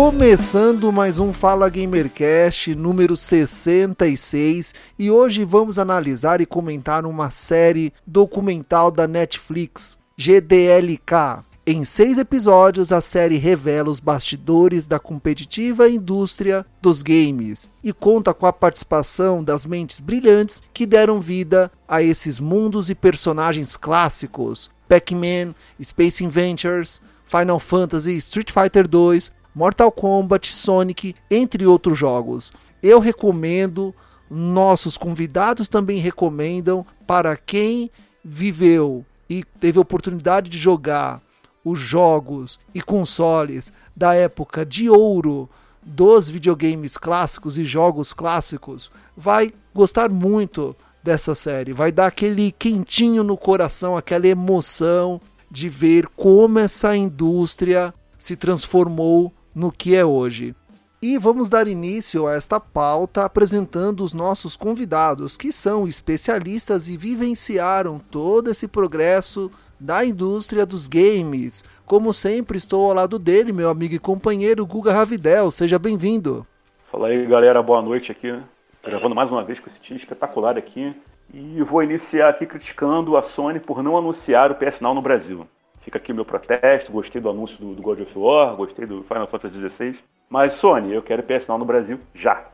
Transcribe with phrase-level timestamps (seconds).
[0.00, 7.92] Começando mais um Fala Gamercast número 66 e hoje vamos analisar e comentar uma série
[8.06, 11.42] documental da Netflix, GDLK.
[11.66, 18.32] Em seis episódios, a série revela os bastidores da competitiva indústria dos games e conta
[18.32, 24.70] com a participação das mentes brilhantes que deram vida a esses mundos e personagens clássicos:
[24.88, 32.52] Pac-Man, Space Inventors, Final Fantasy, Street Fighter 2, Mortal Kombat, Sonic, entre outros jogos.
[32.80, 33.92] Eu recomendo,
[34.30, 37.90] nossos convidados também recomendam para quem
[38.24, 41.20] viveu e teve oportunidade de jogar
[41.64, 45.50] os jogos e consoles da época de ouro
[45.82, 51.72] dos videogames clássicos e jogos clássicos, vai gostar muito dessa série.
[51.72, 59.32] Vai dar aquele quentinho no coração, aquela emoção de ver como essa indústria se transformou
[59.54, 60.54] no que é hoje.
[61.00, 66.96] E vamos dar início a esta pauta apresentando os nossos convidados, que são especialistas e
[66.96, 71.64] vivenciaram todo esse progresso da indústria dos games.
[71.86, 75.52] Como sempre, estou ao lado dele, meu amigo e companheiro Guga Ravidel.
[75.52, 76.44] Seja bem-vindo.
[76.90, 77.62] Fala aí, galera.
[77.62, 78.36] Boa noite aqui.
[78.82, 80.92] Gravando mais uma vez com esse time espetacular aqui.
[81.32, 85.46] E vou iniciar aqui criticando a Sony por não anunciar o PS Now no Brasil.
[85.88, 89.02] Fica aqui o meu protesto, gostei do anúncio do, do God of War, gostei do
[89.04, 89.98] Final Fantasy XVI.
[90.28, 92.46] Mas, Sony, eu quero PS Now no Brasil já.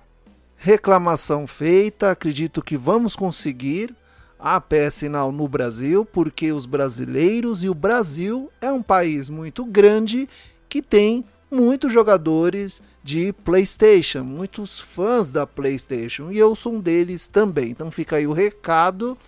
[0.56, 3.92] Reclamação feita, acredito que vamos conseguir
[4.38, 9.64] a PS Now no Brasil, porque os brasileiros e o Brasil é um país muito
[9.64, 10.28] grande
[10.68, 17.26] que tem muitos jogadores de PlayStation, muitos fãs da PlayStation, e eu sou um deles
[17.26, 17.70] também.
[17.70, 19.18] Então fica aí o recado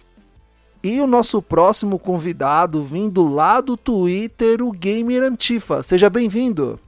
[0.87, 5.83] e o nosso próximo convidado, vindo lá do Twitter, o Gamer Antifa.
[5.83, 6.79] Seja bem-vindo.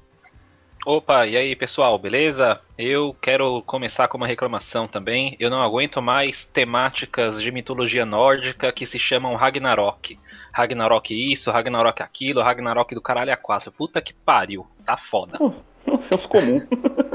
[0.87, 2.61] Opa, e aí pessoal, beleza?
[2.79, 5.37] Eu quero começar com uma reclamação também.
[5.41, 10.17] Eu não aguento mais temáticas de mitologia nórdica que se chamam Ragnarok.
[10.53, 13.73] Ragnarok isso, Ragnarok aquilo, Ragnarok do caralho a quatro.
[13.73, 15.39] Puta que pariu, tá foda.
[15.99, 16.65] Senso comum.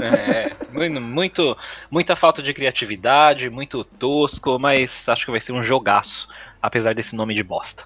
[0.02, 0.52] É,
[1.00, 1.58] muito,
[1.90, 6.28] muita falta de criatividade, muito tosco, mas acho que vai ser um jogaço
[6.64, 7.84] apesar desse nome de bosta.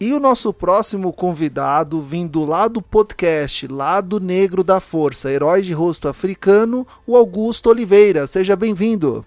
[0.00, 5.74] E o nosso próximo convidado, vindo lá do podcast Lado Negro da Força, herói de
[5.74, 8.26] rosto africano, o Augusto Oliveira.
[8.26, 9.24] Seja bem-vindo.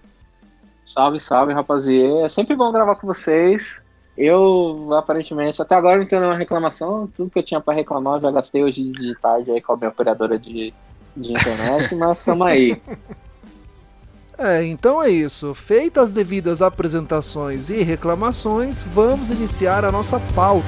[0.84, 2.26] Salve, salve, rapaziada.
[2.26, 3.82] É sempre bom gravar com vocês.
[4.18, 7.08] Eu, aparentemente, até agora não tenho nenhuma reclamação.
[7.14, 9.76] Tudo que eu tinha para reclamar eu já gastei hoje de tarde aí com a
[9.76, 10.74] minha operadora de,
[11.16, 12.82] de internet, mas estamos aí.
[14.38, 15.54] É, então é isso.
[15.54, 20.66] Feitas as devidas apresentações e reclamações, vamos iniciar a nossa pauta.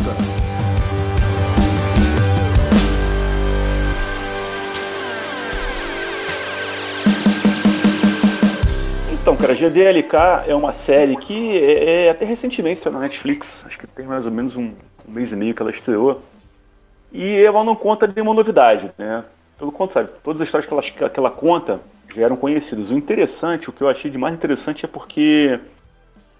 [9.12, 13.78] Então, cara, GDLK é uma série que é, é até recentemente saiu na Netflix, acho
[13.78, 14.72] que tem mais ou menos um,
[15.06, 16.22] um mês e meio que ela estreou.
[17.12, 19.22] E ela não conta nenhuma novidade, né?
[19.58, 21.80] Pelo contrário, todas as histórias que ela, que ela conta
[22.14, 22.90] já eram conhecidos.
[22.90, 25.58] O interessante, o que eu achei de mais interessante é porque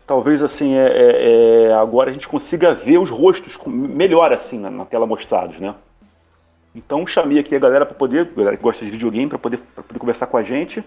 [0.07, 4.71] talvez assim é, é, é agora a gente consiga ver os rostos melhor assim na,
[4.71, 5.75] na tela mostrados, né?
[6.75, 9.99] Então chamei aqui a galera para poder, galera que gosta de videogame, para poder, poder
[9.99, 10.83] conversar com a gente.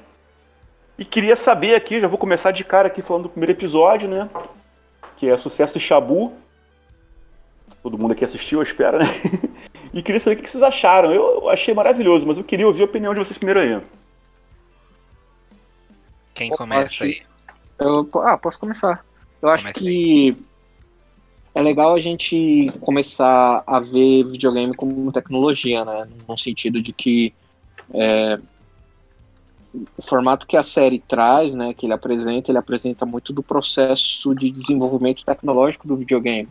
[0.97, 4.29] E queria saber aqui, já vou começar de cara aqui falando do primeiro episódio, né?
[5.17, 6.33] Que é Sucesso de Shabu.
[7.81, 9.05] Todo mundo aqui assistiu, eu espero, né?
[9.91, 11.11] e queria saber o que vocês acharam.
[11.11, 13.81] Eu achei maravilhoso, mas eu queria ouvir a opinião de vocês primeiro aí.
[16.41, 17.21] Quem começa aí?
[17.79, 19.05] Eu, ah, posso começar.
[19.39, 20.37] Eu acho Comece que aí.
[21.53, 26.07] é legal a gente começar a ver videogame como tecnologia, né?
[26.27, 27.31] No sentido de que
[27.93, 28.39] é,
[29.95, 34.33] o formato que a série traz, né, que ele apresenta, ele apresenta muito do processo
[34.33, 36.49] de desenvolvimento tecnológico do videogame.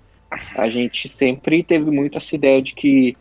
[0.57, 3.17] A gente sempre teve muito essa ideia de que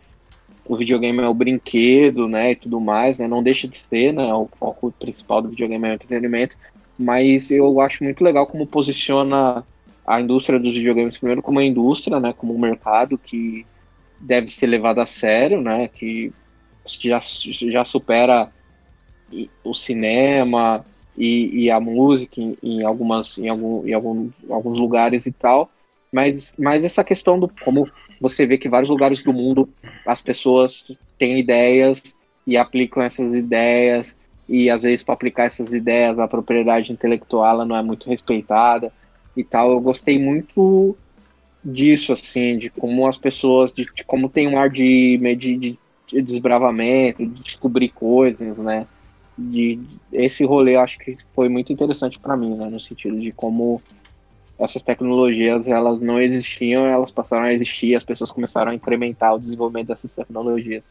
[0.69, 4.31] o videogame é o brinquedo, né, e tudo mais, né, não deixa de ser, né,
[4.31, 6.56] o foco principal do videogame é o entretenimento,
[6.98, 9.66] mas eu acho muito legal como posiciona
[10.06, 13.66] a indústria dos videogames primeiro como uma indústria, né, como um mercado que
[14.19, 16.31] deve ser levado a sério, né, que
[16.86, 18.51] já, já supera
[19.63, 20.86] o cinema
[21.18, 25.71] e, e a música em, em, algumas em, algum, em algum, alguns lugares e tal.
[26.12, 27.88] Mas, mas essa questão do como
[28.19, 29.69] você vê que vários lugares do mundo
[30.06, 34.16] as pessoas têm ideias e aplicam essas ideias
[34.48, 38.92] e às vezes para aplicar essas ideias a propriedade intelectual não é muito respeitada
[39.38, 39.71] e tal.
[39.71, 40.98] Eu gostei muito
[41.63, 45.77] disso assim, de como as pessoas, de, de como tem um ar de, de,
[46.07, 48.88] de desbravamento, de descobrir coisas, né?
[49.38, 49.80] De,
[50.12, 52.69] esse rolê acho que foi muito interessante para mim, né?
[52.69, 53.81] No sentido de como
[54.60, 59.40] essas tecnologias elas não existiam, elas passaram a existir, as pessoas começaram a incrementar o
[59.40, 60.84] desenvolvimento dessas tecnologias.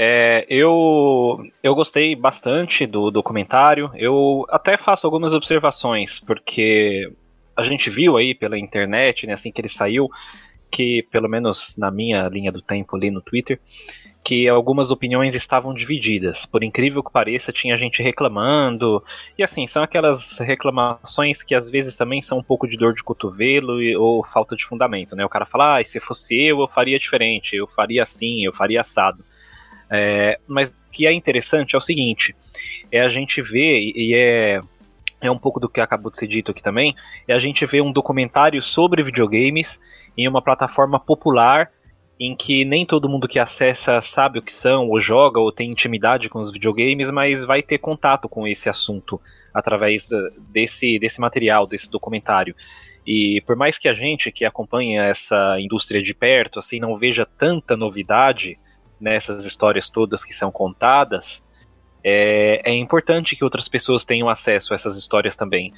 [0.00, 3.90] É, eu, eu gostei bastante do documentário.
[3.96, 7.12] Eu até faço algumas observações, porque
[7.56, 10.08] a gente viu aí pela internet, né, assim que ele saiu,
[10.70, 13.58] que pelo menos na minha linha do tempo ali no Twitter,
[14.28, 16.44] que algumas opiniões estavam divididas.
[16.44, 19.02] Por incrível que pareça, tinha gente reclamando.
[19.38, 23.02] E assim, são aquelas reclamações que às vezes também são um pouco de dor de
[23.02, 25.24] cotovelo e, ou falta de fundamento, né?
[25.24, 28.82] O cara fala, ah, se fosse eu, eu faria diferente, eu faria assim, eu faria
[28.82, 29.24] assado.
[29.90, 32.36] É, mas o que é interessante é o seguinte:
[32.92, 34.60] é a gente ver, e é,
[35.22, 36.94] é um pouco do que acabou de ser dito aqui também,
[37.26, 39.80] é a gente ver um documentário sobre videogames
[40.18, 41.70] em uma plataforma popular
[42.20, 45.70] em que nem todo mundo que acessa sabe o que são, ou joga, ou tem
[45.70, 49.20] intimidade com os videogames, mas vai ter contato com esse assunto
[49.54, 52.56] através eh, desse, desse material, desse documentário.
[53.06, 57.24] E por mais que a gente que acompanha essa indústria de perto, assim, não veja
[57.24, 58.58] tanta novidade
[59.00, 61.42] nessas histórias todas que são contadas,
[62.02, 65.72] é, é importante que outras pessoas tenham acesso a essas histórias também.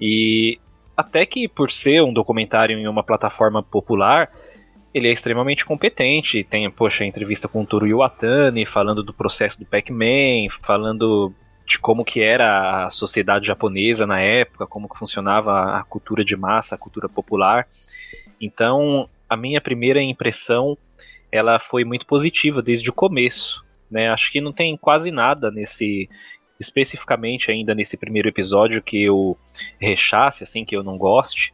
[0.00, 0.58] E
[0.96, 4.30] até que por ser um documentário em uma plataforma popular,
[4.94, 6.44] ele é extremamente competente.
[6.44, 11.34] Tem, poxa, entrevista com o Toru Iwatani, falando do processo do Pac-Man, falando
[11.66, 16.36] de como que era a sociedade japonesa na época, como que funcionava a cultura de
[16.36, 17.66] massa, a cultura popular.
[18.40, 20.78] Então, a minha primeira impressão,
[21.32, 24.10] ela foi muito positiva desde o começo, né?
[24.10, 26.08] Acho que não tem quase nada nesse
[26.60, 29.36] especificamente ainda nesse primeiro episódio que eu
[29.80, 31.52] rechace, assim, que eu não goste.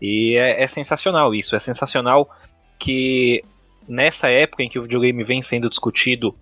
[0.00, 2.30] E é, é sensacional isso, é sensacional
[2.78, 3.44] que
[3.88, 6.34] nessa época em que o videogame vem sendo discutido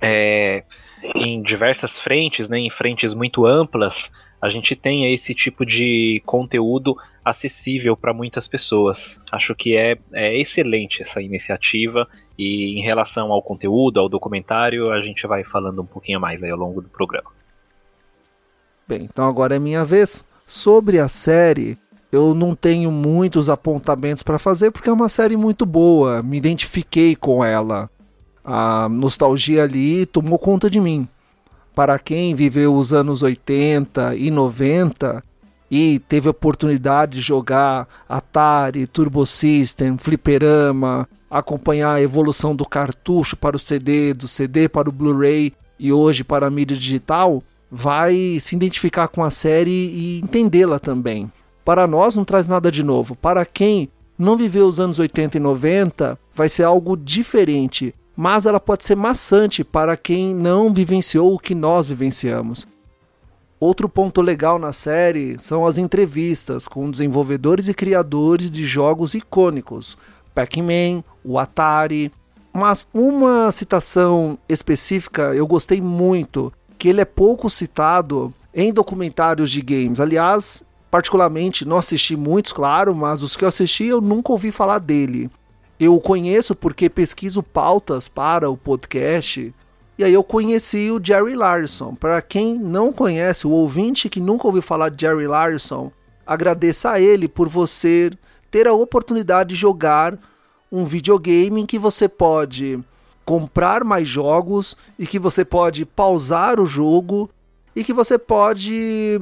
[0.00, 0.64] é,
[1.14, 4.10] em diversas frentes, né, em frentes muito amplas,
[4.40, 9.20] a gente tenha esse tipo de conteúdo acessível para muitas pessoas.
[9.30, 15.00] Acho que é, é excelente essa iniciativa e em relação ao conteúdo, ao documentário, a
[15.00, 17.30] gente vai falando um pouquinho mais aí ao longo do programa.
[18.88, 20.24] Bem, então agora é minha vez.
[20.44, 21.78] Sobre a série,
[22.12, 27.16] eu não tenho muitos apontamentos para fazer porque é uma série muito boa, me identifiquei
[27.16, 27.90] com ela.
[28.44, 31.08] A nostalgia ali tomou conta de mim.
[31.74, 35.24] Para quem viveu os anos 80 e 90
[35.70, 43.38] e teve a oportunidade de jogar Atari, Turbo System, Fliperama, acompanhar a evolução do cartucho
[43.38, 48.36] para o CD, do CD para o Blu-ray e hoje para a mídia digital, vai
[48.38, 51.32] se identificar com a série e entendê-la também.
[51.64, 53.14] Para nós não traz nada de novo.
[53.14, 53.88] Para quem
[54.18, 58.96] não viveu os anos 80 e 90, vai ser algo diferente, mas ela pode ser
[58.96, 62.66] maçante para quem não vivenciou o que nós vivenciamos.
[63.58, 69.96] Outro ponto legal na série são as entrevistas com desenvolvedores e criadores de jogos icônicos,
[70.34, 72.10] Pac-Man, o Atari.
[72.52, 79.62] Mas uma citação específica eu gostei muito, que ele é pouco citado em documentários de
[79.62, 80.00] games.
[80.00, 84.78] Aliás, particularmente não assisti muitos, claro, mas os que eu assisti eu nunca ouvi falar
[84.78, 85.30] dele.
[85.80, 89.54] Eu o conheço porque pesquiso pautas para o podcast.
[89.96, 91.94] E aí eu conheci o Jerry Larson.
[91.94, 95.90] Para quem não conhece, o ouvinte que nunca ouviu falar de Jerry Larson,
[96.26, 98.10] agradeça a ele por você
[98.50, 100.18] ter a oportunidade de jogar
[100.70, 102.78] um videogame em que você pode
[103.24, 107.30] comprar mais jogos e que você pode pausar o jogo
[107.74, 109.18] e que você pode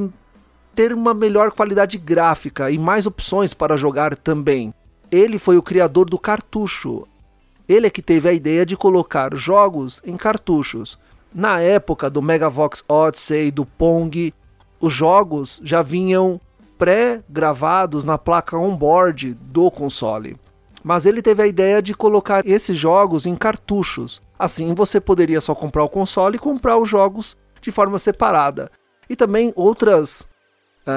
[0.75, 4.73] ter uma melhor qualidade gráfica e mais opções para jogar também.
[5.11, 7.07] Ele foi o criador do cartucho.
[7.69, 10.99] Ele é que teve a ideia de colocar jogos em cartuchos.
[11.33, 14.35] Na época do Megavox Odyssey, do Pong,
[14.81, 16.41] os jogos já vinham
[16.79, 20.37] pré-gravados na placa on-board do console.
[20.83, 24.23] Mas ele teve a ideia de colocar esses jogos em cartuchos.
[24.39, 28.71] Assim você poderia só comprar o console e comprar os jogos de forma separada.
[29.09, 30.27] E também outras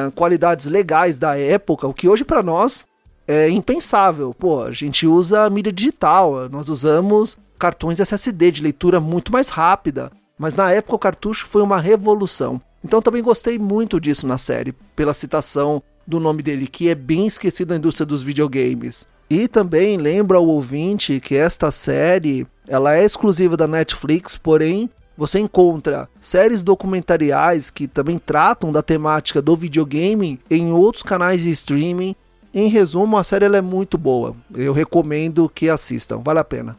[0.07, 2.85] uh, qualidades legais da época, o que hoje para nós
[3.27, 4.33] é impensável.
[4.33, 10.11] Pô, a gente usa mídia digital, nós usamos cartões SSD de leitura muito mais rápida.
[10.37, 12.59] mas na época o cartucho foi uma revolução.
[12.83, 17.25] Então também gostei muito disso na série, pela citação do nome dele, que é bem
[17.25, 19.07] esquecido na indústria dos videogames.
[19.29, 25.39] E também lembra ao ouvinte que esta série ela é exclusiva da Netflix, porém você
[25.39, 32.15] encontra séries documentariais que também tratam da temática do videogame em outros canais de streaming.
[32.53, 34.35] Em resumo, a série é muito boa.
[34.53, 36.77] Eu recomendo que assistam, vale a pena.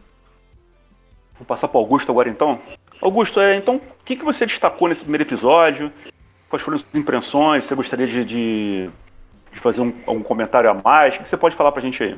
[1.39, 2.61] Vou passar para Augusto agora então.
[3.01, 5.93] Augusto, é, então, o que, que você destacou nesse primeiro episódio?
[6.49, 7.65] Quais foram as impressões?
[7.65, 8.91] Você gostaria de, de,
[9.53, 11.17] de fazer um, algum comentário a mais?
[11.17, 12.17] O que você pode falar para a gente aí?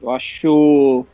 [0.00, 1.06] Eu acho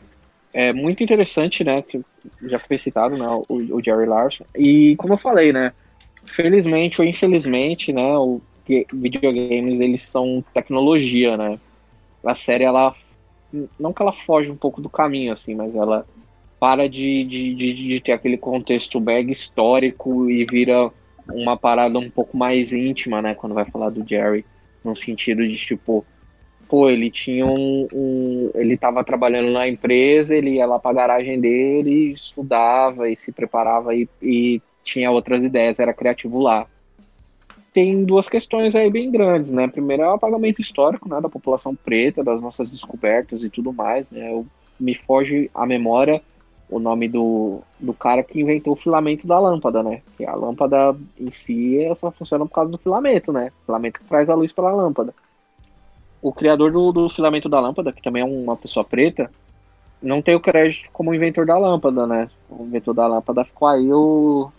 [0.53, 1.81] é muito interessante, né?
[1.81, 2.01] Que
[2.43, 3.27] já foi citado, né?
[3.47, 4.45] O, o, Jerry Larson.
[4.55, 5.73] E como eu falei, né?
[6.25, 8.17] Felizmente ou infelizmente, né?
[8.17, 8.41] O
[8.93, 11.59] videogames eles são tecnologia, né?
[12.23, 12.93] A série ela
[13.79, 16.05] não que ela foge um pouco do caminho assim, mas ela
[16.59, 20.91] para de, de, de, de ter aquele contexto bag histórico e vira
[21.33, 23.33] uma parada um pouco mais íntima, né?
[23.33, 24.45] Quando vai falar do Jerry,
[24.83, 26.05] no sentido de tipo
[26.71, 30.93] pô, ele tinha um, um, ele estava trabalhando na empresa, ele ia lá para a
[30.93, 36.65] garagem dele, estudava e se preparava e, e tinha outras ideias, era criativo lá.
[37.73, 39.67] Tem duas questões aí bem grandes, né?
[39.67, 44.09] Primeiro é o apagamento histórico, né, da população preta, das nossas descobertas e tudo mais,
[44.09, 44.31] né?
[44.31, 44.47] Eu,
[44.79, 46.21] me foge a memória
[46.69, 50.01] o nome do, do cara que inventou o filamento da lâmpada, né?
[50.15, 53.51] Que a lâmpada em si só funciona por causa do filamento, né?
[53.63, 55.13] O filamento que traz a luz para a lâmpada
[56.21, 59.29] o criador do, do filamento da lâmpada, que também é uma pessoa preta,
[60.01, 62.29] não tem o crédito como inventor da lâmpada, né?
[62.49, 64.51] O inventor da lâmpada ficou aí o,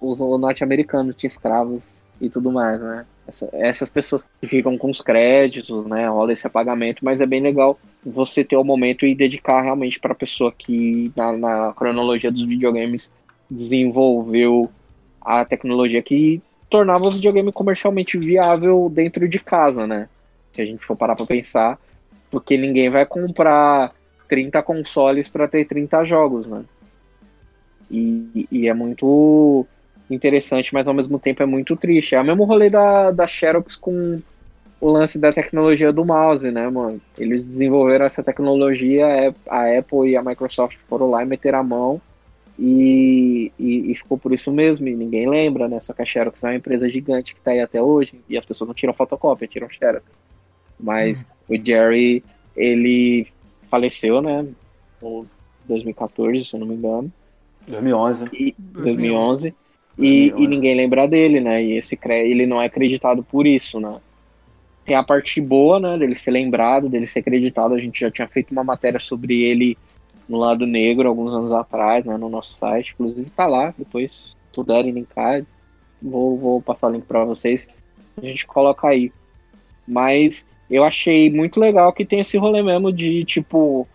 [0.00, 3.06] os norte-americanos, tinha escravos e tudo mais, né?
[3.26, 6.08] Essa, essas pessoas que ficam com os créditos, né?
[6.08, 10.12] Rola esse apagamento, mas é bem legal você ter o momento e dedicar realmente para
[10.12, 13.10] a pessoa que, na, na cronologia dos videogames,
[13.50, 14.70] desenvolveu
[15.20, 20.08] a tecnologia que tornava o videogame comercialmente viável dentro de casa, né?
[20.54, 21.78] Se a gente for parar para pensar,
[22.30, 23.92] porque ninguém vai comprar
[24.28, 26.64] 30 consoles para ter 30 jogos, né?
[27.90, 29.66] E, e, é muito
[30.10, 32.14] interessante, mas ao mesmo tempo é muito triste.
[32.14, 34.20] É o mesmo rolê da, da Xerox com
[34.80, 37.00] o lance da tecnologia do mouse, né, mano?
[37.18, 41.62] Eles desenvolveram essa tecnologia, é, a Apple e a Microsoft foram lá e meteram a
[41.62, 42.00] mão
[42.58, 45.80] e, e, e, ficou por isso mesmo, e ninguém lembra, né?
[45.80, 48.44] Só que a Xerox é uma empresa gigante que tá aí até hoje, e as
[48.44, 50.04] pessoas não tiram fotocópia, tiram Xerox.
[50.78, 51.54] Mas hum.
[51.54, 52.24] o Jerry,
[52.56, 53.26] ele
[53.68, 54.46] faleceu, né?
[55.02, 55.26] Em
[55.66, 57.12] 2014, se eu não me engano.
[57.66, 58.24] 2011.
[58.32, 59.54] E, 2011.
[59.98, 61.62] E, e, ninguém lembra dele, né?
[61.62, 64.00] E esse ele não é acreditado por isso, né?
[64.84, 65.96] Tem a parte boa, né?
[65.96, 67.74] Dele ser lembrado, dele ser acreditado.
[67.74, 69.78] A gente já tinha feito uma matéria sobre ele
[70.28, 72.16] no lado negro alguns anos atrás, né?
[72.16, 72.92] No nosso site.
[72.94, 73.72] Inclusive tá lá.
[73.78, 75.44] Depois, se puderem linkar,
[76.02, 77.68] vou, vou passar o link para vocês.
[78.16, 79.12] A gente coloca aí.
[79.86, 83.86] Mas eu achei muito legal que tem esse rolê mesmo de, tipo,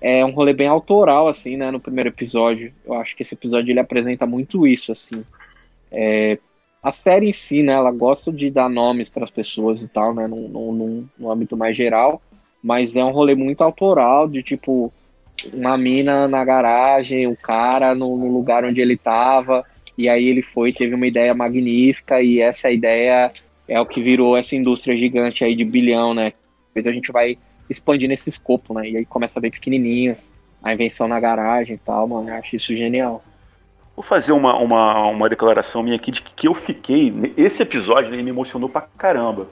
[0.00, 2.72] é um rolê bem autoral, assim, né, no primeiro episódio.
[2.84, 5.24] Eu acho que esse episódio ele apresenta muito isso, assim.
[5.90, 6.38] É,
[6.82, 10.14] a série em si, né, ela gosta de dar nomes para as pessoas e tal,
[10.14, 12.22] né, no, no, no, âmbito mais geral,
[12.62, 14.92] mas é um rolê muito autoral, de, tipo,
[15.52, 19.64] uma mina na garagem, o um cara no, no lugar onde ele tava,
[19.96, 23.30] e aí ele foi, teve uma ideia magnífica, e essa ideia
[23.70, 26.32] é o que virou essa indústria gigante aí de bilhão, né?
[26.66, 28.90] Depois a gente vai expandindo esse escopo, né?
[28.90, 30.16] E aí começa bem pequenininho,
[30.60, 32.28] a invenção na garagem e tal, mano.
[32.28, 33.22] Eu acho isso genial.
[33.94, 37.12] Vou fazer uma, uma, uma declaração minha aqui de que eu fiquei.
[37.36, 39.46] Esse episódio ele me emocionou pra caramba.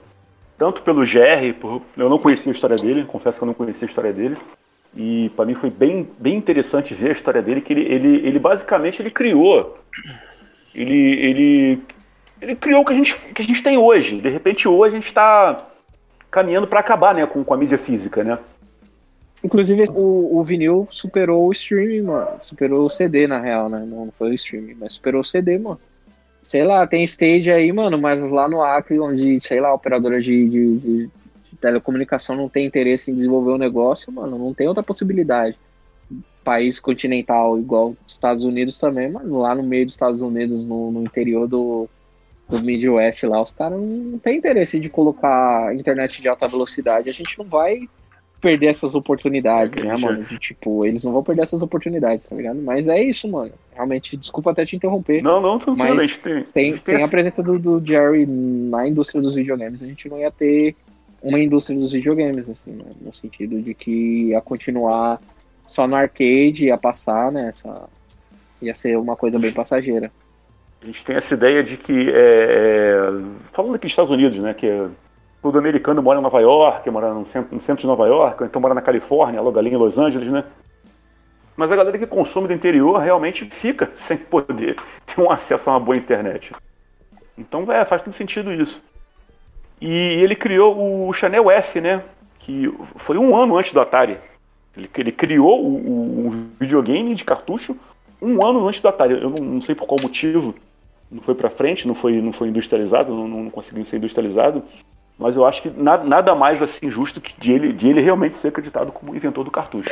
[0.57, 3.85] Tanto pelo Jerry, por, eu não conhecia a história dele, confesso que eu não conhecia
[3.85, 4.35] a história dele.
[4.93, 8.39] E para mim foi bem, bem interessante ver a história dele, que ele, ele, ele
[8.39, 9.77] basicamente ele criou.
[10.75, 11.81] Ele, ele
[12.41, 14.19] ele criou o que a gente, que a gente tem hoje.
[14.19, 15.67] De repente, hoje a gente está
[16.31, 18.37] caminhando para acabar né, com, com a mídia física, né?
[19.43, 22.27] Inclusive, o, o vinil superou o streaming, mano.
[22.39, 23.85] Superou o CD, na real, né?
[23.85, 25.79] Não foi o streaming, mas superou o CD, mano.
[26.43, 30.49] Sei lá, tem stage aí, mano, mas lá no Acre, onde, sei lá, operadora de,
[30.49, 34.67] de, de, de telecomunicação não tem interesse em desenvolver o um negócio, mano, não tem
[34.67, 35.57] outra possibilidade.
[36.43, 41.03] País continental igual Estados Unidos também, mano, lá no meio dos Estados Unidos, no, no
[41.03, 41.87] interior do,
[42.49, 47.09] do Midwest lá, os caras não têm interesse de colocar internet de alta velocidade.
[47.09, 47.87] A gente não vai
[48.41, 50.23] perder essas oportunidades, né, mano?
[50.23, 52.59] De, tipo, eles não vão perder essas oportunidades, tá ligado?
[52.61, 53.51] Mas é isso, mano.
[53.73, 55.21] Realmente, desculpa até te interromper.
[55.21, 59.35] Não, não, tudo mas tem, tem, tem a presença do, do, Jerry na indústria dos
[59.35, 60.75] videogames, a gente não ia ter
[61.21, 62.85] uma indústria dos videogames, assim, né?
[63.01, 65.21] No sentido de que ia continuar
[65.65, 67.87] só no arcade, ia passar, né, essa,
[68.61, 70.11] Ia ser uma coisa bem passageira.
[70.81, 72.97] A gente tem essa ideia de que, é, é,
[73.51, 74.89] falando aqui dos Estados Unidos, né, que
[75.41, 78.47] todo americano mora em Nova York, mora no centro, no centro de Nova York, ou
[78.47, 80.43] então mora na Califórnia, logo ali em Los Angeles, né?
[81.55, 85.73] Mas a galera que consome do interior realmente fica sem poder ter um acesso a
[85.73, 86.53] uma boa internet.
[87.37, 88.81] Então é, faz todo sentido isso.
[89.81, 92.03] E ele criou o Chanel F, né?
[92.37, 94.17] Que foi um ano antes do Atari.
[94.75, 97.75] Ele, ele criou o, o, videogame de cartucho
[98.21, 99.21] um ano antes do Atari.
[99.21, 100.55] Eu não, não sei por qual motivo
[101.11, 104.63] não foi para frente, não foi, não foi industrializado, não, não conseguiu ser industrializado.
[105.17, 108.35] Mas eu acho que nada, nada mais assim justo que de ele, de ele realmente
[108.35, 109.89] ser acreditado como inventor do cartucho.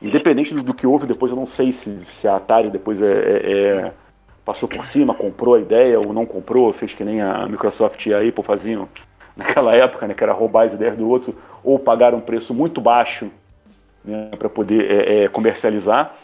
[0.00, 3.12] Independente do, do que houve depois, eu não sei se, se a Atari depois é,
[3.12, 3.92] é, é
[4.46, 8.14] passou por cima, comprou a ideia ou não comprou, fez que nem a Microsoft e
[8.14, 8.88] a Apple faziam
[9.36, 11.34] naquela época, né, que era roubar as ideias do outro,
[11.64, 13.28] ou pagar um preço muito baixo
[14.04, 16.14] né, para poder é, é, comercializar.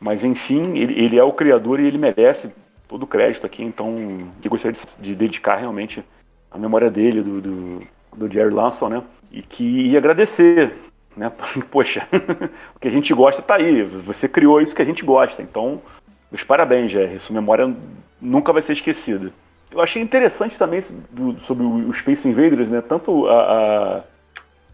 [0.00, 2.50] Mas enfim, ele, ele, é o criador e ele merece
[2.88, 6.04] todo o crédito aqui, então eu gostaria de, de dedicar realmente
[6.50, 7.82] a memória dele, do, do,
[8.16, 9.02] do Jerry Lanson, né?
[9.32, 10.72] E que ia agradecer,
[11.16, 11.32] né?
[11.70, 12.06] Poxa,
[12.74, 15.82] o que a gente gosta tá aí, você criou isso que a gente gosta, então
[16.30, 17.20] meus parabéns, Jerry.
[17.20, 17.74] Sua memória
[18.20, 19.32] nunca vai ser esquecida.
[19.70, 22.80] Eu achei interessante também do, sobre o Space Invaders, né?
[22.80, 24.02] Tanto a, a,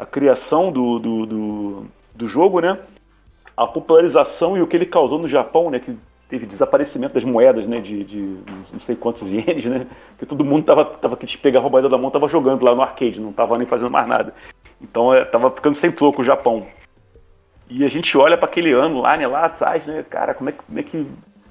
[0.01, 2.79] a criação do, do, do, do, jogo, né?
[3.57, 5.79] A popularização e o que ele causou no Japão, né?
[5.79, 5.95] Que
[6.33, 7.79] teve desaparecimento das moedas, né?
[7.79, 8.39] De, de
[8.73, 9.87] não sei quantos ienes, né?
[10.19, 12.81] Que todo mundo tava, tava que pegar a moeda da mão, tava jogando lá no
[12.81, 14.35] arcade, não tava nem fazendo mais nada.
[14.81, 16.67] Então é, tava ficando sem troco o Japão.
[17.69, 19.27] E a gente olha para aquele ano lá, né?
[19.27, 20.03] Lá atrás, né?
[20.09, 21.07] Cara, como é, como é que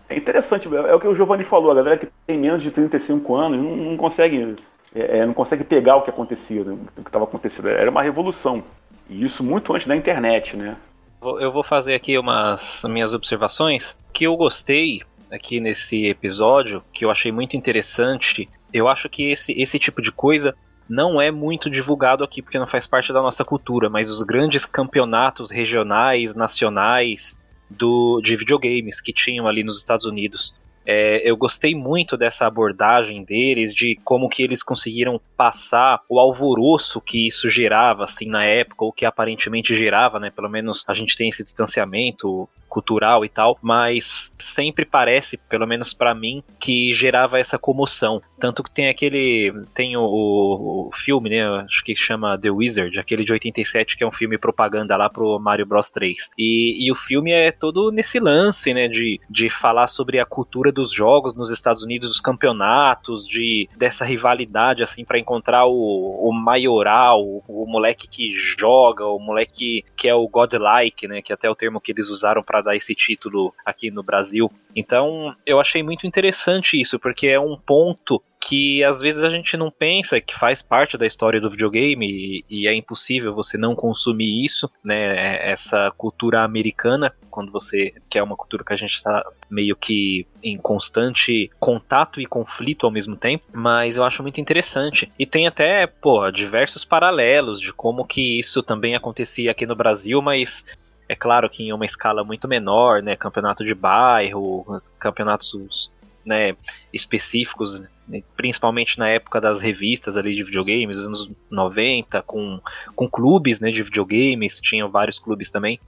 [0.10, 3.36] é interessante, é o que o Giovanni falou, a galera que tem menos de 35
[3.36, 4.56] anos não, não consegue
[4.96, 7.70] é, é, não consegue pegar o que acontecia, né, o que estava acontecendo.
[7.70, 8.64] Era uma revolução.
[9.08, 10.76] E isso muito antes da internet, né?
[11.24, 17.12] Eu vou fazer aqui umas minhas observações que eu gostei aqui nesse episódio, que eu
[17.12, 18.50] achei muito interessante.
[18.74, 20.56] Eu acho que esse, esse tipo de coisa
[20.90, 24.66] não é muito divulgado aqui porque não faz parte da nossa cultura, mas os grandes
[24.66, 30.56] campeonatos regionais, nacionais, do, de videogames que tinham ali nos Estados Unidos.
[30.86, 37.00] É, eu gostei muito dessa abordagem deles, de como que eles conseguiram passar o alvoroço
[37.00, 40.32] que isso gerava, assim, na época, ou que aparentemente gerava, né?
[40.32, 45.94] Pelo menos a gente tem esse distanciamento cultural e tal, mas sempre parece, pelo menos
[45.94, 48.22] para mim, que gerava essa comoção.
[48.40, 49.54] Tanto que tem aquele.
[49.74, 51.44] Tem o, o, filme, né?
[51.68, 55.38] Acho que chama The Wizard, aquele de 87, que é um filme propaganda lá pro
[55.38, 56.32] Mario Bros 3.
[56.38, 58.88] E, e o filme é todo nesse lance, né?
[58.88, 64.06] De, de falar sobre a cultura dos jogos nos Estados Unidos, dos campeonatos, de dessa
[64.06, 70.08] rivalidade, assim, para encontrar o, o maioral, o, o moleque que joga, o moleque que
[70.08, 71.22] é o godlike, né?
[71.22, 74.52] Que é até o termo que eles usaram para dar esse título aqui no Brasil.
[74.76, 79.56] Então, eu achei muito interessante isso, porque é um ponto que às vezes a gente
[79.56, 83.76] não pensa que faz parte da história do videogame e, e, é impossível você não
[83.76, 85.52] consumir isso, né?
[85.52, 90.26] Essa cultura americana, quando você que é uma cultura que a gente está meio que
[90.44, 95.46] em constante contato e conflito ao mesmo tempo, mas eu acho muito interessante e tem
[95.46, 100.66] até pô diversos paralelos de como que isso também acontecia aqui no Brasil, mas
[101.12, 103.18] é claro que em uma escala muito menor, né?
[103.18, 105.92] Campeonato de bairro, campeonatos
[106.26, 106.56] né,
[106.94, 112.62] específicos, né, principalmente na época das revistas ali de videogames, nos anos 90, com,
[112.96, 115.82] com clubes né, de videogames, tinham vários clubes também.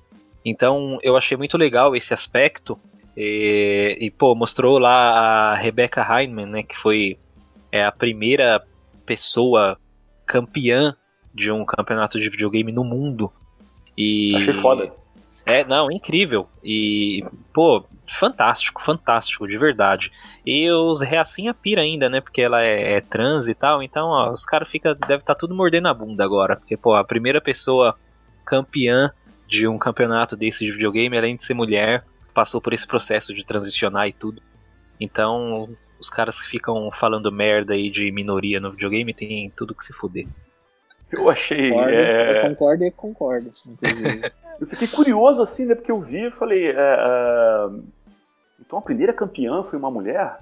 [0.43, 2.77] Então eu achei muito legal esse aspecto.
[3.15, 7.17] E, e pô, mostrou lá a Rebecca Heinemann, né, que foi
[7.71, 8.61] é, a primeira
[9.05, 9.77] pessoa
[10.25, 10.97] campeã
[11.33, 13.31] de um campeonato de videogame no mundo.
[13.97, 15.02] E, Achei foda.
[15.45, 16.47] É, não, incrível.
[16.63, 20.11] E, pô, fantástico, fantástico, de verdade.
[20.45, 22.21] E os reacinha pira ainda, né?
[22.21, 25.35] Porque ela é, é trans e tal, então, ó, os caras fica deve estar tá
[25.35, 26.55] tudo mordendo a bunda agora.
[26.55, 27.95] Porque, pô, a primeira pessoa
[28.45, 29.11] campeã
[29.47, 33.45] de um campeonato desse de videogame, além de ser mulher, passou por esse processo de
[33.45, 34.41] transicionar e tudo.
[34.99, 39.83] Então, os caras que ficam falando merda aí de minoria no videogame tem tudo que
[39.83, 40.27] se fuder.
[41.13, 41.69] Eu achei.
[41.69, 42.37] Concordo, é...
[42.37, 43.53] Eu concordo e concordo,
[44.59, 45.75] eu fiquei curioso assim, né?
[45.75, 46.71] Porque eu vi e falei.
[46.71, 47.69] É, é...
[48.59, 50.37] Então a primeira campeã foi uma mulher,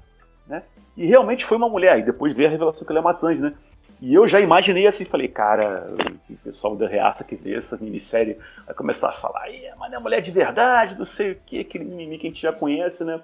[0.47, 0.63] né?
[0.95, 1.99] E realmente foi uma mulher.
[1.99, 3.53] E depois veio a revelação que ela é uma trans, né?
[4.01, 5.87] E eu já imaginei assim, falei, cara,
[6.27, 9.45] o pessoal da reaça que vê essa minissérie vai começar a falar,
[9.77, 12.51] mas é mulher de verdade, não sei o que, aquele mimimi que a gente já
[12.51, 13.21] conhece, né?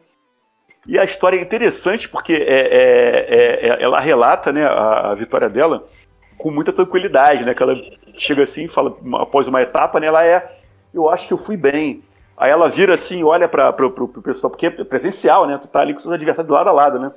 [0.85, 5.49] E a história é interessante porque é, é, é, ela relata né, a, a vitória
[5.49, 5.89] dela
[6.37, 7.53] com muita tranquilidade, né?
[7.53, 7.75] Que ela
[8.17, 10.07] chega assim, fala após uma etapa, né?
[10.07, 10.57] Ela é,
[10.93, 12.03] eu acho que eu fui bem.
[12.37, 15.57] Aí ela vira assim, olha para pro pessoal, porque é presencial, né?
[15.57, 17.11] Tu tá ali com seus adversários do lado a lado, né?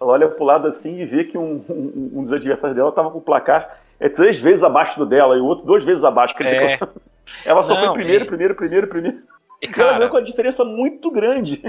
[0.00, 3.10] Ela olha pro lado assim e vê que um, um, um dos adversários dela tava
[3.10, 6.34] com o placar é três vezes abaixo do dela e o outro duas vezes abaixo.
[6.34, 6.72] Quer dizer, é.
[6.80, 6.92] ela,
[7.44, 8.26] ela só Não, foi primeiro, e...
[8.26, 9.18] primeiro, primeiro, primeiro.
[9.60, 11.62] E, cara, ela veio com a diferença muito grande.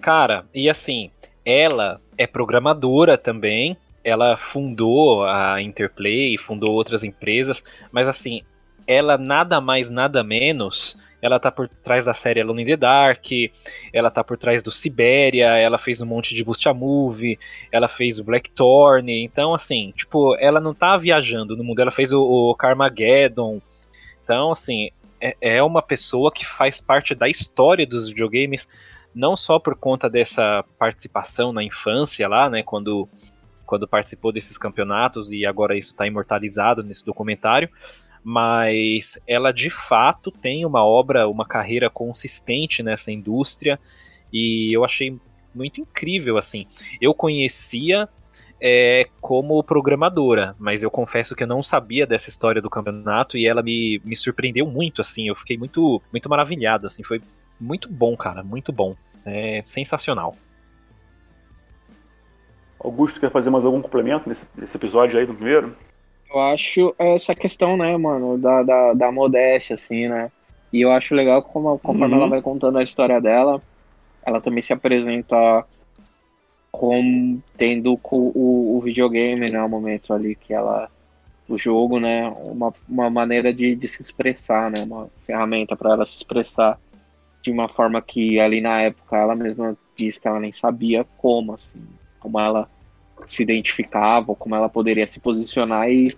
[0.00, 1.10] Cara, e assim,
[1.44, 3.76] ela é programadora também.
[4.04, 8.42] Ela fundou a Interplay, fundou outras empresas, mas assim,
[8.86, 13.24] ela nada mais, nada menos ela tá por trás da série Alone in the Dark,
[13.92, 17.38] ela tá por trás do Sibéria, ela fez um monte de Boost a Movie,
[17.70, 22.12] ela fez o Blackthorn, então assim, tipo, ela não tá viajando no mundo, ela fez
[22.12, 23.62] o, o Carmageddon,
[24.24, 28.68] então assim, é, é uma pessoa que faz parte da história dos videogames,
[29.14, 33.08] não só por conta dessa participação na infância lá, né, quando
[33.72, 37.70] quando participou desses campeonatos e agora isso está imortalizado nesse documentário,
[38.22, 43.80] mas ela de fato tem uma obra, uma carreira consistente nessa indústria
[44.30, 45.18] e eu achei
[45.54, 46.66] muito incrível assim.
[47.00, 48.06] Eu conhecia
[48.60, 53.46] é, como programadora, mas eu confesso que eu não sabia dessa história do campeonato e
[53.46, 55.28] ela me, me surpreendeu muito assim.
[55.28, 57.02] Eu fiquei muito muito maravilhado assim.
[57.02, 57.22] Foi
[57.58, 58.94] muito bom, cara, muito bom.
[59.24, 60.36] É sensacional.
[62.82, 65.76] Augusto quer fazer mais algum complemento nesse, nesse episódio aí do primeiro?
[66.32, 70.30] Eu acho essa questão, né, mano, da, da, da modéstia, assim, né?
[70.72, 72.20] E eu acho legal como, conforme uhum.
[72.20, 73.60] ela vai contando a história dela,
[74.24, 75.64] ela também se apresenta
[76.70, 80.90] como tendo o, o videogame, né, o momento ali que ela
[81.48, 86.06] o jogo, né, uma, uma maneira de, de se expressar, né, uma ferramenta para ela
[86.06, 86.80] se expressar
[87.42, 91.52] de uma forma que ali na época ela mesma diz que ela nem sabia como,
[91.52, 91.82] assim,
[92.22, 92.68] como ela
[93.26, 96.16] se identificava, como ela poderia se posicionar e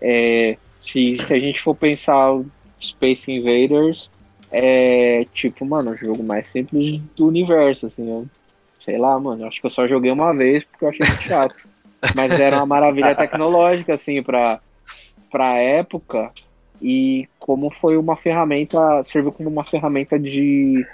[0.00, 2.40] é, se, se, a gente for pensar
[2.80, 4.10] Space Invaders,
[4.50, 8.26] é tipo, mano, o jogo mais simples do universo, assim, eu,
[8.78, 11.54] sei lá, mano, acho que eu só joguei uma vez porque eu achei muito chato.
[12.14, 14.60] Mas era uma maravilha tecnológica, assim, pra,
[15.30, 16.32] pra época,
[16.80, 20.86] e como foi uma ferramenta, serviu como uma ferramenta de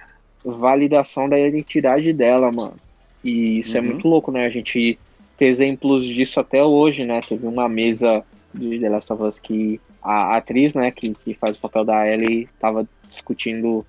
[0.43, 2.77] validação da identidade dela, mano.
[3.25, 3.87] E isso é uhum.
[3.87, 4.45] é muito louco, né?
[4.47, 4.99] A gente
[5.37, 7.21] ter exemplos disso até hoje, né?
[7.27, 11.57] Teve uma mesa de The Last of Us que a atriz, né, que, que faz
[11.57, 13.85] o papel da Ellie, tava discutindo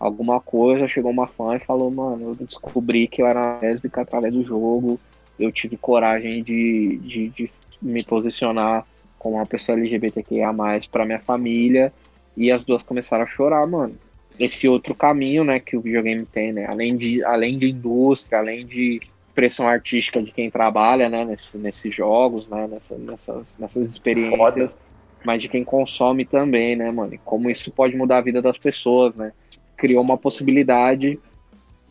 [0.00, 4.32] alguma coisa, chegou uma fã e falou, mano, eu descobri que eu era lésbica através
[4.32, 4.98] do jogo,
[5.38, 7.50] eu tive coragem de, de, de
[7.82, 8.86] me posicionar
[9.18, 10.54] como uma pessoa LGBTQIA+,
[10.90, 11.92] para minha família,
[12.36, 13.94] e as duas começaram a chorar, mano.
[14.38, 18.64] Esse outro caminho, né, que o videogame tem, né, além de, além de indústria, além
[18.64, 24.72] de expressão artística de quem trabalha, né, nesse, nesses jogos, né, nessa, nessas, nessas experiências,
[24.72, 24.84] Foda.
[25.24, 28.58] mas de quem consome também, né, mano, e como isso pode mudar a vida das
[28.58, 29.32] pessoas, né,
[29.76, 31.18] criou uma possibilidade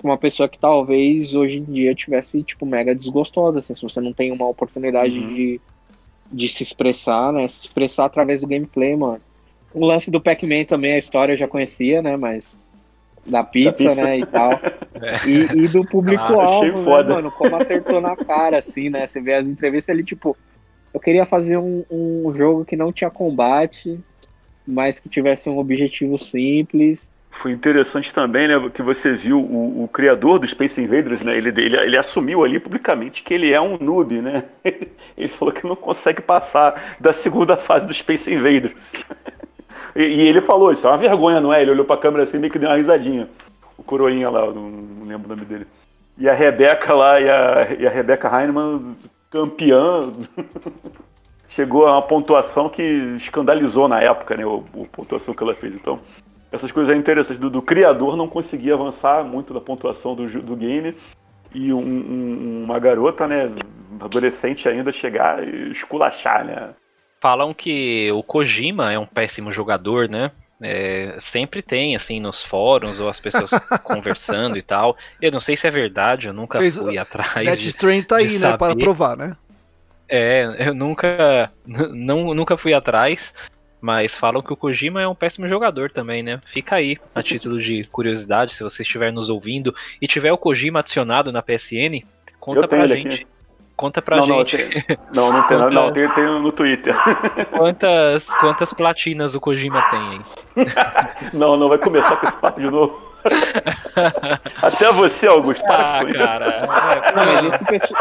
[0.03, 4.13] uma pessoa que talvez hoje em dia tivesse, tipo, mega desgostosa, assim, se você não
[4.13, 5.33] tem uma oportunidade uhum.
[5.33, 5.61] de,
[6.31, 9.21] de se expressar, né, se expressar através do gameplay, mano.
[9.73, 12.59] O lance do Pac-Man também, a história eu já conhecia, né, mas
[13.25, 14.59] da pizza, da pizza, né, e tal.
[14.99, 15.29] É.
[15.29, 19.35] E, e, do público-alvo, ah, né, mano, como acertou na cara, assim, né, você vê
[19.35, 20.35] as entrevistas ali, tipo,
[20.91, 23.99] eu queria fazer um, um jogo que não tinha combate,
[24.65, 29.87] mas que tivesse um objetivo simples, foi interessante também, né, que você viu o, o,
[29.87, 33.77] criador do Space Invaders, né, ele, ele, ele, assumiu ali publicamente que ele é um
[33.77, 34.43] noob, né,
[35.15, 38.91] ele falou que não consegue passar da segunda fase do Space Invaders.
[39.97, 41.59] E, e, ele falou, isso é uma vergonha, não é?
[41.59, 43.27] Ele olhou pra câmera assim meio que deu uma risadinha.
[43.75, 45.65] O coroinha lá, não, não lembro o nome dele.
[46.19, 48.95] E a Rebeca lá, e a, e a Rebeca Heinemann,
[49.31, 50.13] campeã,
[51.49, 52.83] chegou a uma pontuação que
[53.15, 54.43] escandalizou na época, né?
[54.43, 55.73] A, pontuação que ela fez.
[55.73, 55.99] Então,
[56.51, 57.41] essas coisas é interessantes.
[57.41, 60.95] Do, do, criador não conseguir avançar muito da pontuação do, do game
[61.55, 63.51] e um, um, uma garota, né,
[63.99, 66.69] adolescente ainda chegar e esculachar, né?
[67.19, 70.31] Falam que o Kojima é um péssimo jogador, né?
[70.61, 73.51] É, sempre tem, assim, nos fóruns ou as pessoas
[73.83, 74.97] conversando e tal.
[75.21, 77.33] Eu não sei se é verdade, eu nunca Fez, fui atrás.
[77.33, 78.57] Death Strand tá aí, né?
[78.57, 79.35] Para provar, né?
[80.09, 83.33] É, eu nunca, não, nunca fui atrás,
[83.81, 86.39] mas falam que o Kojima é um péssimo jogador também, né?
[86.51, 90.79] Fica aí, a título de curiosidade, se você estiver nos ouvindo e tiver o Kojima
[90.79, 92.03] adicionado na PSN,
[92.39, 93.23] conta pra gente.
[93.23, 93.36] Aqui.
[93.77, 94.57] Conta pra não, gente.
[95.13, 96.95] Não, não, tem, quantas, não, tem, tem no Twitter.
[97.55, 100.65] Quantas, quantas platinas o Kojima tem aí?
[101.31, 102.99] não, não vai começar com esse papo de novo.
[104.63, 106.49] Até você, Augusto, para ah, com cara.
[106.49, 107.93] É, não, mas, esse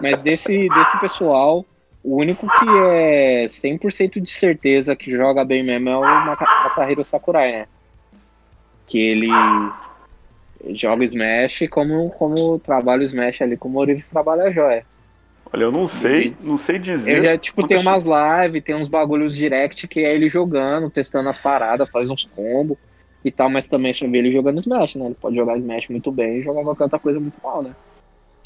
[0.00, 1.64] mas desse, desse pessoal,
[2.04, 7.50] o único que é 100% de certeza que joga bem mesmo é o Masahiro Sakurai,
[7.50, 7.66] né?
[8.86, 9.28] Que ele
[10.68, 14.86] joga Smash como, como trabalha o Smash ali, como o Orives trabalha a joia.
[15.52, 17.16] Olha, eu não sei, não sei dizer.
[17.18, 21.28] Ele já, tipo, tem umas lives, tem uns bagulhos direct que é ele jogando, testando
[21.28, 22.76] as paradas, faz uns combos
[23.24, 25.06] e tal, mas também vê ele jogando Smash, né?
[25.06, 27.72] Ele pode jogar Smash muito bem e jogar qualquer outra coisa muito mal, né?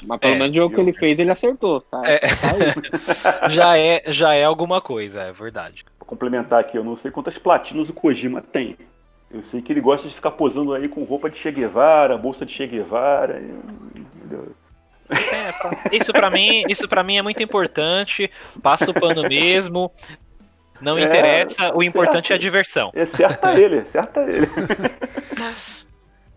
[0.07, 2.03] Mas pelo É, menos o jogo que ele fez, ele acertou, tá?
[2.09, 2.19] É.
[2.19, 3.49] Tá aí.
[3.51, 5.85] Já é, já é alguma coisa, é verdade.
[5.99, 8.77] Pra complementar aqui, eu não sei quantas platinas o Kojima tem.
[9.31, 12.45] Eu sei que ele gosta de ficar posando aí com roupa de Che Guevara, bolsa
[12.47, 13.41] de Che Guevara.
[13.95, 14.49] entendeu?
[15.11, 18.31] É, isso pra mim, isso para mim é muito importante.
[18.63, 19.91] Passa o pano mesmo.
[20.81, 22.33] Não É, interessa, o importante certo.
[22.33, 22.91] é a diversão.
[22.95, 24.47] É certa ele, é certa ele.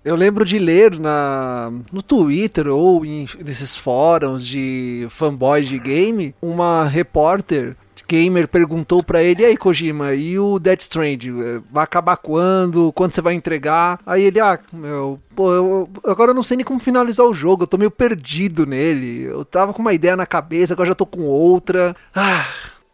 [0.04, 6.36] Eu lembro de ler na, no Twitter ou em, nesses fóruns de fanboys de game,
[6.42, 11.84] uma repórter gamer perguntou pra ele, e aí Kojima, e o Dead Stranding, eh, vai
[11.84, 12.92] acabar quando?
[12.94, 14.00] Quando você vai entregar?
[14.06, 17.64] Aí ele, ah, meu, pô, eu, agora eu não sei nem como finalizar o jogo,
[17.64, 21.06] eu tô meio perdido nele, eu tava com uma ideia na cabeça, agora já tô
[21.06, 21.96] com outra.
[22.16, 22.46] Ah,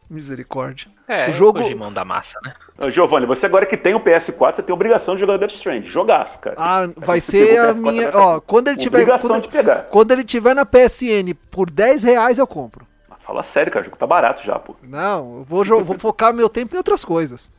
[0.09, 0.87] misericórdia.
[1.07, 2.53] É, O jogo- o Kojimão da massa, né?
[2.91, 5.83] Giovanni, você agora que tem o PS4, você tem a obrigação de jogar Death Strand.
[5.85, 6.55] Jogaço, cara.
[6.57, 8.99] Ah, vai ser a minha, ó, quando ele tiver...
[9.01, 9.75] obrigação Quando, de pegar.
[9.89, 12.87] quando ele tiver na PSN por 10 reais eu compro.
[13.29, 14.73] Fala sério, cara, o jogo tá barato já, pô.
[14.81, 17.51] Não, eu vou, vou focar meu tempo em outras coisas.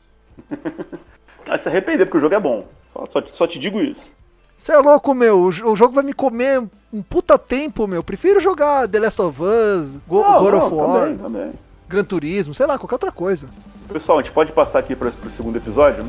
[1.46, 2.66] Vai se arrepender, porque o jogo é bom.
[2.92, 4.10] Só, só te- só te digo isso.
[4.58, 5.42] Você é louco, meu.
[5.44, 6.60] O jogo vai me comer
[6.92, 8.02] um puta tempo, meu.
[8.02, 11.52] Prefiro jogar The Last of Us, Go- Não, God não, of War, Também, também.
[11.88, 13.48] Gran Turismo, sei lá, qualquer outra coisa.
[13.92, 16.04] Pessoal, a gente pode passar aqui para o segundo episódio?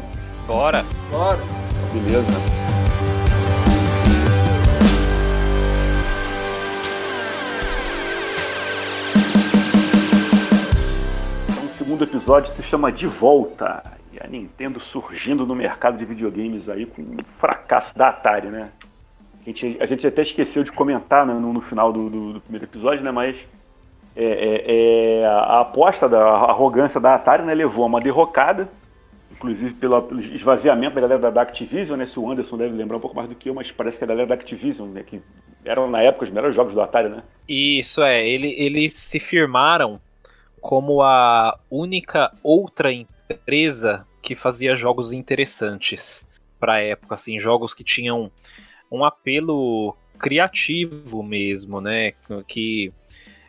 [0.47, 0.83] Bora.
[1.11, 1.37] Bora.
[1.93, 2.80] Beleza.
[11.83, 13.83] Segundo episódio se chama De Volta.
[14.13, 18.69] E a Nintendo surgindo no mercado de videogames aí com um fracasso da Atari, né?
[19.41, 22.41] A gente, a gente até esqueceu de comentar né, no, no final do, do- do
[22.41, 23.09] primeiro episódio, né?
[23.09, 23.35] Mas
[24.15, 28.69] é, é- é, a, aposta da arrogância da Atari né, levou a uma derrocada,
[29.31, 32.05] inclusive pela- pelo esvaziamento da galera da Activision, né?
[32.05, 34.07] Se o Anderson deve lembrar um pouco mais do que eu, mas parece que a
[34.07, 35.01] galera da Activision, né?
[35.01, 35.19] Que
[35.65, 37.23] eram na época os melhores jogos do Atari, né?
[37.49, 39.99] Isso é, ele- eles se firmaram
[40.61, 46.25] como a única outra empresa que fazia jogos interessantes
[46.59, 48.31] para época, assim, jogos que tinham
[48.89, 52.13] um apelo criativo mesmo, né?
[52.47, 52.93] Que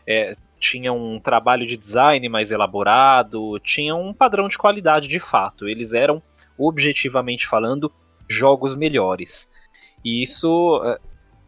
[0.06, 5.68] é, tinha um trabalho de design mais elaborado, tinha um padrão de qualidade de fato.
[5.68, 6.22] Eles eram,
[6.56, 7.92] objetivamente falando,
[8.26, 9.50] jogos melhores.
[10.02, 10.98] E isso é,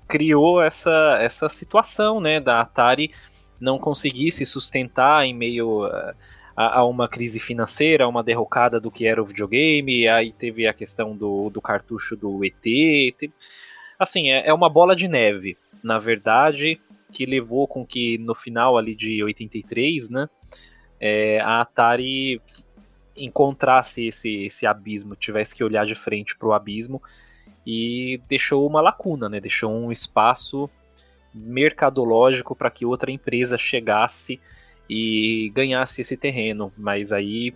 [0.06, 3.10] criou essa, essa situação, né, da Atari
[3.64, 6.14] não conseguir se sustentar em meio eh,
[6.54, 10.66] a, a uma crise financeira, a uma derrocada do que era o videogame, aí teve
[10.66, 12.62] a questão do, do cartucho do ET.
[12.62, 13.32] te-
[13.98, 16.80] Assim, é, é uma bola de neve, na verdade,
[17.12, 20.28] que levou com que no final ali de 83, né,
[21.00, 22.40] eh, a Atari
[23.16, 27.00] encontrasse esse, esse abismo, tivesse que olhar de frente para o abismo
[27.66, 29.40] e deixou uma lacuna, né?
[29.40, 30.68] Deixou um espaço
[31.34, 34.40] mercadológico para que outra empresa chegasse
[34.88, 37.54] e ganhasse esse terreno, mas aí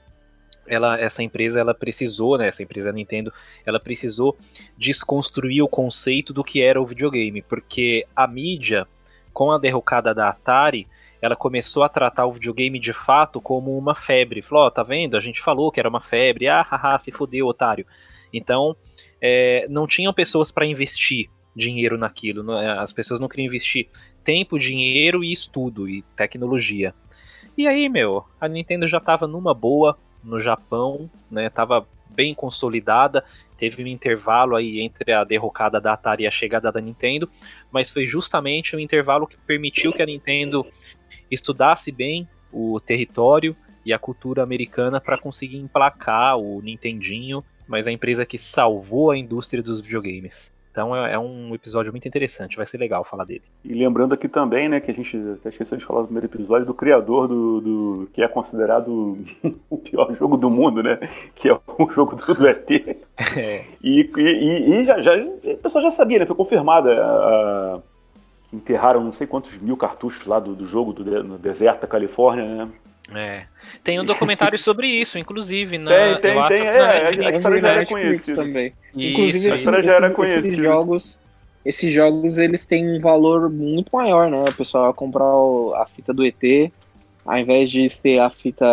[0.67, 3.33] ela, essa empresa ela precisou, né, essa empresa Nintendo,
[3.64, 4.37] ela precisou
[4.77, 8.87] desconstruir o conceito do que era o videogame, porque a mídia,
[9.33, 10.87] com a derrocada da Atari,
[11.21, 14.41] ela começou a tratar o videogame de fato como uma febre.
[14.41, 15.17] Falou, ó, tá vendo?
[15.17, 17.85] A gente falou que era uma febre, ah, haha, se fodeu, otário.
[18.33, 18.77] Então,
[19.21, 22.53] é, não tinham pessoas para investir dinheiro naquilo.
[22.53, 22.79] é?
[22.79, 23.88] As pessoas não queriam investir
[24.25, 26.94] tempo, dinheiro e estudo e tecnologia.
[27.57, 31.51] E aí, meu, a Nintendo já estava numa boa no Japão, né?
[31.51, 33.25] Tava bem consolidada.
[33.57, 37.29] Teve um intervalo aí entre a derrocada da Atari e a chegada da Nintendo,
[37.73, 40.64] mas foi justamente o intervalo que permitiu que a Nintendo
[41.29, 47.92] estudasse bem o território e a cultura americana para conseguir emplacar o Nintendinho, mas a
[47.92, 50.53] empresa que salvou a indústria dos videogames.
[50.79, 53.43] Então é, é um episódio muito interessante, vai ser legal falar dele.
[53.64, 56.64] E lembrando aqui também, né, que a gente até esqueceu de falar no primeiro episódio
[56.64, 59.19] do criador do, do- que é considerado
[59.69, 61.01] o pior jogo do mundo, né,
[61.35, 62.69] que é o jogo do, do ET.
[63.37, 66.93] É, E, e, e- já, já, o pessoal já sabia, né, foi confirmada.
[67.05, 67.81] a- a-
[68.53, 72.45] enterraram não sei quantos mil cartuchos lá do, do jogo do, no deserto da Califórnia,
[72.47, 72.69] né.
[73.14, 73.47] É.
[73.83, 75.79] Tem um documentário sobre isso, inclusive.
[75.79, 77.27] Na, Tem, tem, tem, que é, na Netflix.
[77.27, 78.42] a história já era conhecida.
[78.42, 78.75] também.
[78.94, 81.18] Isso, Inclusive, esses, história já era esses- jogos,
[81.64, 84.42] esses jogos eles têm um valor muito maior, né?
[84.42, 86.73] O pessoal vai comprar o- a fita do ET,
[87.25, 88.66] ao invés de ter a fita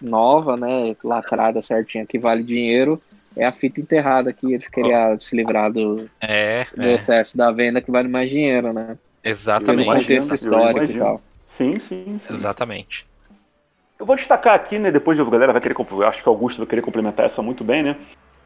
[0.00, 3.02] nova, né, lacrada certinha que vale dinheiro,
[3.34, 7.50] é a fita enterrada que eles queriam se livrar do, É, do é, excesso da
[7.50, 8.98] venda que vale mais dinheiro, né?
[9.24, 9.82] Exatamente.
[9.82, 11.22] imagino, contexto histórico e tal.
[11.46, 12.34] Sim, sim, sim.
[12.34, 13.06] Exatamente.
[13.98, 14.90] Eu vou destacar aqui, né?
[14.90, 15.74] Depois a galera vai querer.
[16.06, 17.96] acho que o Augusto vai querer complementar essa muito bem, né?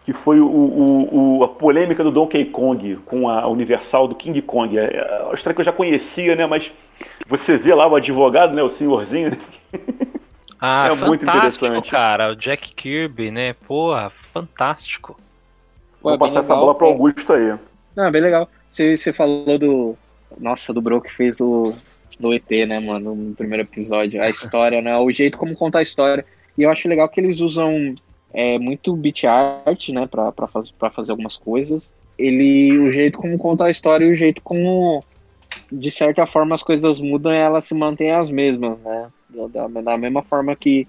[0.05, 4.41] Que foi o, o- o- a polêmica do Donkey Kong com a Universal do King
[4.43, 4.79] Kong.
[4.79, 6.47] É, é uma história que eu já conhecia, né?
[6.47, 6.71] Mas
[7.29, 8.63] você vê lá o advogado, né?
[8.63, 9.39] O senhorzinho, né?
[10.63, 11.91] Ah, É muito fantástico, interessante.
[11.91, 12.33] cara.
[12.33, 13.55] O Jack Kirby, né?
[13.67, 15.19] Porra, fantástico.
[16.03, 16.91] Vou é passar essa legal, bola pro é.
[16.91, 17.55] Augusto aí.
[17.97, 18.47] Ah, bem legal.
[18.69, 19.97] Você, você falou do.
[20.39, 21.75] Nossa, do Bro que fez o.
[22.21, 23.15] Do ET, né, mano?
[23.15, 24.23] No primeiro episódio.
[24.23, 24.97] A história, né?
[24.97, 26.25] O jeito como contar a história.
[26.57, 27.95] E eu acho legal que eles usam
[28.33, 30.07] é, muito beat art, né?
[30.07, 31.95] Pra, pra, faz, pra fazer algumas coisas.
[32.19, 32.79] Ele.
[32.79, 35.03] O jeito como contar a história e o jeito como.
[35.73, 39.11] De certa forma as coisas mudam e elas se mantêm as mesmas, né?
[39.49, 40.87] Da, da mesma forma que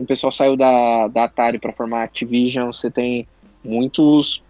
[0.00, 3.26] o pessoal saiu da, da Atari pra formar a Activision, você tem
[3.62, 4.42] muitos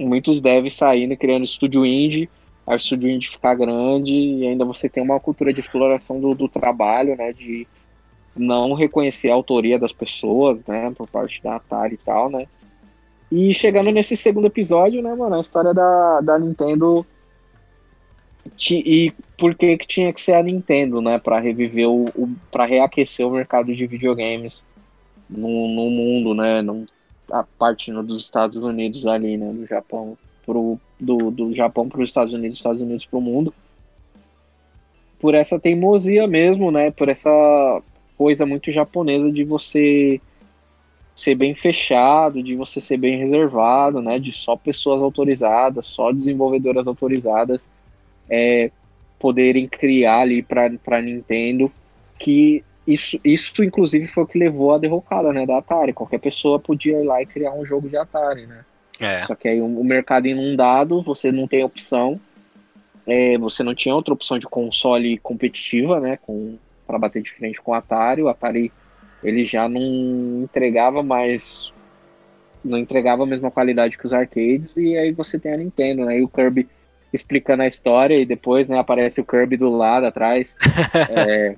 [0.00, 2.28] muitos devs saindo criando estúdio indie,
[2.72, 6.34] aí o estúdio indie ficar grande e ainda você tem uma cultura de exploração do,
[6.34, 7.66] do trabalho, né, de
[8.34, 12.46] não reconhecer a autoria das pessoas, né, por parte da Atari e tal, né.
[13.30, 17.06] E chegando nesse segundo episódio, né, mano, a história da, da Nintendo
[18.70, 22.64] e por que que tinha que ser a Nintendo, né, para reviver o, o para
[22.64, 24.66] reaquecer o mercado de videogames
[25.28, 26.86] no, no mundo, né, não
[27.30, 32.08] a partindo dos Estados Unidos ali, né, do Japão pro do, do Japão para os
[32.08, 33.52] Estados Unidos, Estados Unidos para o mundo,
[35.18, 37.82] por essa teimosia mesmo, né, por essa
[38.16, 40.20] coisa muito japonesa de você
[41.14, 46.86] ser bem fechado, de você ser bem reservado, né, de só pessoas autorizadas, só desenvolvedoras
[46.86, 47.68] autorizadas
[48.30, 48.70] é,
[49.18, 51.70] poderem criar ali para Nintendo,
[52.18, 55.92] que isso, isso inclusive foi o que levou à derrocada, né, da Atari.
[55.92, 58.64] Qualquer pessoa podia ir lá e criar um jogo de Atari, né?
[59.02, 59.22] É.
[59.24, 62.20] Só que aí o, mercado inundado, você não tem opção.
[63.06, 66.18] É, você não tinha outra opção de console competitiva, né?
[66.22, 68.22] Com para bater de frente com o Atari.
[68.22, 68.72] O Atari
[69.24, 71.72] ele já não entregava mais,
[72.64, 74.76] não entregava a mesma qualidade que os arcades.
[74.76, 76.18] E aí você tem a Nintendo, né?
[76.18, 76.68] E o Kirby
[77.12, 78.78] explicando a história e depois, né?
[78.78, 80.56] Aparece o Kirby do lado atrás.
[81.10, 81.56] É,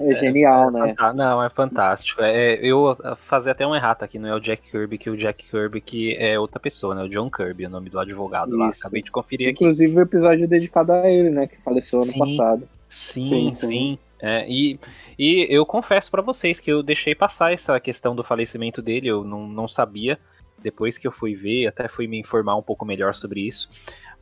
[0.00, 0.94] é genial, né?
[1.14, 2.22] Não, é fantástico.
[2.22, 5.44] É, eu fazer até um errata aqui, não é o Jack Kirby, que o Jack
[5.50, 7.02] Kirby que é outra pessoa, né?
[7.02, 8.70] O John Kirby, o nome do advogado lá.
[8.70, 8.80] Isso.
[8.80, 9.64] Acabei de conferir aqui.
[9.64, 11.46] Inclusive o episódio dedicado a ele, né?
[11.46, 12.18] Que faleceu ano Sim.
[12.18, 12.68] passado.
[12.88, 13.66] Sim, Sim, sim.
[13.66, 13.98] sim.
[14.20, 14.78] É, e,
[15.18, 19.22] e eu confesso pra vocês que eu deixei passar essa questão do falecimento dele, eu
[19.22, 20.18] não, não sabia.
[20.62, 23.68] Depois que eu fui ver, até fui me informar um pouco melhor sobre isso.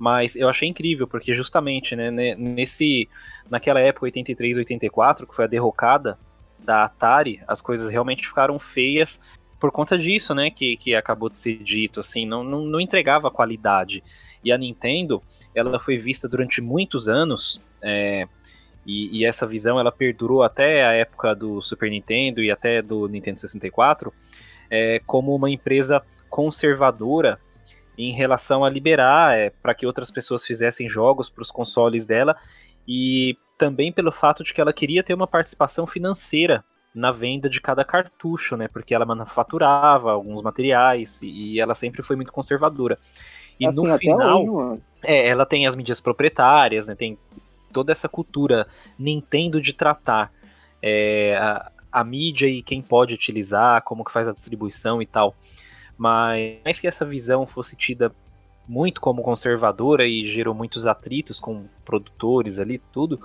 [0.02, 3.08] Mas eu achei incrível, porque justamente, né, ne- nesse,
[3.48, 6.18] naquela época, 83, 84, que foi a derrocada
[6.58, 9.20] da Atari, as coisas realmente ficaram feias
[9.60, 13.30] por conta disso, né, que, que acabou de ser dito, assim, não, não, não entregava
[13.30, 14.02] qualidade.
[14.42, 15.22] E a Nintendo,
[15.54, 18.26] ela foi vista durante muitos anos, é,
[18.84, 23.06] e, e essa visão ela perdurou até a época do Super Nintendo e até do
[23.06, 24.12] Nintendo 64,
[24.68, 27.38] é, como uma empresa conservadora
[27.96, 32.36] em relação a liberar é, para que outras pessoas fizessem jogos para os consoles dela
[32.86, 37.60] e também pelo fato de que ela queria ter uma participação financeira na venda de
[37.60, 38.68] cada cartucho, né?
[38.68, 42.98] Porque ela manufaturava alguns materiais e, e ela sempre foi muito conservadora.
[43.58, 46.94] E assim, no final, hoje, é, ela tem as mídias proprietárias, né?
[46.94, 47.16] Tem
[47.72, 48.66] toda essa cultura
[48.98, 50.30] Nintendo de tratar
[50.82, 55.34] é, a, a mídia e quem pode utilizar, como que faz a distribuição e tal.
[56.02, 58.12] Mas mais que essa visão fosse tida
[58.66, 63.20] muito como conservadora e gerou muitos atritos com produtores ali, tudo,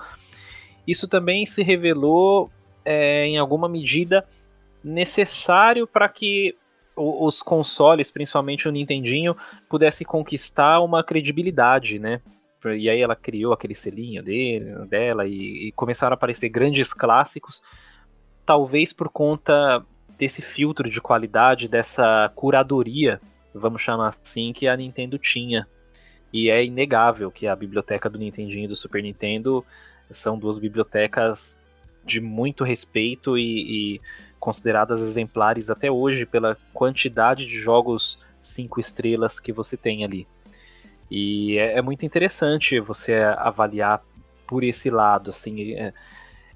[0.86, 2.52] isso também se revelou
[2.86, 4.24] é, em alguma medida
[4.84, 6.56] necessário para que
[6.96, 9.36] os consoles, principalmente o Nintendinho,
[9.68, 12.22] pudesse conquistar uma credibilidade, né?
[12.64, 17.60] E aí ela criou aquele selinho dele, dela e, e começaram a aparecer grandes clássicos,
[18.46, 19.84] talvez por conta
[20.18, 23.22] desse filtro de qualidade, dessa curadoria,
[23.54, 25.68] vamos chamar assim, que a Nintendo tinha.
[26.34, 29.66] E é inegável que a biblioteca do Nintendinho e do Super Nintendo
[30.10, 31.58] são duas bibliotecas
[32.04, 34.02] de muito respeito e, e
[34.40, 40.28] consideradas exemplares até hoje pela quantidade de jogos cinco estrelas que você tem ali.
[41.10, 44.02] E é, é muito interessante você avaliar
[44.48, 45.94] por esse lado, assim, é,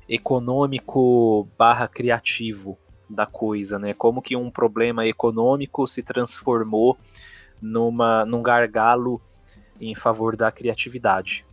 [0.07, 2.77] econômico barra criativo
[3.13, 3.93] da coisa, né?
[3.93, 6.97] Como que um problema econômico se transformou
[7.61, 9.21] numa, num gargalo
[9.79, 11.45] em favor da criatividade.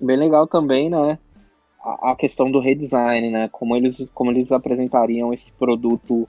[0.00, 1.18] Bem legal também, né?
[1.82, 3.48] A, a questão do redesign, né?
[3.50, 6.28] Como eles, como eles apresentariam esse produto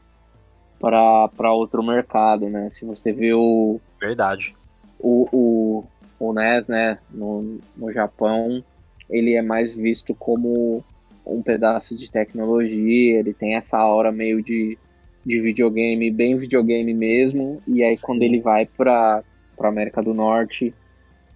[0.80, 2.70] para outro mercado, né?
[2.70, 3.80] Se você vê o.
[4.00, 4.56] Verdade.
[5.00, 5.84] O, o,
[6.20, 8.64] o NES, né, no, no Japão,
[9.10, 10.84] ele é mais visto como
[11.26, 14.78] um pedaço de tecnologia, ele tem essa aura meio de,
[15.26, 18.04] de videogame, bem videogame mesmo, e aí Sim.
[18.06, 19.24] quando ele vai para
[19.60, 20.74] a América do Norte,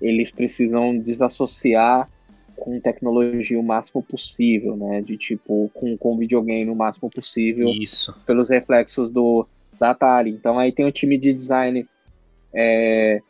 [0.02, 2.10] eles precisam desassociar
[2.56, 5.02] com tecnologia o máximo possível, né?
[5.02, 7.70] De tipo, com, com videogame o máximo possível.
[7.70, 8.14] Isso.
[8.26, 9.48] Pelos reflexos do,
[9.80, 10.30] da Atari.
[10.30, 11.88] Então aí tem o time de design
[12.54, 13.22] é,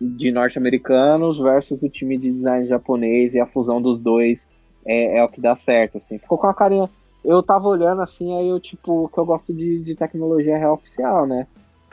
[0.00, 4.48] de norte-americanos versus o time de design japonês e a fusão dos dois
[4.86, 6.18] é, é, o que dá certo, assim.
[6.18, 6.88] Ficou com a carinha.
[7.24, 11.26] Eu tava olhando assim, aí eu, tipo, que eu gosto de, de tecnologia real oficial,
[11.26, 11.46] né?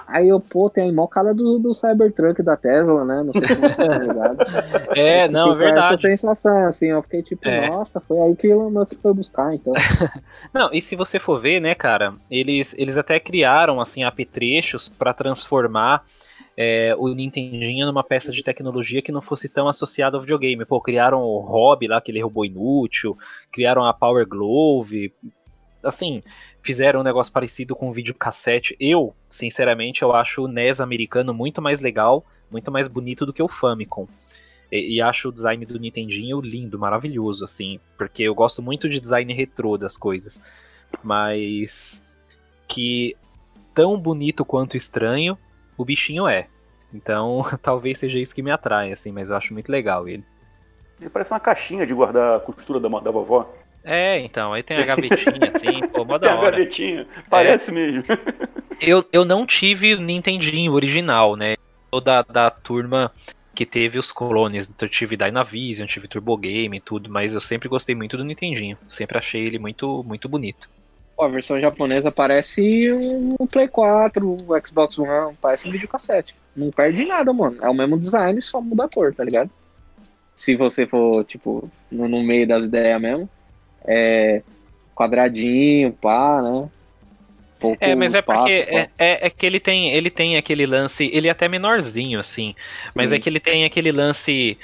[0.08, 3.24] Aí eu, pô, tem a mó cara do, do Cybertruck da Tesla, né?
[3.24, 4.38] Não sei se você tá ligado.
[4.96, 5.94] é, não, é verdade.
[5.94, 7.70] Essa sensação, assim, eu fiquei tipo, é.
[7.70, 9.74] nossa, foi aí que o Elon Musk foi buscar, então.
[10.54, 15.14] não, e se você for ver, né, cara, eles, eles até criaram, assim, apetrechos para
[15.14, 16.04] transformar
[16.56, 20.66] é, o Nintendinho numa peça de tecnologia que não fosse tão associada ao videogame.
[20.66, 23.18] Pô, criaram o Hobby lá, aquele robô inútil,
[23.51, 25.14] criaram a Power Glove,
[25.84, 26.24] assim,
[26.62, 28.76] fizeram um negócio parecido com o videocassete.
[28.80, 33.43] Eu, sinceramente, eu acho o NES americano muito mais legal, muito mais bonito do que
[33.43, 34.08] o Famicom.
[34.72, 38.99] E, e, acho o design do Nintendinho lindo, maravilhoso, assim, porque eu gosto muito de
[38.99, 40.41] design retrô das coisas.
[41.04, 42.04] Mas
[42.68, 43.16] que
[43.74, 45.38] tão bonito quanto estranho,
[45.78, 46.47] o bichinho é.
[46.93, 50.24] Então, talvez seja isso que me atrai, assim, mas eu acho muito legal ele.
[50.99, 53.51] Ele parece uma caixinha de guardar a costura da, da vovó.
[53.84, 56.47] É, então, aí tem a gavetinha, assim, pô, mó da hora.
[56.47, 57.74] a gavetinha, parece é.
[57.74, 58.03] mesmo.
[58.80, 61.55] eu, eu não tive Nintendinho original, né?
[61.91, 63.11] Eu da, da turma
[63.53, 64.69] que teve os clones.
[64.80, 68.78] Eu tive Dynavision, tive Turbo Game e tudo, mas eu sempre gostei muito do Nintendinho.
[68.88, 70.69] Sempre achei ele muito, muito bonito.
[71.24, 76.36] A versão japonesa parece um Play 4, o Xbox One, parece um videocassete.
[76.55, 77.57] Não perde nada, mano.
[77.61, 79.49] É o mesmo design, só muda a cor, tá ligado?
[80.36, 83.30] Se você for, tipo, no, no meio das ideias mesmo.
[83.86, 84.41] É
[84.95, 86.69] quadradinho, pá, né?
[87.59, 90.65] Pouco é, mas é espaço, porque é, é, é, que ele tem, ele tem aquele
[90.65, 92.53] lance, ele é até menorzinho, assim,
[92.88, 92.93] Sim.
[92.95, 94.57] mas é que ele tem aquele lance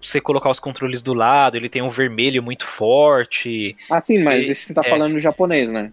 [0.00, 3.76] você colocar os controles do lado, ele tem um vermelho muito forte.
[3.90, 4.88] Ah, sim, mas esse você tá é...
[4.88, 5.92] falando japonês, né?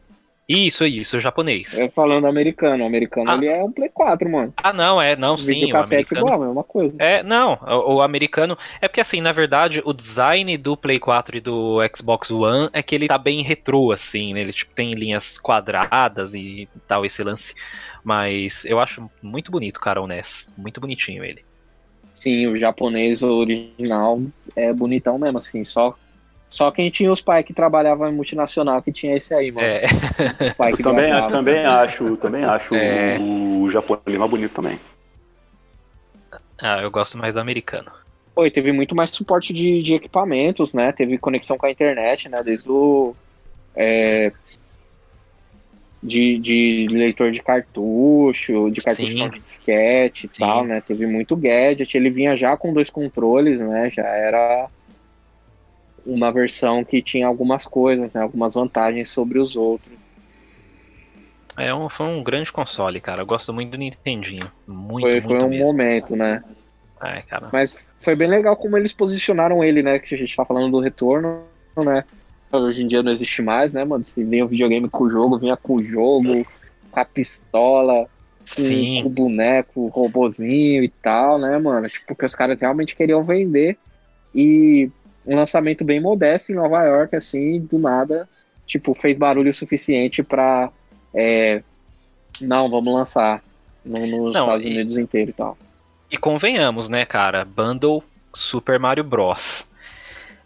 [0.52, 1.78] Isso, isso, japonês.
[1.78, 3.36] Eu falando americano, o americano ah.
[3.36, 4.54] ele é um Play 4, mano.
[4.58, 6.22] Ah, não, é, não, o sim, o americano.
[6.22, 7.02] igual, é uma coisa.
[7.02, 11.38] É, não, o, o, americano é porque assim, na verdade, o design do Play 4
[11.38, 14.42] e do Xbox One é que ele tá bem retrô assim, né?
[14.42, 17.56] Ele tipo tem linhas quadradas e tal esse lance.
[18.04, 21.46] Mas eu acho muito bonito, cara, o NES, muito bonitinho ele.
[22.14, 24.22] Sim, o japonês original
[24.56, 25.96] é bonitão mesmo, assim, só
[26.52, 29.66] só quem tinha os pais que trabalhavam em multinacional que tinha esse aí, mano.
[29.66, 29.88] É.
[30.58, 33.18] Pai que também, também acho, também acho é.
[33.18, 34.78] o, o japonês mais bonito também.
[36.62, 37.90] Ah, eu gosto mais do americano.
[38.36, 40.92] Pô, e teve muito mais suporte de, de equipamentos, né?
[40.92, 42.44] Teve conexão com a internet, né?
[42.44, 43.16] Desde o.
[43.74, 44.34] É,
[46.04, 50.40] de, de leitor de cartucho, de cartucho de disquete e Sim.
[50.40, 50.82] tal, né?
[50.82, 51.96] Teve muito gadget.
[51.96, 53.90] Ele vinha já com dois controles, né?
[53.90, 54.70] Já era
[56.06, 59.92] uma versão que tinha algumas coisas, né, algumas vantagens sobre os outros.
[61.58, 63.22] É um, foi um grande console, cara.
[63.22, 64.50] Eu gosto muito do Nintendinho.
[64.66, 65.66] Muito, foi, muito foi um mesmo.
[65.66, 66.44] momento, né?
[67.04, 67.50] É, cara.
[67.52, 70.00] Mas foi bem legal como eles posicionaram ele, né?
[70.00, 71.44] Que a gente tá falando do retorno,
[71.78, 72.04] né?
[72.52, 74.04] Hoje em dia não existe mais, né, mano?
[74.04, 76.46] Se vinha o videogame com o jogo, vinha com o jogo,
[76.90, 78.08] com a pistola,
[78.56, 81.88] com, com o boneco, o robozinho e tal, né, mano?
[81.88, 83.78] Tipo, porque os caras realmente queriam vender.
[84.34, 84.90] E
[85.26, 88.28] um lançamento bem modesto em Nova York, assim, do nada,
[88.66, 90.72] tipo, fez barulho suficiente para
[91.14, 91.62] é,
[92.40, 93.44] não, vamos lançar
[93.84, 95.58] no, nos não, Estados Unidos e, inteiro e tal.
[96.10, 98.04] E convenhamos, né, cara, Bundle
[98.34, 99.68] Super Mario Bros.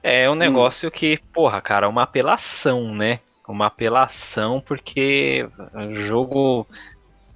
[0.01, 0.35] É um hum.
[0.35, 0.91] negócio hum.
[0.91, 3.19] que, porra, cara, uma apelação, né?
[3.47, 5.47] Uma apelação porque
[5.97, 6.67] jogo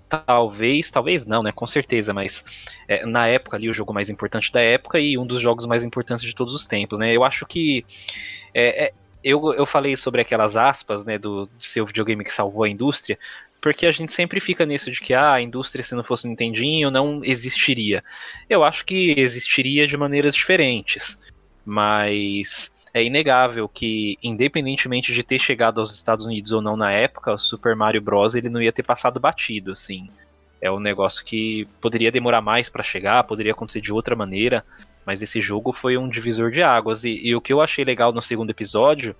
[0.09, 1.51] talvez, talvez não, né?
[1.51, 2.43] Com certeza, mas
[2.87, 5.83] é, na época ali o jogo mais importante da época e um dos jogos mais
[5.83, 7.15] importantes de todos os tempos, né?
[7.15, 7.85] Eu acho que
[8.53, 8.93] é, é,
[9.23, 13.19] eu, eu falei sobre aquelas aspas, né, do, seu videogame que salvou a indústria,
[13.61, 16.29] porque a gente sempre fica nisso de que ah, a indústria se não fosse o
[16.29, 18.03] Nintendinho não existiria.
[18.49, 21.19] Eu acho que existiria de maneiras diferentes,
[21.65, 27.33] mas é inegável que, independentemente de ter chegado aos Estados Unidos ou não na época,
[27.33, 28.35] o Super Mario Bros.
[28.35, 30.09] ele não ia ter passado batido, assim.
[30.61, 34.65] É um negócio que poderia demorar mais para chegar, poderia acontecer de outra maneira,
[35.05, 37.03] mas esse jogo foi um divisor de águas.
[37.03, 39.15] E, e, o que eu achei legal no segundo episódio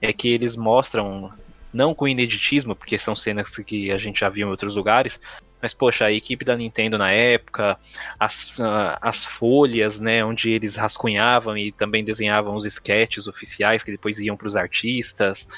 [0.00, 1.32] é que eles mostram
[1.72, 5.20] não com ineditismo, porque são cenas que a gente já viu em outros lugares,
[5.60, 7.78] mas, poxa, a equipe da Nintendo na época,
[8.18, 13.90] as, uh, as folhas, né, onde eles rascunhavam e também desenhavam os sketches oficiais que
[13.90, 15.48] depois iam para os artistas.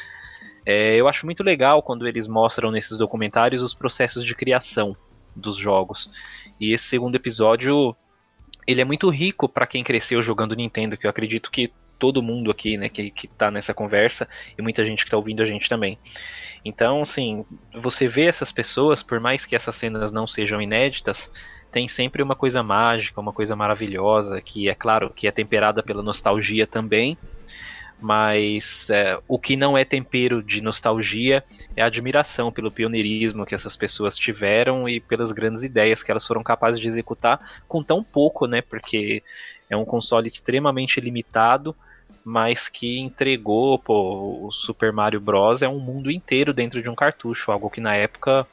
[0.65, 4.97] É, eu acho muito legal quando eles mostram nesses documentários os processos de criação
[5.35, 6.11] dos jogos.
[6.61, 7.97] E esse segundo episódio,
[8.67, 12.51] ele é muito rico para quem cresceu jogando Nintendo, que eu acredito que todo mundo
[12.51, 15.69] aqui, né, que, que tá nessa conversa, e muita gente que tá ouvindo a gente
[15.69, 15.99] também.
[16.69, 17.47] Então, assim,
[17.83, 21.31] você vê essas pessoas, por mais que essas cenas não sejam inéditas,
[21.73, 26.03] tem sempre uma coisa mágica, uma coisa maravilhosa, que é claro que é temperada pela
[26.03, 27.17] nostalgia também,
[27.99, 31.43] mas é, o que não é tempero de nostalgia
[31.75, 36.27] é a admiração pelo pioneirismo que essas pessoas tiveram e pelas grandes ideias que elas
[36.27, 38.61] foram capazes de executar com tão pouco, né?
[38.61, 39.23] Porque
[39.71, 41.75] é um console extremamente limitado
[42.29, 45.63] mas que entregou, pô, o Super Mario Bros.
[45.63, 48.47] é um mundo inteiro dentro de um cartucho, algo que na época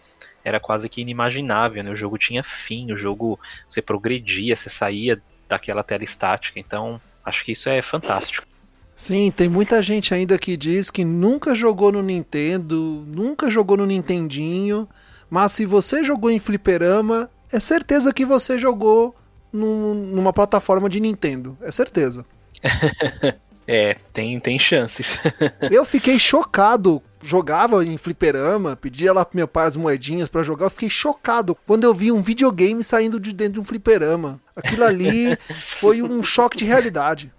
[0.46, 1.92] era quase que inimaginável, né?
[1.92, 7.44] O jogo tinha fim, o jogo você progredia, você saía daquela tela estática, então acho
[7.44, 8.48] que isso é fantástico.
[8.96, 13.86] Sim, tem muita gente ainda que diz que nunca jogou no Nintendo, nunca jogou no
[13.86, 14.88] Nintendinho,
[15.30, 19.14] mas se você jogou em fliperama, é certeza que você jogou
[19.52, 22.26] num, numa plataforma de Nintendo, é certeza.
[23.68, 25.18] É, tem, tem chances.
[25.72, 27.02] eu fiquei chocado.
[27.24, 30.68] Jogava em fliperama, pedia lá pro meu pai as moedinhas para jogar.
[30.68, 34.40] Eu fiquei chocado quando eu vi um videogame saindo de dentro de um fliperama.
[34.56, 35.36] Aquilo ali
[35.80, 37.32] foi um choque de realidade.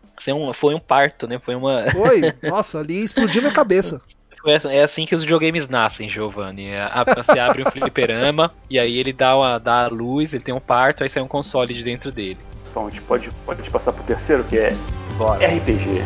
[0.55, 1.39] Foi um parto, né?
[1.39, 1.85] Foi uma.
[1.93, 4.01] Foi, nossa, ali explodiu minha cabeça.
[4.71, 6.69] É assim que os videogames nascem, Giovanni.
[6.69, 10.55] É, você abre um fliperama e aí ele dá, uma, dá a luz, ele tem
[10.55, 12.39] um parto, aí sai um console de dentro dele.
[12.77, 14.73] Só, a gente pode, pode passar pro terceiro, que é
[15.17, 15.47] Bora.
[15.47, 16.03] RPG.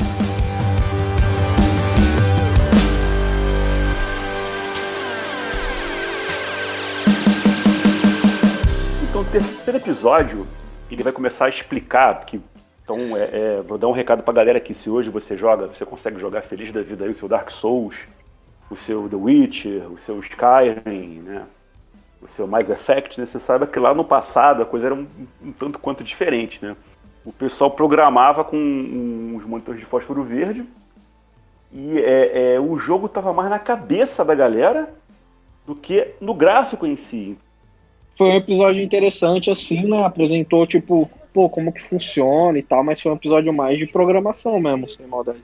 [9.03, 10.47] Então, o terceiro episódio,
[10.89, 12.41] ele vai começar a explicar que
[12.85, 15.85] então, é, é, vou dar um recado pra galera que se hoje você joga, você
[15.85, 18.07] consegue jogar feliz da vida aí o seu Dark Souls,
[18.71, 21.47] o seu The Witcher, o seu Skyrim, né?
[22.23, 23.27] O seu Mass Effect, né?
[23.27, 25.07] Você saiba que lá no passado a coisa era um,
[25.43, 26.77] um tanto quanto diferente, né?
[27.25, 30.65] o pessoal programava com uns monitores de fósforo verde
[31.73, 34.93] e é, é, o jogo estava mais na cabeça da galera
[35.67, 37.39] do que no gráfico em si.
[38.17, 40.05] Foi um episódio interessante, assim, né?
[40.05, 44.59] Apresentou, tipo, pô, como que funciona e tal, mas foi um episódio mais de programação
[44.59, 45.41] mesmo, sem maldade.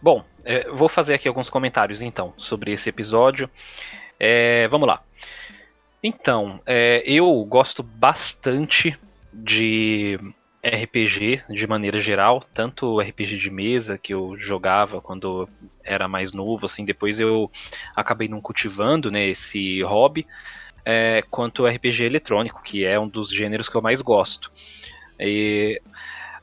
[0.00, 3.50] Bom, é, vou fazer aqui alguns comentários então sobre esse episódio.
[4.18, 5.02] É, vamos lá.
[6.02, 8.96] Então, é, eu gosto bastante
[9.32, 10.18] de
[10.64, 15.48] RPG de maneira geral, tanto RPG de mesa que eu jogava quando
[15.82, 17.50] era mais novo, assim, depois eu
[17.96, 20.26] acabei não cultivando, né, esse hobby,
[20.84, 24.50] é, quanto RPG eletrônico, que é um dos gêneros que eu mais gosto.
[25.18, 25.80] E,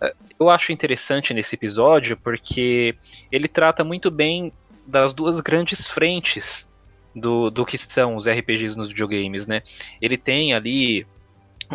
[0.01, 2.95] é, eu acho interessante nesse episódio porque
[3.31, 4.51] ele trata muito bem
[4.85, 6.67] das duas grandes frentes
[7.15, 9.63] do, do que são os RPGs nos videogames, né?
[10.01, 11.07] Ele tem ali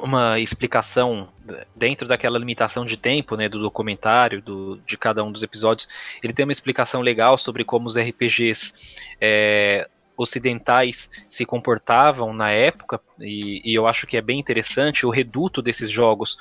[0.03, 1.28] uma explicação
[1.74, 5.88] dentro daquela limitação de tempo, né, do documentário, do, de cada um dos episódios.
[6.22, 8.72] Ele tem uma explicação legal sobre como os RPGs
[9.20, 15.07] é, ocidentais se comportavam na época, e, e, eu acho que é bem interessante.
[15.07, 16.36] O reduto desses jogos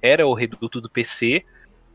[0.00, 1.44] era o reduto do PC,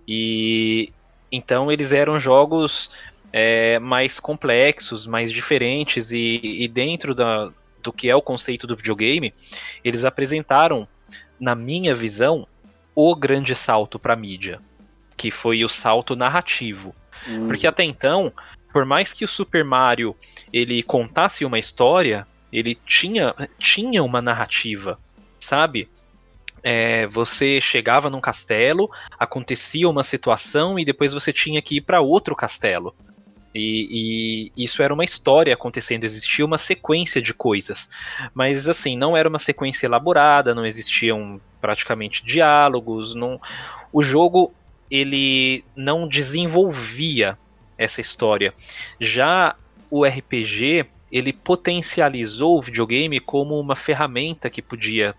[0.07, 0.91] e
[1.31, 2.91] então eles eram jogos
[3.31, 7.51] é, mais complexos, mais diferentes, e, e dentro da,
[7.81, 9.33] do que é o conceito do videogame,
[9.83, 10.87] eles apresentaram,
[11.39, 12.47] na minha visão,
[12.95, 14.59] o grande salto para mídia,
[15.15, 16.95] que foi o salto narrativo.
[17.27, 17.47] Hum.
[17.47, 18.31] Porque até então,
[18.71, 20.15] por mais que o Super Mario
[20.51, 24.99] ele contasse uma história, ele tinha, tinha uma narrativa,
[25.39, 25.89] sabe?
[26.63, 32.01] É, você chegava num castelo, acontecia uma situação e depois você tinha que ir para
[32.01, 32.93] outro castelo.
[33.53, 37.89] E, e, isso era uma história acontecendo, existia uma sequência de coisas.
[38.33, 43.13] Mas assim, não era uma sequência elaborada, não existiam praticamente diálogos.
[43.13, 43.39] Não...
[43.91, 44.53] O jogo
[44.89, 47.37] ele não desenvolvia
[47.77, 48.53] essa história.
[48.99, 49.55] Já
[49.89, 55.13] o RPG ele potencializou o videogame como uma ferramenta que podia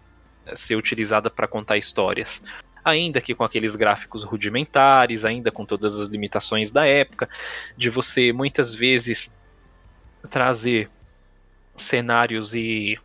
[0.55, 2.43] ser utilizada para contar histórias
[2.85, 7.28] ainda que com aqueles gráficos rudimentares, ainda com todas as limitações da época,
[7.76, 9.33] de você muitas vezes
[10.30, 10.91] trazer
[11.76, 12.99] cenários e,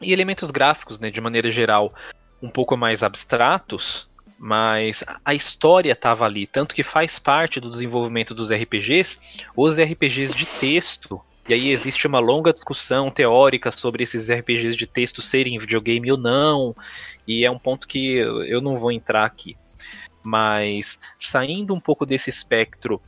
[0.00, 1.94] e elementos gráficos, né, de maneira geral,
[2.42, 8.34] um pouco mais abstratos, mas a história estava ali, tanto que faz parte do desenvolvimento
[8.34, 11.20] dos RPGs, os RPGs de texto.
[11.48, 16.18] E aí existe uma longa discussão teórica sobre esses RPGs de texto serem videogame ou
[16.18, 16.74] não,
[17.26, 19.56] e é um ponto que eu não vou entrar aqui.
[20.24, 23.00] Mas saindo um pouco desse espectro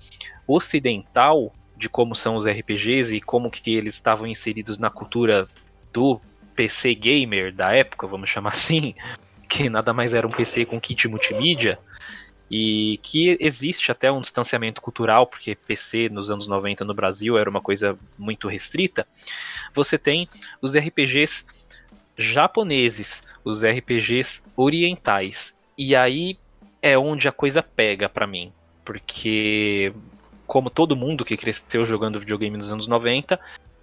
[0.47, 5.47] ocidental de como são os RPGs e como que eles estavam inseridos na cultura
[5.93, 6.21] do
[6.55, 8.95] PC gamer da época, vamos chamar assim,
[9.49, 11.79] que nada mais era um PC com kit multimídia,
[12.51, 17.49] e que existe até um distanciamento cultural, porque PC nos anos 90 no Brasil era
[17.49, 19.07] uma coisa muito restrita,
[19.75, 20.29] você tem
[20.61, 21.45] os RPGs
[22.17, 25.55] japoneses, os RPGs orientais.
[25.77, 26.39] E aí
[26.81, 28.53] é onde a coisa pega para mim,
[28.85, 29.93] porque
[30.47, 33.41] como todo mundo que cresceu jogando videogame nos anos 90,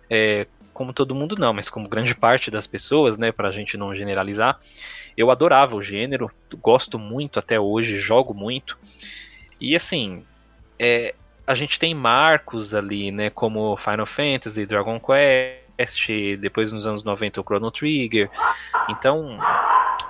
[0.09, 3.95] é, como todo mundo não, mas como grande parte das pessoas, né, pra gente não
[3.95, 4.59] generalizar,
[5.17, 8.77] eu adorava o gênero, gosto muito até hoje, jogo muito.
[9.59, 10.23] E assim,
[10.79, 11.13] é,
[11.45, 15.60] a gente tem marcos ali, né, como Final Fantasy, Dragon Quest,
[16.39, 18.29] depois nos anos 90 o Chrono Trigger.
[18.89, 19.37] Então,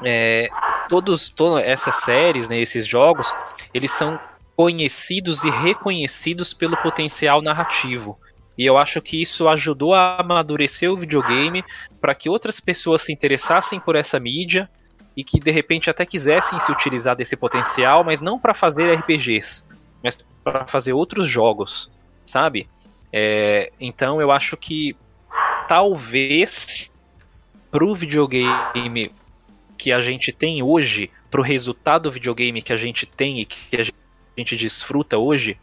[0.03, 0.49] é,
[0.89, 3.33] todos, todas essas séries, né, esses jogos,
[3.73, 4.19] eles são
[4.55, 8.19] conhecidos e reconhecidos pelo potencial narrativo.
[8.57, 11.63] E eu acho que isso ajudou a amadurecer o videogame
[11.99, 14.69] para que outras pessoas se interessassem por essa mídia
[15.15, 19.63] e que de repente até quisessem se utilizar desse potencial, mas não para fazer RPGs,
[20.03, 21.89] mas para fazer outros jogos,
[22.25, 22.67] sabe?
[23.11, 24.95] É, então eu acho que
[25.71, 26.91] talvez
[27.71, 29.09] pro videogame
[29.77, 33.77] que a gente tem hoje, pro resultado do videogame que a gente tem e que
[33.77, 33.85] a
[34.37, 35.57] gente desfruta hoje,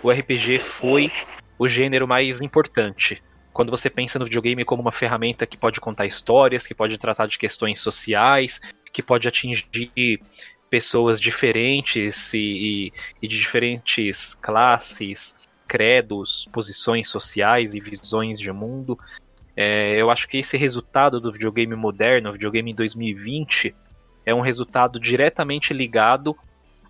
[0.00, 1.10] o RPG foi
[1.58, 3.20] o gênero mais importante
[3.52, 7.26] quando você pensa no videogame como uma ferramenta que pode contar histórias, que pode tratar
[7.26, 8.60] de questões sociais,
[8.92, 10.22] que pode atingir
[10.70, 15.34] pessoas diferentes e, e, de diferentes classes,
[15.66, 18.96] credos, posições sociais e visões de mundo.
[19.60, 23.74] É, eu acho que esse resultado do videogame moderno, videogame em 2020,
[24.24, 26.36] é um resultado diretamente ligado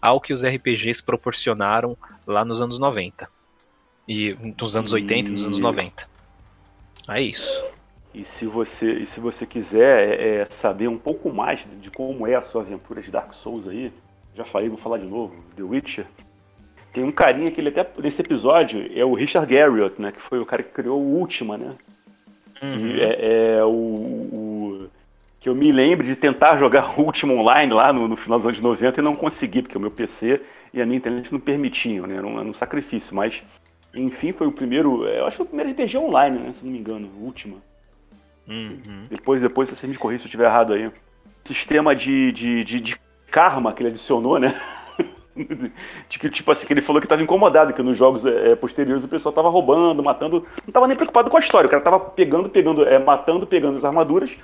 [0.02, 1.96] ao que os RPGs proporcionaram
[2.26, 3.26] lá nos anos 90.
[4.06, 6.06] E nos anos 80 e nos anos 90.
[7.08, 7.64] É isso.
[8.12, 12.26] E se você, e se você quiser é, é, saber um pouco mais de como
[12.26, 13.90] é a sua aventura de Dark Souls aí,
[14.34, 16.06] já falei, vou falar de novo, The Witcher.
[16.92, 20.12] Tem um carinha que ele até nesse episódio é o Richard Garriott, né?
[20.12, 21.74] Que foi o cara que criou o Ultima, né?
[22.62, 22.96] Uhum.
[22.96, 24.90] É, é o, o,
[25.40, 28.61] que eu me lembro de tentar jogar Ultima online lá no, no, final dos anos
[28.61, 30.40] 90 e não consegui, porque o meu PC
[30.72, 32.16] e a minha internet não permitiam, né?
[32.16, 33.42] Era um, era um sacrifício, mas
[33.94, 35.04] enfim, foi o primeiro.
[35.06, 36.52] Eu acho que foi o primeiro RPG online, né?
[36.52, 37.61] Se não me engano, o último.
[38.46, 39.06] Uhum.
[39.11, 40.90] Depois, depois, você me corrija se eu estiver errado aí.
[41.44, 42.96] Sistema de, de, de, de
[43.30, 44.61] karma que ele adicionou, né?
[46.09, 49.05] de que, tipo assim, que ele falou que estava incomodado, que nos jogos é, posteriores
[49.05, 52.01] o pessoal estava roubando, matando, não estava nem preocupado com a história, o cara estava
[52.01, 54.36] pegando, pegando, é, matando, pegando as armaduras,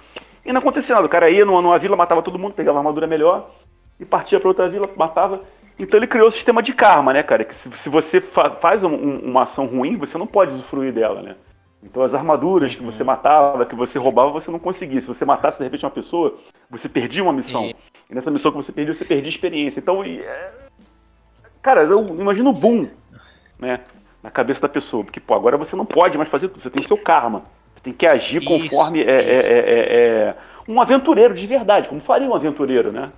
[0.44, 1.06] e não acontecia nada.
[1.06, 3.50] O cara ia numa, numa vila, matava todo mundo, pegava a armadura melhor,
[3.98, 5.42] e partia para outra vila, matava,
[5.78, 7.44] então ele criou o sistema de karma, né, cara?
[7.44, 11.20] Que se, se você fa faz um, uma ação ruim, você não pode usufruir dela,
[11.20, 11.36] né?
[11.82, 13.06] Então as armaduras que você uhum.
[13.06, 15.00] matava, que você roubava, você não conseguia.
[15.00, 16.38] Se você matasse de repente uma pessoa,
[16.70, 17.64] você perdia uma missão.
[17.64, 17.76] E,
[18.08, 19.80] e nessa missão que você perdeu, você perdia experiência.
[19.80, 20.63] Então, e, é...
[21.64, 22.86] cara, eu imagino o boom,
[23.58, 23.80] né?
[24.22, 25.02] Na cabeça da pessoa.
[25.02, 26.60] Porque, pô, agora você não pode mais fazer tudo.
[26.60, 27.42] Você tem o seu karma.
[27.74, 30.34] Você tem que agir isso, conforme é, é, é, é,
[30.68, 33.10] um aventureiro de verdade, como faria um aventureiro, né?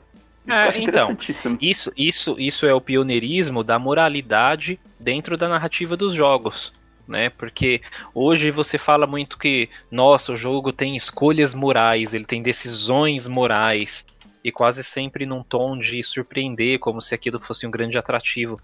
[0.48, 1.16] É, então,
[1.60, 6.72] isso, isso, isso é o pioneirismo da moralidade dentro da narrativa dos jogos.
[7.06, 7.30] Né?
[7.30, 7.80] Porque
[8.14, 14.06] hoje você fala muito que, nossa, o jogo tem escolhas morais, ele tem decisões morais,
[14.46, 18.60] e quase sempre num tom de surpreender, como se aquilo fosse um grande atrativo.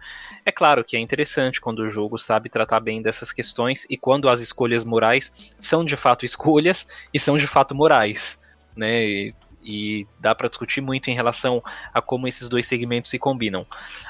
[0.46, 4.28] É claro que é interessante quando o jogo sabe tratar bem dessas questões e quando
[4.28, 8.40] as escolhas morais são de fato escolhas e são de fato morais.
[8.76, 9.04] Né?
[9.04, 11.62] E e dá para discutir muito em relação
[11.94, 13.64] a como esses dois segmentos se combinam.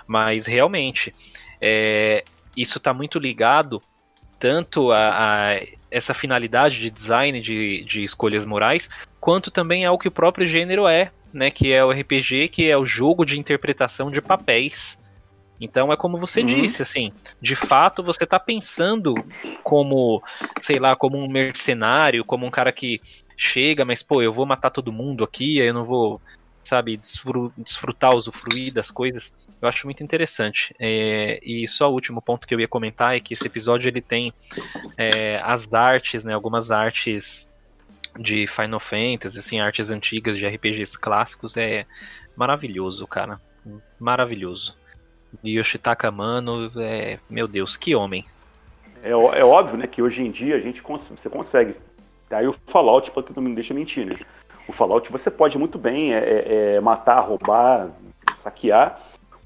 [0.07, 1.15] Mas realmente,
[1.61, 2.25] é,
[2.57, 3.83] isso está muito ligado
[4.39, 5.61] tanto a, a,
[5.91, 8.89] essa finalidade de design de, de escolhas morais,
[9.21, 12.77] quanto também ao que o próprio gênero é, né, que é o RPG, que é
[12.77, 14.99] o jogo de interpretação de papéis.
[15.61, 16.47] Então é como você uhum.
[16.47, 19.15] disse, assim, de fato você está pensando
[19.63, 20.21] como,
[20.61, 23.01] sei lá, como um mercenário, como um cara que
[23.37, 26.21] chega, mas pô, eu vou matar todo mundo aqui, aí eu não vou,
[26.65, 27.01] sabe,
[27.57, 29.33] desfrutar, usufruir das coisas.
[29.61, 30.75] Eu acho muito interessante.
[30.81, 34.01] É, e só o último ponto que eu ia comentar é que esse episódio ele
[34.01, 34.33] tem
[34.97, 37.49] é, as artes, né, algumas artes
[38.19, 41.87] de Final Fantasy, assim, artes antigas de RPGs clássicos, é
[42.37, 43.41] maravilhoso, cara.
[43.99, 44.77] maravilhoso.
[45.45, 48.25] Yoshitaka Mano, é, meu Deus, que homem.
[49.03, 51.75] É, é óbvio, né, que hoje em dia a gente cons você consegue.
[52.31, 54.19] Aí o Fallout, para que não me deixa mentir, né?
[54.67, 57.91] O Fallout você pode muito bem é, é, é, matar, roubar,
[58.37, 59.01] saquear,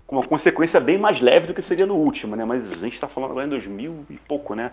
[0.06, 2.44] com uma consequência bem mais leve do que seria no último, né?
[2.44, 4.70] Mas a gente está falando agora em 2000 e pouco, né?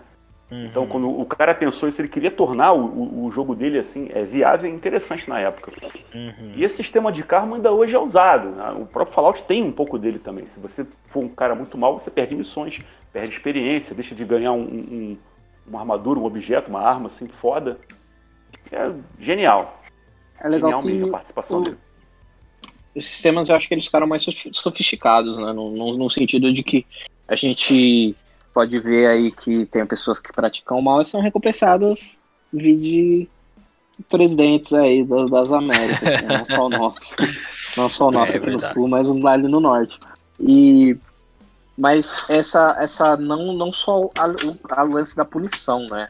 [0.50, 0.66] Uhum.
[0.66, 4.08] Então, quando o cara pensou isso, ele queria tornar o, o, o, jogo dele assim
[4.12, 5.72] é viável e interessante na época.
[6.14, 6.52] Uhum.
[6.54, 8.50] E esse sistema de karma ainda hoje é usado.
[8.50, 8.70] Né?
[8.78, 10.46] O próprio Fallout tem um pouco dele também.
[10.46, 12.80] Se você for um cara muito mal, você perde missões,
[13.12, 15.18] perde experiência, deixa de ganhar um, um,
[15.66, 17.78] uma armadura, um objeto, uma arma assim foda.
[18.70, 19.82] É genial.
[20.40, 21.62] É legal genial que mesmo a participação o...
[21.62, 21.78] dele.
[22.94, 25.52] Os sistemas eu acho que eles ficaram mais sofisticados, né?
[25.52, 26.86] No, no, no sentido de que
[27.26, 28.14] a gente
[28.54, 32.20] pode ver aí que tem pessoas que praticam mal e são recompensadas
[32.52, 33.28] de
[34.08, 36.38] presidentes aí das, das Américas, né?
[36.38, 37.16] não só o nosso,
[37.76, 38.68] não só o nosso é, aqui verdade.
[38.68, 39.98] no sul, mas ali no norte.
[40.38, 40.96] E
[41.76, 46.08] mas essa essa não não só a, a lance da punição, né?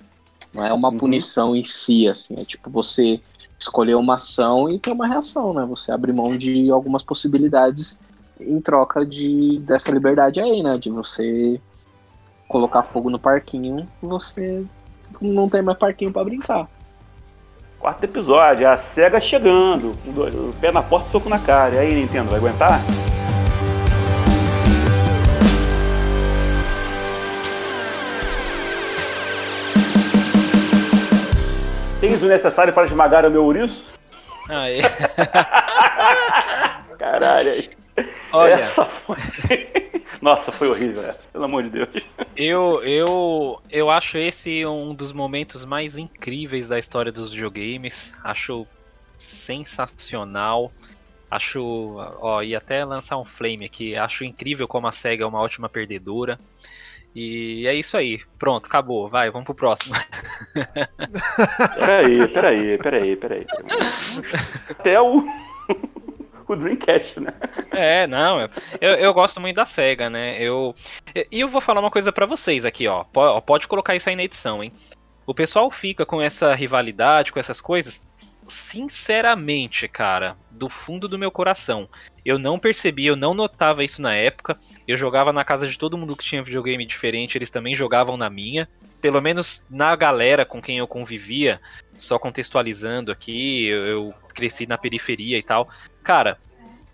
[0.52, 0.98] Não é uma uhum.
[0.98, 3.20] punição em si, assim, é tipo você
[3.58, 5.64] escolher uma ação e ter uma reação, né?
[5.64, 7.98] Você abre mão de algumas possibilidades
[8.38, 10.76] em troca de dessa liberdade aí, né?
[10.76, 11.60] De você
[12.48, 14.64] colocar fogo no parquinho, você
[15.20, 16.68] não tem mais parquinho para brincar.
[17.78, 21.74] Quarto episódio, a SEGA chegando, o pé na porta e soco na cara.
[21.74, 22.80] E aí, Nintendo, vai aguentar?
[32.00, 33.86] Tens o necessário para esmagar o meu ouriço?
[34.48, 34.80] Aí.
[36.98, 37.50] Caralho.
[38.32, 38.54] Olha.
[38.54, 39.16] Essa foi...
[40.20, 41.88] Nossa, foi horrível essa, pelo amor de Deus.
[42.36, 48.12] Eu, eu, eu acho esse um dos momentos mais incríveis da história dos videogames.
[48.22, 48.66] Acho
[49.18, 50.72] sensacional.
[51.30, 51.96] Acho.
[52.20, 53.96] Ó, ia até lançar um flame aqui.
[53.96, 56.38] Acho incrível como a SEGA é uma ótima perdedora.
[57.14, 58.20] E é isso aí.
[58.38, 59.08] Pronto, acabou.
[59.08, 59.94] Vai, vamos pro próximo.
[61.78, 63.46] peraí, peraí, peraí, peraí.
[64.70, 65.24] Até o
[66.52, 67.32] o Dreamcast, né?
[67.70, 68.40] É, não,
[68.80, 70.40] eu, eu gosto muito da SEGA, né?
[70.40, 70.74] Eu,
[71.30, 73.04] e eu vou falar uma coisa para vocês aqui, ó.
[73.40, 74.72] Pode colocar isso aí na edição, hein?
[75.26, 78.00] O pessoal fica com essa rivalidade, com essas coisas.
[78.46, 81.88] Sinceramente, cara, do fundo do meu coração,
[82.24, 84.58] eu não percebi, eu não notava isso na época.
[84.86, 88.30] Eu jogava na casa de todo mundo que tinha videogame diferente, eles também jogavam na
[88.30, 88.68] minha.
[89.00, 91.60] Pelo menos na galera com quem eu convivia,
[91.98, 95.68] só contextualizando aqui, eu, eu cresci na periferia e tal.
[96.02, 96.38] Cara,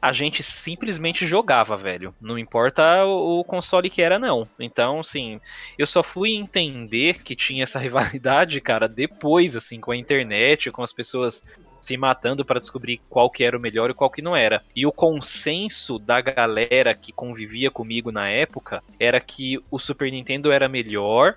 [0.00, 2.14] a gente simplesmente jogava, velho.
[2.20, 4.48] Não importa o, console que era, não.
[4.58, 5.40] Então, assim,
[5.78, 10.82] eu só fui entender que tinha essa rivalidade, cara, depois, assim, com a internet, com
[10.82, 11.42] as pessoas
[11.80, 14.62] se matando para descobrir qual que era o melhor e qual que não era.
[14.76, 20.52] E o consenso da galera que convivia comigo na época era que o Super Nintendo
[20.52, 21.36] era melhor,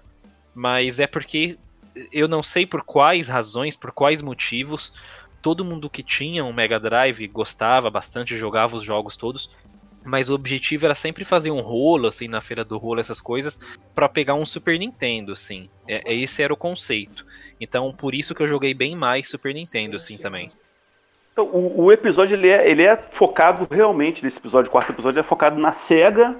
[0.53, 1.57] mas é porque
[2.11, 4.93] eu não sei por quais razões, por quais motivos,
[5.43, 9.49] todo mundo que tinha um Mega Drive gostava bastante, jogava os jogos todos,
[10.03, 13.59] mas o objetivo era sempre fazer um rolo, assim, na feira do rolo, essas coisas,
[13.93, 15.69] para pegar um Super Nintendo, assim.
[15.85, 17.25] É, é, esse era o conceito.
[17.59, 20.49] Então, por isso que eu joguei bem mais Super Nintendo, assim, também.
[21.33, 25.23] Então, o, o, episódio, ele é, ele é focado, realmente, nesse episódio, quarto episódio, é
[25.23, 26.37] focado na SEGA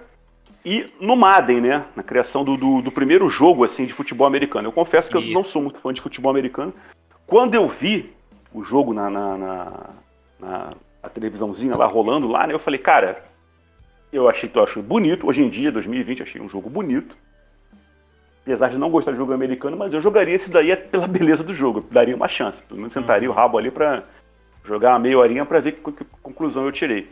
[0.64, 1.86] e no Madden, né?
[1.94, 4.70] Na criação do, do, do, primeiro jogo, assim, de futebol americano.
[4.70, 5.28] Eu confesso que e...
[5.28, 6.74] eu não sou muito fã de futebol americano.
[7.28, 8.14] Quando eu vi
[8.54, 12.54] o jogo na, na, na, na televisãozinha lá, rolando lá, né?
[12.54, 13.24] Eu falei, cara,
[14.12, 15.28] eu achei, eu acho bonito.
[15.28, 17.18] Hoje em dia, 2020, achei um jogo bonito.
[18.44, 21.54] Apesar de não gostar de jogo americano, mas eu jogaria esse daí pela beleza do
[21.54, 21.86] jogo.
[21.90, 22.62] Daria uma chance.
[22.64, 23.34] Pelo menos sentaria uhum.
[23.34, 24.04] o rabo ali pra
[24.64, 27.10] jogar uma meia horinha pra ver que, que conclusão eu tirei.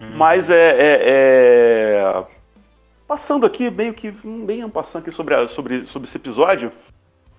[0.00, 0.16] Uhum.
[0.16, 2.24] Mas é, é, é,
[3.08, 4.10] Passando aqui, meio que.
[4.10, 6.72] Bem passando aqui sobre, a, sobre, sobre esse episódio,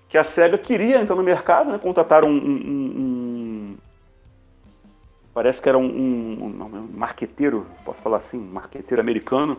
[0.08, 1.78] que a SEGA queria entrar no mercado, né?
[1.78, 3.76] Contrataram um, um, um
[5.34, 9.56] parece que era um, um, marqueteiro, posso falar assim, um marqueteiro americano.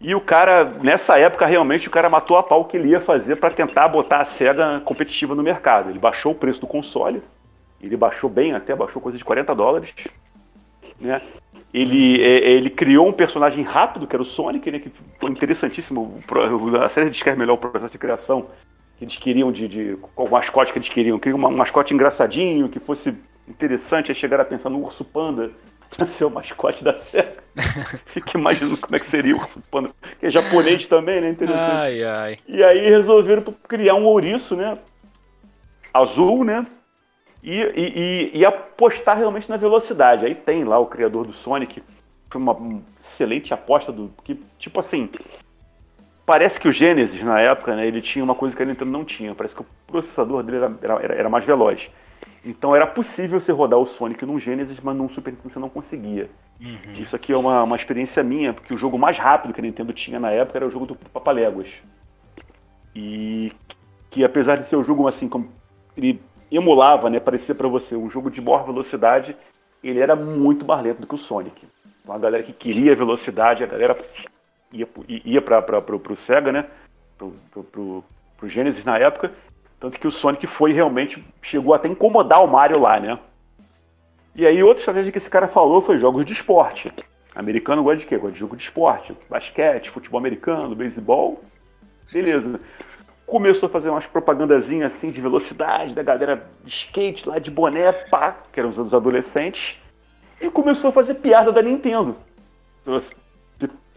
[0.00, 3.36] E o cara, nessa época, realmente o cara matou a pau que ele ia fazer
[3.36, 5.90] para tentar botar a SEGA competitiva no mercado.
[5.90, 7.22] Ele baixou o preço do console,
[7.80, 9.94] ele baixou bem, até baixou coisa de 40 dólares.
[11.00, 11.22] Né?
[11.72, 16.20] Ele, é, ele criou um personagem rápido, que era o Sonic, né, que foi interessantíssimo.
[16.82, 18.46] A série descreve melhor o processo de criação
[18.96, 21.18] que eles queriam de, de qual mascote que eles queriam.
[21.18, 23.14] Queriam um mascote engraçadinho, que fosse
[23.48, 25.50] interessante, aí chegaram a pensar no urso panda
[25.94, 27.36] para ser o mascote da série.
[28.06, 31.30] Fica imaginando como é que seria o urso panda, que é japonês também, né?
[31.30, 31.70] Interessante.
[31.70, 32.38] Ai, ai.
[32.48, 34.78] E aí resolveram criar um ouriço, né?
[35.92, 36.66] Azul, né?
[37.42, 40.26] E, e, e, e, apostar realmente na velocidade.
[40.26, 41.80] Aí tem lá o criador do Sonic,
[42.28, 44.12] foi uma excelente aposta do.
[44.24, 45.08] Que, tipo assim.
[46.26, 49.04] Parece que o Genesis, na época, né, ele tinha uma coisa que a Nintendo não
[49.04, 49.32] tinha.
[49.32, 51.88] Parece que o processador dele era, era, era mais veloz.
[52.44, 55.68] Então era possível você rodar o Sonic num Genesis, mas num Super Nintendo você não
[55.68, 56.28] conseguia.
[56.60, 56.94] Uhum.
[56.98, 59.92] Isso aqui é uma, uma experiência minha, porque o jogo mais rápido que a Nintendo
[59.92, 61.68] tinha na época era o jogo do Papaléguas.
[62.94, 63.52] E
[64.10, 65.48] que apesar de ser um jogo assim, como
[65.96, 66.20] ele
[66.50, 69.36] emulava, né, parecia para você um jogo de maior velocidade,
[69.82, 71.66] ele era muito mais lento do que o Sonic.
[72.04, 73.96] Uma galera que queria velocidade, a galera
[74.72, 75.80] ia, ia para
[76.12, 76.66] o Sega, né,
[77.16, 78.04] pro,
[78.36, 79.32] pro Genesis na época,
[79.80, 83.18] tanto que o Sonic foi realmente, chegou até incomodar o Mario lá, né.
[84.34, 86.92] E aí outra estratégia que esse cara falou foi jogos de esporte.
[87.34, 88.16] Americano gosta de quê?
[88.16, 91.42] Gosta de jogo de esporte, basquete, futebol americano, beisebol,
[92.12, 92.60] beleza
[93.26, 97.92] começou a fazer umas propagandazinhas assim de velocidade, da galera de skate lá de boné,
[97.92, 99.78] pá, que eram os adolescentes,
[100.40, 102.16] e começou a fazer piada da Nintendo.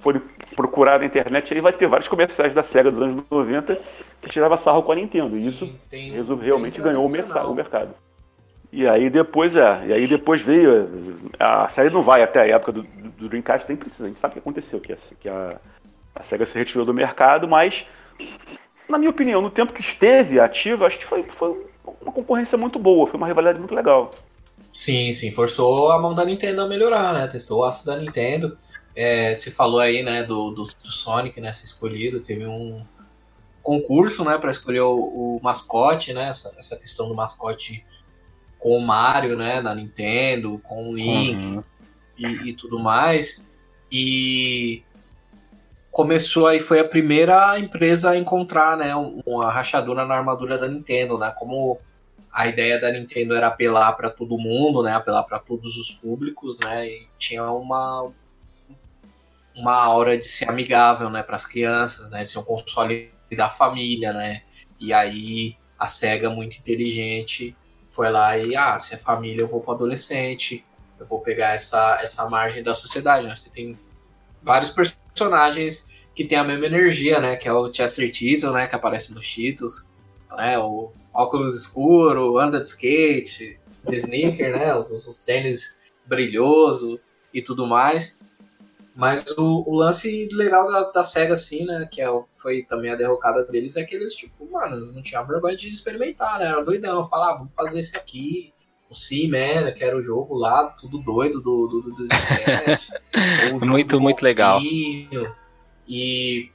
[0.01, 0.21] For
[0.55, 3.79] procurar na internet aí vai ter vários comerciais da SEGA dos anos 90
[4.21, 5.35] que tirava sarro com a Nintendo.
[5.35, 7.93] Sim, e isso tem, realmente ganhou o mercado.
[8.71, 10.89] E aí depois é, e aí depois veio
[11.39, 14.31] a série não vai até a época do, do Dreamcast nem precisa, a gente sabe
[14.31, 15.59] o que aconteceu, que a, que a,
[16.15, 17.85] a Sega se retirou do mercado, mas
[18.87, 21.65] na minha opinião, no tempo que esteve ativo, acho que foi, foi
[22.01, 24.11] uma concorrência muito boa, foi uma rivalidade muito legal.
[24.71, 27.27] Sim, sim, forçou a mão da Nintendo a melhorar, né?
[27.27, 28.57] Testou o aço da Nintendo.
[29.01, 32.85] É, se falou aí, né, do, do, do, Sonic, né, ser escolhido, teve um
[33.63, 37.85] concurso, né, para escolher o, o, mascote, né, essa, essa questão do mascote
[38.57, 41.63] com o Mario, né, na Nintendo, com o Link uhum.
[42.17, 43.47] e, e tudo mais.
[43.89, 44.83] E
[45.89, 48.93] começou aí, foi a primeira empresa a encontrar, né,
[49.25, 51.79] uma rachadura na armadura da Nintendo, né, como
[52.33, 56.59] a ideia da Nintendo era apelar para todo mundo, né, apelar para todos os públicos,
[56.59, 58.11] né, e tinha uma
[59.59, 63.49] uma aura de ser amigável, né, para as crianças, né, de ser um console da
[63.49, 64.43] família, né,
[64.79, 67.55] e aí a Sega muito inteligente
[67.89, 70.65] foi lá e ah, se é família eu vou para adolescente,
[70.99, 73.77] eu vou pegar essa essa margem da sociedade, né, você tem
[74.41, 75.89] vários personagens
[76.19, 77.37] que tem a mesma energia, né?
[77.37, 78.67] Que é o Chester Cheetos, né?
[78.67, 79.89] Que aparece no Cheetos,
[80.35, 80.59] né?
[80.59, 83.57] O óculos escuro, anda de skate,
[83.87, 84.75] de sneaker, né?
[84.75, 86.99] Os, os tênis brilhoso
[87.33, 88.18] e tudo mais.
[88.99, 91.87] Mas o, o lance legal da, da, SEGA, assim, né?
[91.89, 95.25] Que é, foi também a derrocada deles, é que eles, tipo, mano, eles não tinham
[95.25, 96.47] vergonha de experimentar, né?
[96.47, 97.01] Era doidão.
[97.05, 98.51] Falar, ah, vamos fazer esse aqui.
[98.89, 102.07] O Seaman, que era o jogo lá, tudo doido do, do, do, do
[103.65, 104.59] Muito, muito legal.
[105.87, 106.51] E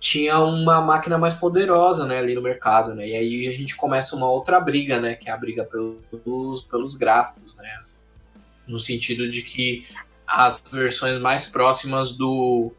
[0.00, 3.06] tinha uma máquina mais poderosa, né, ali no mercado, né?
[3.06, 6.96] E aí a gente começa uma outra briga, né, que é a briga pelos, pelos
[6.96, 7.82] gráficos, né?
[8.66, 9.84] No sentido de que
[10.26, 12.72] as versões mais próximas do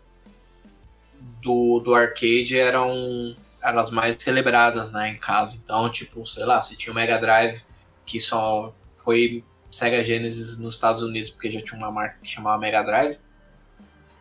[1.42, 5.60] do, do arcade eram elas mais celebradas, né, em casa.
[5.62, 7.62] Então, tipo, sei lá, se tinha o Mega Drive
[8.06, 8.74] que só
[9.04, 13.18] foi Sega Genesis nos Estados Unidos porque já tinha uma marca que chamava Mega Drive.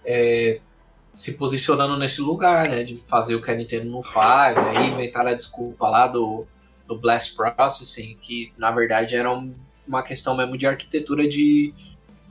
[0.05, 0.61] É,
[1.15, 2.83] se posicionando nesse lugar, né?
[2.83, 4.87] De fazer o que a Nintendo não faz, né?
[4.87, 6.47] inventar a desculpa lá do,
[6.87, 9.31] do Blast Processing, que na verdade era
[9.87, 11.75] uma questão mesmo de arquitetura de,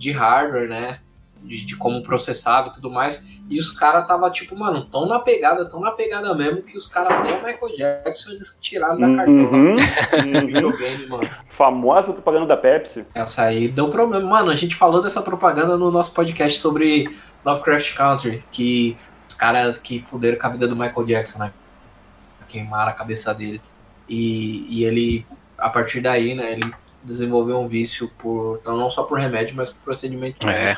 [0.02, 0.99] de hardware, né?
[1.43, 3.24] De, de como processava e tudo mais.
[3.49, 6.88] E os caras tava tipo, mano, tão na pegada, tão na pegada mesmo, que os
[6.88, 10.47] caras até o Michael Jackson eles tiraram da carteira uhum, uhum.
[10.47, 11.30] videogame, mano.
[11.49, 13.06] Famosa propaganda da Pepsi.
[13.14, 14.28] Essa aí deu problema.
[14.28, 18.97] Mano, a gente falou dessa propaganda no nosso podcast sobre Lovecraft Country, que
[19.30, 21.54] os caras que fuderam com a vida do Michael Jackson, né?
[22.47, 23.62] Queimaram a cabeça dele.
[24.10, 25.26] E, e ele,
[25.58, 26.74] a partir daí, né, ele
[27.04, 30.78] desenvolveu um vício por não só por remédio, mas por procedimento é.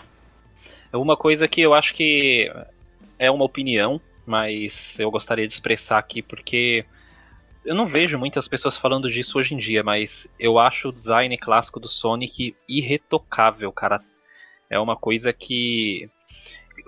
[0.91, 2.51] É uma coisa que eu acho que
[3.17, 6.85] é uma opinião, mas eu gostaria de expressar aqui porque
[7.65, 11.35] eu não vejo muitas pessoas falando disso hoje em dia, mas eu acho o design
[11.37, 14.01] clássico do Sonic irretocável, cara.
[14.69, 16.09] É uma coisa que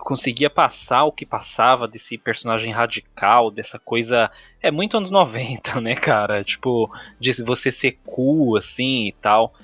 [0.05, 4.29] conseguia passar o que passava desse personagem radical, dessa coisa.
[4.61, 6.43] É muito anos 90, né, cara?
[6.43, 9.55] Tipo, de você ser cool, assim e tal.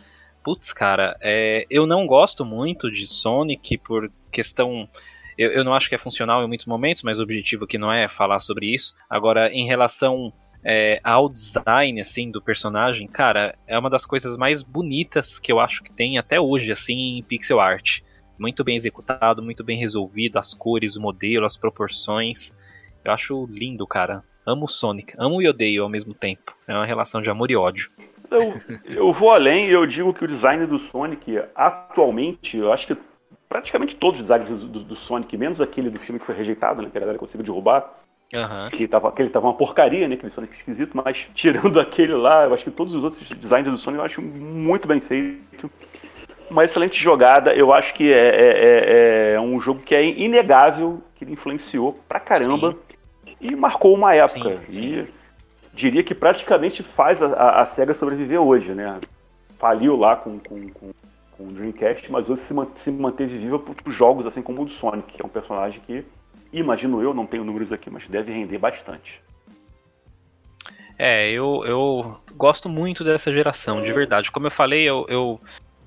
[0.43, 4.89] Putz, cara, é, eu não gosto muito de Sonic por questão.
[5.37, 7.93] Eu, eu não acho que é funcional em muitos momentos, mas o objetivo aqui não
[7.93, 8.95] é falar sobre isso.
[9.07, 10.33] Agora, em relação
[10.63, 15.59] é, ao design assim do personagem, cara, é uma das coisas mais bonitas que eu
[15.59, 18.01] acho que tem até hoje assim em pixel art
[18.41, 22.51] muito bem executado, muito bem resolvido, as cores, o modelo, as proporções.
[23.05, 24.23] Eu acho lindo, cara.
[24.43, 26.57] Amo o Sonic, amo e odeio ao mesmo tempo.
[26.67, 27.91] É uma relação de amor e ódio.
[28.31, 32.87] Eu, eu vou além e eu digo que o design do Sonic, atualmente, eu acho
[32.87, 32.97] que
[33.47, 36.81] praticamente todos os designs do, do, do, Sonic, menos aquele do filme que foi rejeitado,
[36.81, 36.89] né?
[36.89, 37.99] Que a galera conseguiu derrubar.
[38.33, 38.69] Uhum.
[38.71, 40.15] Que tava, aquele tava uma porcaria, né?
[40.15, 43.77] Aquele Sonic esquisito, mas tirando aquele lá, eu acho que todos os outros designs do
[43.77, 45.69] Sonic eu acho muito bem feito.
[46.52, 51.02] Uma excelente jogada, eu acho que é, é, é, é um jogo que é inegável,
[51.16, 52.76] que ele influenciou pra caramba
[53.24, 53.36] sim.
[53.39, 54.60] e marcou uma época.
[54.68, 54.82] Sim, sim.
[54.82, 55.08] E
[55.74, 58.99] diria que praticamente faz a, a, SEGA sobreviver hoje, né?
[59.58, 60.91] Faliu lá com, com, com,
[61.38, 64.66] com o Dreamcast, mas hoje se, se manteve viva por, por jogos assim como o
[64.66, 66.04] do Sonic, que é um personagem que
[66.52, 69.22] imagino eu, não tenho números aqui, mas deve render bastante.
[70.99, 74.30] É, eu, eu gosto muito dessa geração, de verdade.
[74.30, 75.39] Como eu falei, eu, eu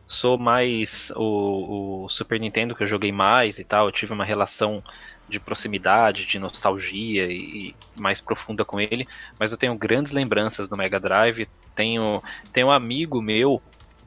[0.07, 3.87] sou mais o, o, Super Nintendo que eu joguei mais e tal.
[3.87, 4.83] Eu tive uma relação
[5.29, 9.07] de proximidade, de nostalgia e, e mais profunda com ele.
[9.39, 11.49] Mas eu tenho grandes lembranças do Mega Drive.
[11.75, 13.63] Tenho, tenho um amigo meu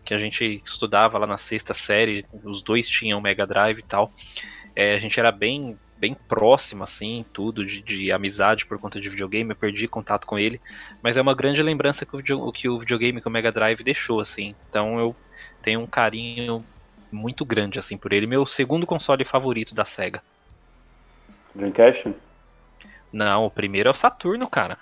[0.05, 4.11] que a gente estudava lá na sexta série, os dois tinham Mega Drive e tal.
[4.73, 9.09] É, a gente era bem bem próximo, assim, tudo, de, de, amizade por conta de
[9.09, 10.61] videogame, eu perdi contato com ele,
[11.01, 14.19] mas é uma grande lembrança que o, que o videogame que o Mega Drive deixou,
[14.19, 15.15] assim, então eu
[15.61, 16.65] tenho um carinho
[17.11, 20.21] muito grande, assim, por ele, meu segundo console favorito da SEGA.
[21.55, 22.15] Dreamcast?
[23.11, 24.77] Não, o primeiro é o Saturno, cara.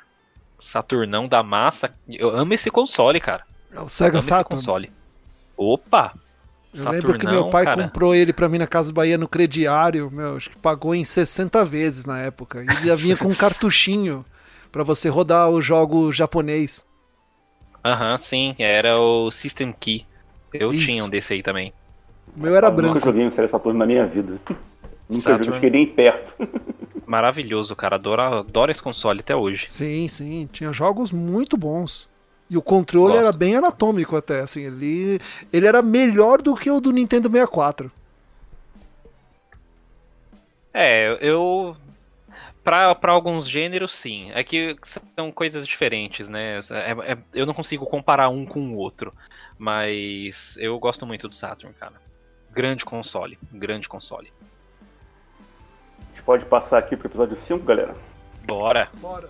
[0.59, 3.43] Saturnão da massa, eu amo esse console, cara.
[3.71, 4.45] É o Sega Saturn?
[4.57, 4.91] console.
[5.57, 6.13] Opa,
[6.73, 7.75] eu Saturnão, lembro que meu pai cara.
[7.83, 11.63] comprou ele para mim na Casa Bahia no crediário, meu, acho que pagou em 60
[11.63, 12.63] vezes na época.
[12.63, 14.25] E ele vinha com um cartuchinho
[14.71, 16.85] para você rodar o jogo japonês.
[17.85, 20.05] Aham, uhum, sim, era o System Key.
[20.59, 20.85] Eu Isso.
[20.85, 21.73] tinha um desse aí também.
[22.35, 22.95] O meu era eu branco.
[22.95, 24.39] Nunca joguei um Sega Saturno na minha vida.
[25.09, 25.53] Nunca Saturn...
[25.53, 26.35] joguei nem perto.
[27.05, 27.95] Maravilhoso, cara.
[27.95, 29.69] Adoro, adoro esse console até hoje.
[29.69, 30.49] Sim, sim.
[30.51, 32.09] Tinha jogos muito bons.
[32.49, 33.25] E o controle Gosto.
[33.25, 35.19] era bem anatômico até, assim, ele,
[35.51, 37.91] ele era melhor do que o do Nintendo 64.
[40.71, 41.75] É, eu
[42.63, 44.31] para alguns gêneros, sim.
[44.33, 44.75] É que
[45.15, 46.59] são coisas diferentes, né?
[46.71, 49.13] É, é, eu não consigo comparar um com o outro.
[49.57, 51.93] Mas eu gosto muito do Saturn, cara.
[52.51, 53.37] Grande console.
[53.51, 54.31] Grande console.
[55.99, 57.95] A gente pode passar aqui pro episódio 5, galera?
[58.45, 58.89] Bora.
[58.95, 59.29] Bora.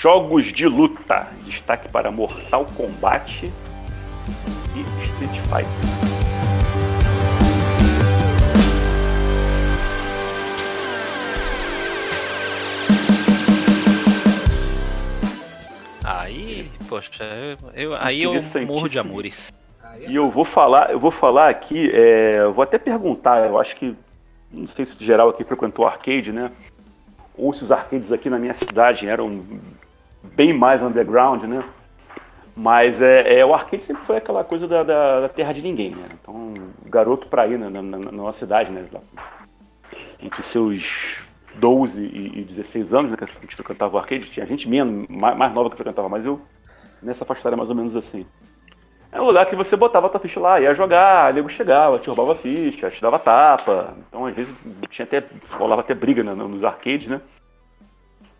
[0.00, 1.28] Jogos de luta.
[1.44, 6.20] Destaque para Mortal Kombat e Street Fighter.
[16.04, 17.24] Aí, poxa,
[17.74, 18.32] eu, aí eu
[18.66, 19.52] morro de amores.
[20.06, 23.74] E eu vou falar, eu vou falar aqui, é, eu vou até perguntar, eu acho
[23.76, 23.96] que
[24.52, 26.50] não sei se geral aqui frequentou arcade, né?
[27.40, 29.42] ou se os arcades aqui na minha cidade eram
[30.34, 31.64] bem mais underground, né?
[32.54, 35.92] Mas é, é, o arcade sempre foi aquela coisa da, da, da terra de ninguém,
[35.92, 36.06] né?
[36.20, 36.52] Então,
[36.84, 38.84] garoto pra ir na, na, na, nossa cidade, né?
[40.20, 41.22] Entre seus
[41.54, 43.16] 12 e, e 16 anos, né?
[43.16, 46.26] Que a gente frequentava o arcade, tinha gente menos, mais, mais nova que frequentava, mas
[46.26, 46.40] eu
[47.02, 48.26] nessa faixa mais ou menos assim.
[49.12, 52.06] É um lugar que você botava a tua ficha lá, ia jogar, nego chegava, te
[52.06, 53.94] roubava ficha, te dava tapa.
[54.08, 54.54] Então, às vezes,
[54.88, 57.20] tinha até, rolava até briga né, nos arcades, né?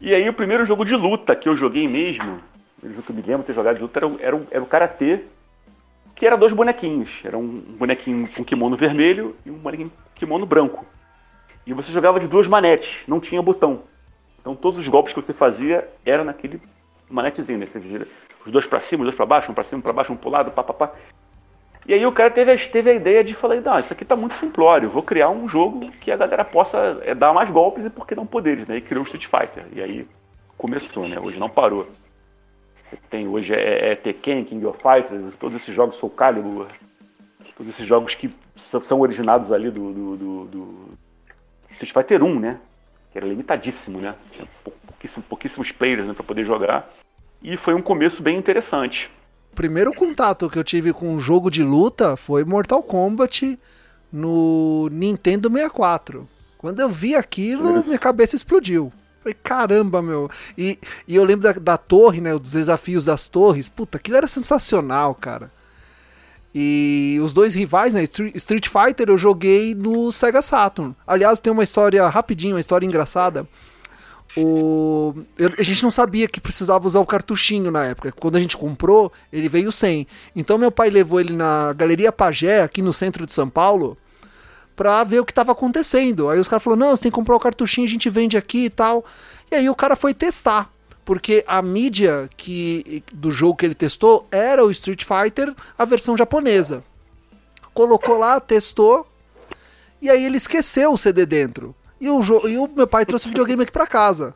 [0.00, 2.40] E aí, o primeiro jogo de luta que eu joguei mesmo,
[2.82, 4.66] o jogo que eu me lembro de ter jogado de luta, era, era, era o
[4.66, 5.24] Karatê,
[6.14, 7.20] que era dois bonequinhos.
[7.24, 10.86] Era um bonequinho com kimono vermelho e um bonequinho com kimono branco.
[11.66, 13.82] E você jogava de duas manetes, não tinha botão.
[14.40, 16.62] Então, todos os golpes que você fazia eram naquele
[17.10, 17.66] manetezinho, né?
[17.66, 17.80] Você
[18.44, 20.16] os dois para cima, os dois para baixo, um para cima, um para baixo, um
[20.16, 20.92] pro lado, pá, pá, pá.
[21.86, 24.34] E aí o cara teve, teve a ideia de falar, não, isso aqui tá muito
[24.34, 28.06] simplório, vou criar um jogo que a galera possa é, dar mais golpes e por
[28.06, 28.76] que não poderes, né?
[28.76, 29.66] E criou o Street Fighter.
[29.72, 30.06] E aí
[30.56, 31.18] começou, né?
[31.18, 31.88] Hoje não parou.
[33.08, 36.66] Tem hoje é, é Tekken, King of Fighters, todos esses jogos Soul Calibur,
[37.56, 40.96] todos esses jogos que são originados ali do, do, do, do
[41.72, 42.60] Street Fighter 1, né?
[43.10, 44.14] Que era limitadíssimo, né?
[44.32, 44.46] Tinha
[44.86, 46.88] pouquíssimos, pouquíssimos players né, para poder jogar
[47.42, 49.10] e foi um começo bem interessante.
[49.52, 53.58] O primeiro contato que eu tive com um jogo de luta foi Mortal Kombat
[54.12, 56.28] no Nintendo 64.
[56.56, 58.92] Quando eu vi aquilo, minha cabeça explodiu.
[59.20, 60.30] Falei, caramba, meu.
[60.56, 62.38] E, e eu lembro da, da, torre, né?
[62.38, 63.68] Dos desafios das torres.
[63.68, 65.50] Puta, aquilo era sensacional, cara.
[66.54, 68.02] E os dois rivais, né?
[68.34, 70.94] Street Fighter eu joguei no Sega Saturn.
[71.06, 73.46] Aliás, tem uma história rapidinho, uma história engraçada
[74.36, 75.14] o
[75.58, 78.12] a gente não sabia que precisava usar o cartuchinho na época.
[78.12, 80.06] Quando a gente comprou, ele veio sem.
[80.34, 83.98] Então meu pai levou ele na Galeria Pagé, aqui no centro de São Paulo,
[84.76, 86.28] pra ver o que estava acontecendo.
[86.28, 88.66] Aí os caras falaram: "Não, você tem que comprar o cartuchinho, a gente vende aqui
[88.66, 89.04] e tal".
[89.50, 90.72] E aí o cara foi testar,
[91.04, 96.16] porque a mídia que do jogo que ele testou era o Street Fighter, a versão
[96.16, 96.84] japonesa.
[97.74, 99.06] Colocou lá, testou,
[100.02, 101.74] E aí ele esqueceu o CD dentro.
[102.00, 104.34] E o, e o meu pai trouxe o videogame aqui pra casa.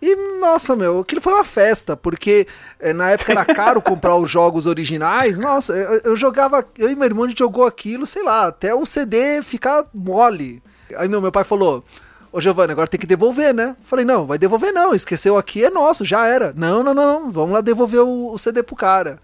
[0.00, 2.46] E, nossa, meu, aquilo foi uma festa, porque
[2.78, 5.38] é, na época era caro comprar os jogos originais.
[5.38, 8.72] Nossa, eu, eu, jogava, eu e meu irmão a gente jogou aquilo, sei lá, até
[8.74, 10.62] o CD ficar mole.
[10.96, 11.84] Aí meu, meu pai falou:
[12.30, 13.74] Ô Giovanni, agora tem que devolver, né?
[13.84, 16.52] Falei, não, vai devolver não, esqueceu aqui, é nosso, já era.
[16.56, 19.18] Não, não, não, não, vamos lá devolver o, o CD pro cara.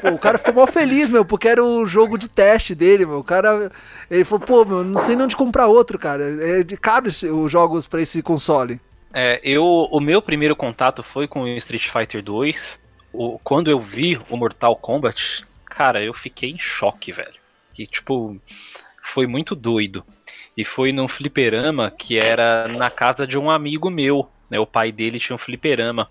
[0.00, 3.18] Pô, o cara ficou mal feliz, meu, porque era o jogo de teste dele, meu.
[3.18, 3.70] O cara.
[4.10, 6.24] Ele falou, pô, meu, não sei nem onde comprar outro, cara.
[6.42, 8.80] É de caro os jogos para esse console.
[9.12, 9.64] É, eu.
[9.64, 12.80] O meu primeiro contato foi com o Street Fighter 2.
[13.12, 17.34] O, quando eu vi o Mortal Kombat, cara, eu fiquei em choque, velho.
[17.72, 18.36] Que, tipo,
[19.02, 20.04] foi muito doido.
[20.56, 24.28] E foi num fliperama que era na casa de um amigo meu.
[24.48, 24.58] Né?
[24.58, 26.08] O pai dele tinha um fliperama.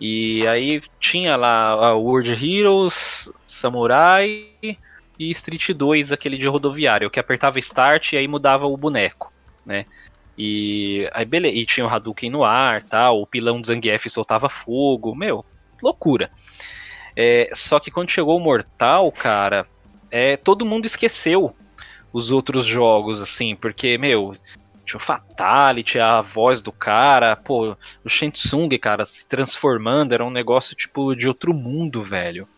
[0.00, 7.20] E aí tinha lá a World Heroes, Samurai e Street 2, aquele de rodoviário, que
[7.20, 9.30] apertava Start e aí mudava o boneco,
[9.64, 9.84] né?
[10.38, 14.48] E aí beleza, e tinha o Hadouken no ar, tal, o pilão do Zangief soltava
[14.48, 15.44] fogo, meu,
[15.82, 16.30] loucura.
[17.14, 19.66] É, só que quando chegou o Mortal, cara,
[20.10, 21.54] é, todo mundo esqueceu
[22.10, 24.34] os outros jogos, assim, porque, meu,
[24.90, 30.30] tinha o Fatality, a voz do cara, pô, o Shensung, cara, se transformando, era um
[30.30, 32.48] negócio, tipo, de outro mundo, velho.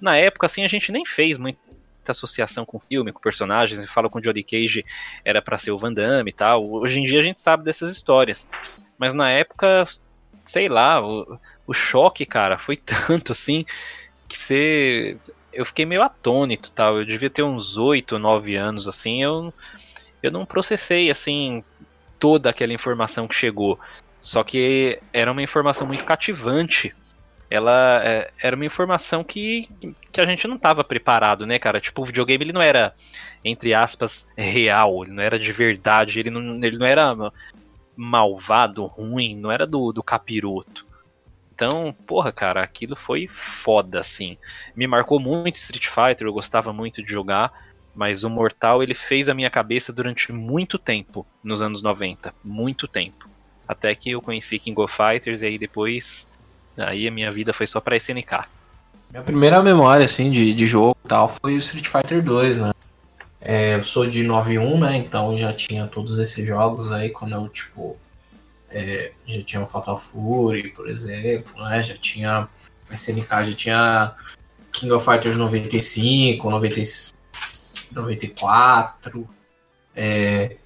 [0.00, 1.58] Na época, assim, a gente nem fez muita
[2.06, 4.84] associação com filme, com personagens, gente fala com o Johnny Cage,
[5.24, 6.70] era para ser o Van Damme e tal.
[6.70, 8.46] Hoje em dia a gente sabe dessas histórias.
[8.98, 9.84] Mas na época,
[10.44, 12.76] sei lá, o, o choque, cara, foi
[13.06, 13.64] tanto, assim,
[14.28, 15.16] que você
[15.52, 16.98] eu fiquei meio atônito, tal.
[16.98, 19.52] Eu devia ter uns 8, 9 anos assim, eu
[20.22, 21.62] eu não processei assim
[22.18, 23.78] toda aquela informação que chegou.
[24.20, 26.94] Só que era uma informação muito cativante.
[27.50, 29.68] Ela é, era uma informação que,
[30.12, 31.80] que a gente não estava preparado, né, cara?
[31.80, 32.94] Tipo, o videogame ele não era,
[33.44, 37.14] entre aspas, real, ele não era de verdade, ele não, ele não era
[37.96, 40.86] malvado, ruim, não era do, do capiroto.
[41.54, 43.26] Então, porra, cara, aquilo foi
[43.64, 44.38] foda, assim.
[44.76, 47.52] Me marcou muito Street Fighter, eu gostava muito de jogar,
[47.98, 52.32] mas o Mortal ele fez a minha cabeça durante muito tempo, nos anos 90.
[52.44, 53.28] Muito tempo.
[53.66, 56.24] Até que eu conheci King of Fighters e aí depois.
[56.76, 58.44] Aí a minha vida foi só pra SNK.
[59.10, 62.72] Minha primeira memória, assim, de, de jogo e tal foi o Street Fighter 2, né?
[63.40, 64.96] É, eu sou de 91, né?
[64.96, 67.96] Então já tinha todos esses jogos aí quando eu, tipo,
[68.70, 71.82] é, já tinha o Fatal Fury, por exemplo, né?
[71.82, 72.48] Já tinha
[72.92, 74.14] SNK, já tinha
[74.70, 77.17] King of Fighters 95, 96,
[77.94, 79.28] 94.
[79.94, 80.56] É,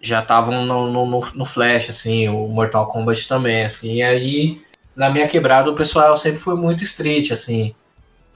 [0.00, 3.96] já estavam no, no, no, Flash, assim, o Mortal Kombat também, assim.
[3.96, 4.62] E aí,
[4.96, 7.74] na minha quebrada, o pessoal sempre foi muito street, assim.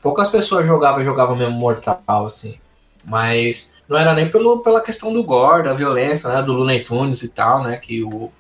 [0.03, 2.59] Poucas pessoas jogavam, jogavam mesmo Mortal, assim.
[3.05, 6.43] Mas não era nem pelo, pela questão do gore, da violência, né?
[6.43, 7.77] Do Looney Tunes e tal, né?
[7.77, 8.31] Que o,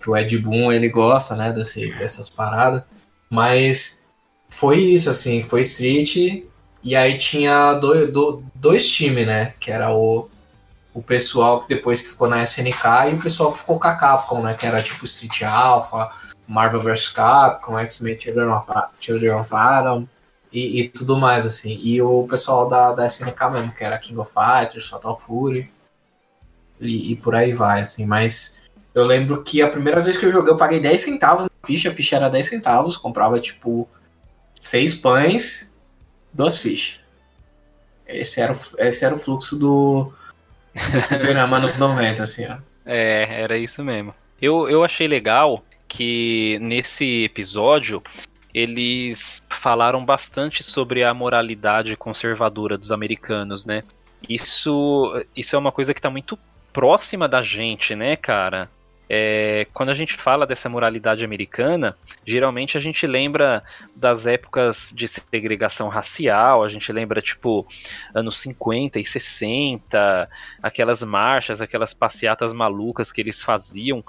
[0.00, 2.82] que o Ed Boon ele gosta, né, desse, dessas paradas.
[3.28, 4.02] Mas
[4.48, 6.44] foi isso, assim, foi Street
[6.82, 8.10] e aí tinha dois,
[8.54, 10.28] dois times, né, que era o,
[10.94, 13.94] o pessoal que depois que ficou na SNK e o pessoal que ficou com a
[13.94, 16.10] Capcom, né, que era tipo Street Alpha,
[16.46, 17.08] Marvel vs.
[17.08, 18.66] Capcom, X-Men Children of,
[18.98, 20.08] Children of Adam
[20.52, 21.78] e, e, tudo mais, assim.
[21.82, 25.70] E o pessoal da, da SNK mesmo, que era King of Fighters, Fatal Fury
[26.80, 28.62] e, e por aí vai, assim, mas
[28.94, 31.90] eu lembro que a primeira vez que eu joguei, eu paguei 10 centavos na ficha,
[31.90, 33.88] a ficha era 10 centavos, comprava tipo
[34.56, 35.69] seis pães,
[36.32, 37.00] duas fichas.
[38.06, 40.12] Esse era, o, esse era o fluxo do,
[40.92, 42.56] do fliperama nos 90, assim, ó.
[42.84, 44.14] É, era isso mesmo.
[44.40, 48.02] Eu, eu achei legal que nesse episódio
[48.52, 53.84] eles falaram bastante sobre a moralidade conservadora dos americanos, né?
[54.28, 56.38] Isso, isso é uma coisa que está muito
[56.72, 58.68] próxima da gente, né, cara?
[59.12, 63.60] É, quando a gente fala dessa moralidade americana, geralmente a gente lembra
[63.96, 67.66] das épocas de segregação racial, a gente lembra, tipo,
[68.14, 70.30] anos 50 e 60,
[70.62, 74.04] aquelas marchas, aquelas passeatas malucas que eles faziam,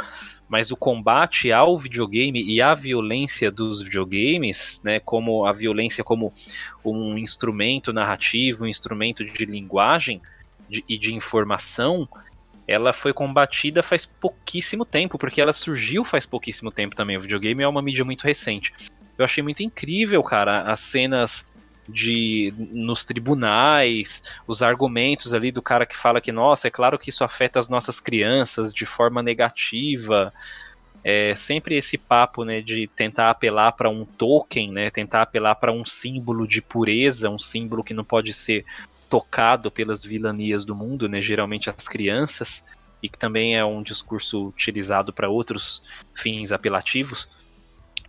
[0.47, 6.31] mas o combate ao videogame e à violência dos videogames, né, como a violência como
[6.85, 10.21] um instrumento narrativo, um instrumento de linguagem
[10.69, 12.07] de, e de informação,
[12.71, 17.17] ela foi combatida faz pouquíssimo tempo, porque ela surgiu faz pouquíssimo tempo também.
[17.17, 18.73] O videogame é uma mídia muito recente.
[19.17, 21.45] Eu achei muito incrível, cara, as cenas
[21.87, 27.09] de nos tribunais, os argumentos ali do cara que fala que, nossa, é claro que
[27.09, 30.33] isso afeta as nossas crianças de forma negativa.
[31.03, 35.71] É sempre esse papo, né, de tentar apelar para um token, né, tentar apelar para
[35.71, 38.63] um símbolo de pureza, um símbolo que não pode ser
[39.11, 42.65] tocado pelas vilanias do mundo, né, geralmente as crianças,
[43.03, 45.83] e que também é um discurso utilizado para outros
[46.15, 47.27] fins apelativos.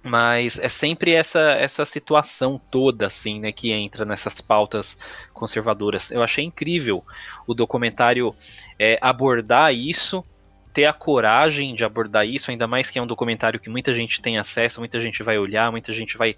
[0.05, 4.97] Mas é sempre essa essa situação toda assim, né, que entra nessas pautas
[5.33, 6.13] conservadoras.
[6.13, 7.05] Eu achei incrível
[7.49, 8.33] o documentário
[8.79, 10.25] é, abordar isso,
[10.73, 14.23] ter a coragem de abordar isso, ainda mais que é um documentário que muita gente
[14.23, 16.37] tem acesso, muita gente vai olhar, muita gente vai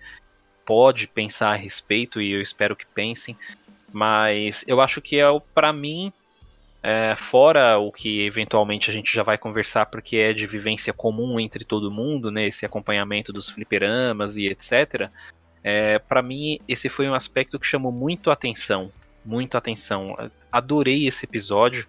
[0.65, 3.36] pode pensar a respeito e eu espero que pensem.
[3.95, 6.12] Mas eu acho que é para mim
[6.83, 11.39] é, fora o que eventualmente a gente já vai conversar, porque é de vivência comum
[11.39, 15.09] entre todo mundo, né, esse acompanhamento dos fliperamas e etc.
[15.62, 18.91] É, para mim, esse foi um aspecto que chamou muito atenção,
[19.25, 20.16] muito atenção.
[20.51, 21.87] Adorei esse episódio.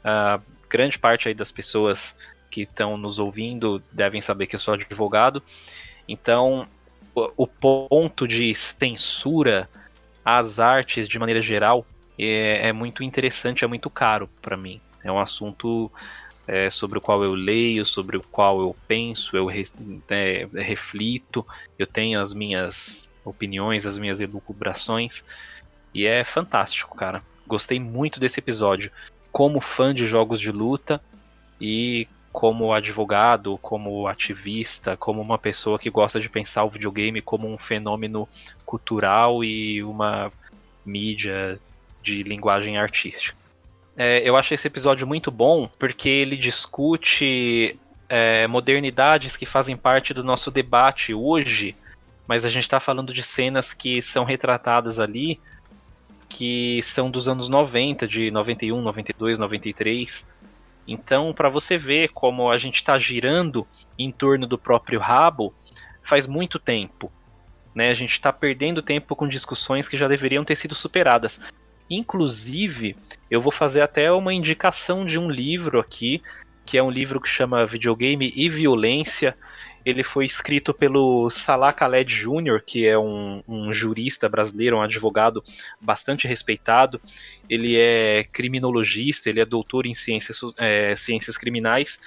[0.00, 2.16] Uh, grande parte aí das pessoas
[2.50, 5.42] que estão nos ouvindo devem saber que eu sou advogado.
[6.08, 6.66] Então,
[7.14, 9.68] o, o ponto de censura
[10.24, 11.86] às artes de maneira geral
[12.18, 14.80] é, é muito interessante, é muito caro para mim.
[15.02, 15.90] É um assunto
[16.46, 19.64] é, sobre o qual eu leio, sobre o qual eu penso, eu re,
[20.08, 21.46] é, reflito,
[21.78, 25.24] eu tenho as minhas opiniões, as minhas elucubrações,
[25.92, 27.22] e é fantástico, cara.
[27.46, 28.90] Gostei muito desse episódio.
[29.30, 31.00] Como fã de jogos de luta
[31.60, 37.46] e como advogado, como ativista, como uma pessoa que gosta de pensar o videogame como
[37.46, 38.28] um fenômeno
[38.66, 40.32] cultural e uma
[40.84, 41.60] mídia
[42.02, 43.38] de linguagem artística.
[43.96, 47.78] É, eu acho esse episódio muito bom porque ele discute
[48.08, 51.76] é, modernidades que fazem parte do nosso debate hoje,
[52.26, 55.38] mas a gente está falando de cenas que são retratadas ali
[56.28, 60.26] que são dos anos 90, de 91, 92, 93.
[60.86, 63.66] Então, para você ver como a gente está girando
[63.98, 65.54] em torno do próprio rabo,
[66.02, 67.10] faz muito tempo.
[67.74, 67.90] Né?
[67.90, 71.40] A gente está perdendo tempo com discussões que já deveriam ter sido superadas.
[71.90, 72.96] Inclusive,
[73.30, 76.22] eu vou fazer até uma indicação de um livro aqui,
[76.64, 79.36] que é um livro que chama Videogame e Violência.
[79.84, 85.42] Ele foi escrito pelo Salah Khaled Jr., que é um, um jurista brasileiro, um advogado
[85.80, 87.00] bastante respeitado.
[87.48, 91.98] Ele é criminologista, ele é doutor em ciências, é, ciências criminais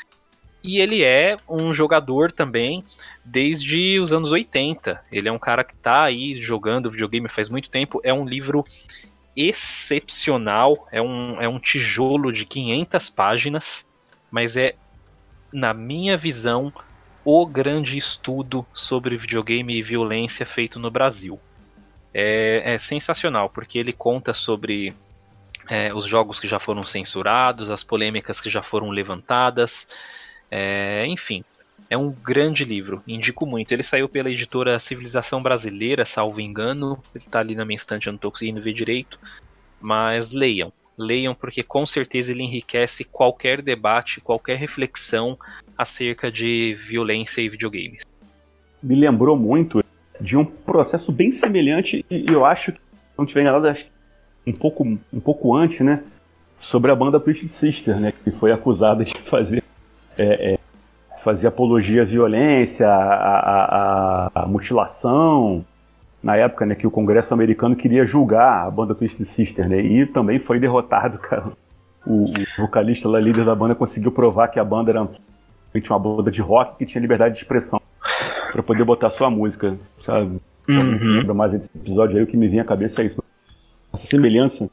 [0.64, 2.84] e ele é um jogador também
[3.24, 5.02] desde os anos 80.
[5.12, 8.02] Ele é um cara que está aí jogando videogame faz muito tempo.
[8.04, 8.66] É um livro
[9.36, 10.88] excepcional.
[10.91, 13.88] É um, é um tijolo de 500 páginas,
[14.32, 14.76] mas é,
[15.54, 16.74] na minha visão,
[17.30, 21.38] o grande estudo sobre videogame e violência feito no Brasil.
[22.14, 24.95] É, é sensacional, porque ele conta sobre
[25.70, 29.90] é, os jogos que já foram censurados, as polêmicas que já foram levantadas,
[30.49, 31.44] é, enfim,
[31.90, 33.74] é um grande livro, indico muito.
[33.74, 36.98] Ele saiu pela editora Civilização Brasileira, salvo engano.
[37.14, 39.20] Ele está ali na minha estante, eu não estou conseguindo ver direito.
[39.82, 40.72] Mas leiam.
[40.98, 45.38] Leiam porque com certeza ele enriquece qualquer debate, qualquer reflexão
[45.78, 48.02] acerca de violência e videogames.
[48.82, 49.84] Me lembrou muito
[50.19, 52.80] de um processo bem semelhante, e eu acho que,
[53.18, 53.68] não tiver enganado,
[54.45, 56.03] um pouco, um pouco antes, né?
[56.60, 58.14] Sobre a banda Twisted Sister, né?
[58.24, 59.64] Que foi acusada de fazer
[60.18, 60.60] é, é,
[61.22, 65.64] fazia apologia à violência, à, à, à, mutilação,
[66.28, 70.06] na época né, que o Congresso americano queria julgar a banda Twisted Sister, né, e
[70.06, 71.54] também foi derrotado, cara.
[72.06, 76.30] O, o vocalista lá, líder da banda, conseguiu provar que a banda era uma banda
[76.30, 77.80] de rock que tinha liberdade de expressão
[78.52, 80.41] para poder botar sua música, sabe?
[80.68, 80.98] Uhum.
[81.02, 83.24] lembra mais desse episódio aí, o que me vem à cabeça é isso.
[83.94, 84.70] Essa semelhança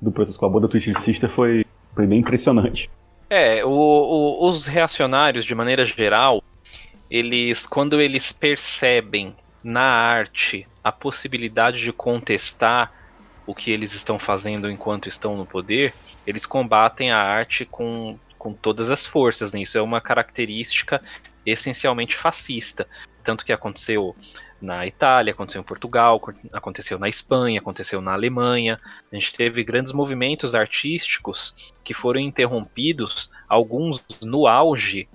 [0.00, 1.64] do processo com a banda Twisted Sister foi,
[1.94, 2.90] foi bem impressionante.
[3.30, 6.42] É, o, o, os reacionários, de maneira geral,
[7.10, 12.92] eles, quando eles percebem na arte a possibilidade de contestar
[13.46, 15.94] o que eles estão fazendo enquanto estão no poder,
[16.26, 19.52] eles combatem a arte com, com todas as forças.
[19.52, 19.62] Né?
[19.62, 21.02] Isso é uma característica
[21.46, 22.86] essencialmente fascista.
[23.24, 24.14] Tanto que aconteceu
[24.60, 26.20] na Itália, aconteceu em Portugal,
[26.52, 28.80] aconteceu na Espanha, aconteceu na Alemanha.
[29.10, 35.08] A gente teve grandes movimentos artísticos que foram interrompidos, alguns no auge,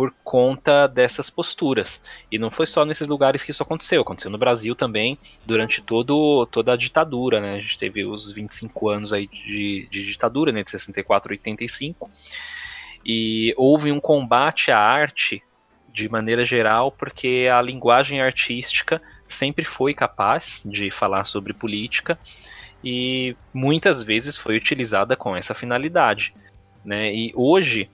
[0.00, 2.02] por conta dessas posturas.
[2.32, 6.46] E não foi só nesses lugares que isso aconteceu, aconteceu no Brasil também, durante todo,
[6.46, 7.56] toda a ditadura, né?
[7.56, 10.62] A gente teve os 25 anos aí de, de ditadura, né?
[10.62, 12.08] De 64 a 85.
[13.04, 15.42] E houve um combate à arte
[15.92, 22.18] de maneira geral, porque a linguagem artística sempre foi capaz de falar sobre política
[22.82, 26.32] e muitas vezes foi utilizada com essa finalidade.
[26.82, 27.14] Né?
[27.14, 27.90] E hoje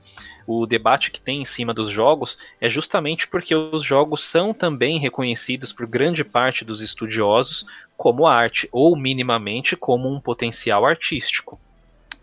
[0.46, 4.98] o debate que tem em cima dos jogos é justamente porque os jogos são também
[4.98, 7.66] reconhecidos por grande parte dos estudiosos
[7.96, 11.58] como arte, ou minimamente como um potencial artístico.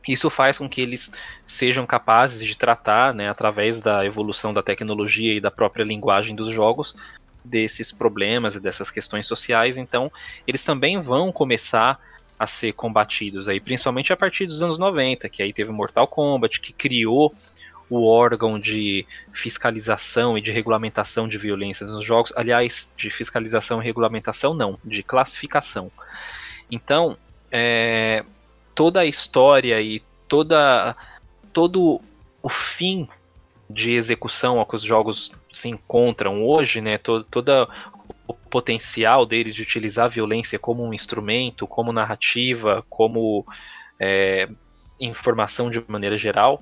[0.07, 1.11] Isso faz com que eles
[1.45, 6.51] sejam capazes de tratar, né, através da evolução da tecnologia e da própria linguagem dos
[6.53, 6.95] jogos,
[7.43, 9.77] desses problemas e dessas questões sociais.
[9.77, 10.11] Então,
[10.47, 11.99] eles também vão começar
[12.37, 16.59] a ser combatidos aí, principalmente a partir dos anos 90, que aí teve Mortal Kombat,
[16.59, 17.33] que criou
[17.89, 22.33] o órgão de fiscalização e de regulamentação de violência nos jogos.
[22.35, 25.91] Aliás, de fiscalização e regulamentação não, de classificação.
[26.71, 27.17] Então,
[27.51, 28.23] é,
[28.73, 30.95] toda a história e toda
[31.51, 32.01] todo
[32.41, 33.07] o fim
[33.69, 37.69] de execução a que os jogos se encontram hoje, né, todo, todo
[38.27, 43.45] o potencial deles de utilizar a violência como um instrumento, como narrativa, como
[43.99, 44.49] é,
[44.99, 46.61] informação de maneira geral,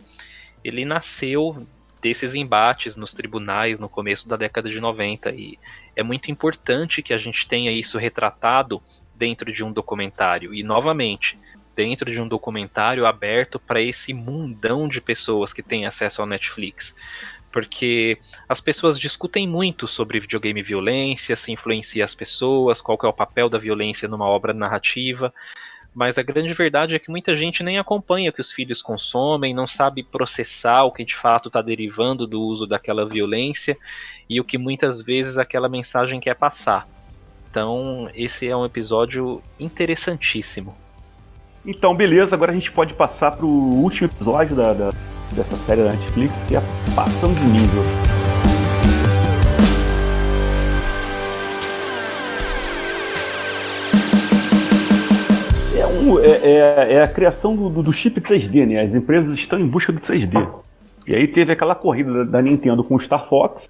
[0.64, 1.66] ele nasceu
[2.02, 5.60] desses embates nos tribunais no começo da década de 90 e
[5.96, 8.82] é muito importante que a gente tenha isso retratado
[9.16, 10.54] dentro de um documentário.
[10.54, 11.38] E novamente
[11.76, 16.96] dentro de um documentário aberto para esse mundão de pessoas que têm acesso ao Netflix.
[17.52, 18.18] Porque
[18.48, 23.50] as pessoas discutem muito sobre videogame violência, se influencia as pessoas, qual é o papel
[23.50, 25.34] da violência numa obra narrativa,
[25.94, 29.54] mas a grande verdade é que muita gente nem acompanha o que os filhos consomem,
[29.54, 33.78] não sabe processar o que de fato está derivando do uso daquela violência
[34.30, 36.88] e o que muitas vezes aquela mensagem quer passar.
[37.50, 40.74] Então, esse é um episódio interessantíssimo.
[41.66, 44.92] Então, beleza, agora a gente pode passar para o último episódio da, da,
[45.34, 46.62] dessa série da Netflix, que é
[46.96, 48.11] Passando de Nível.
[56.20, 58.82] É, é, é, a criação do, do, do, chip 3D, né?
[58.82, 60.50] As empresas estão em busca do 3D.
[61.08, 63.70] E aí teve aquela corrida da, da Nintendo com o Star Fox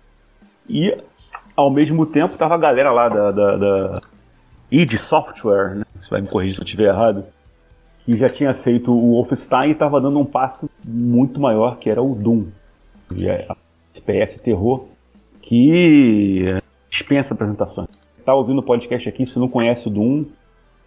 [0.68, 0.96] e
[1.56, 4.02] ao mesmo tempo tava a galera lá da, da, da
[4.72, 5.86] id Software, né?
[6.02, 7.26] Você vai me corrigir se eu estiver errado,
[8.06, 12.02] que já tinha feito o Wolfenstein e estava dando um passo muito maior, que era
[12.02, 12.48] o Doom.
[13.16, 13.56] E a
[13.96, 14.86] FPS terror,
[15.42, 16.46] que
[16.90, 17.90] dispensa apresentações.
[18.26, 20.26] Tá ouvindo o podcast aqui, se não conhece o Doom,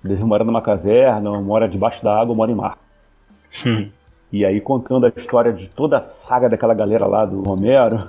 [0.09, 2.79] deve morar numa caverna, mora debaixo da água, mora em mar.
[3.67, 3.91] Hum.
[4.31, 8.09] E aí contando a história de toda a saga daquela galera lá do Romero.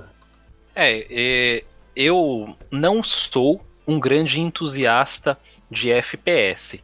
[0.75, 1.63] É, é
[1.95, 5.37] eu não sou um grande entusiasta
[5.71, 6.83] de FPS,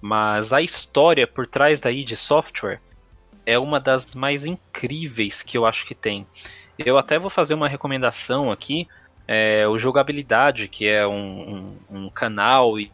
[0.00, 2.80] mas a história por trás da id Software
[3.44, 6.26] é uma das mais incríveis que eu acho que tem.
[6.78, 8.88] Eu até vou fazer uma recomendação aqui.
[9.28, 12.90] É, o Jogabilidade, que é um, um, um canal e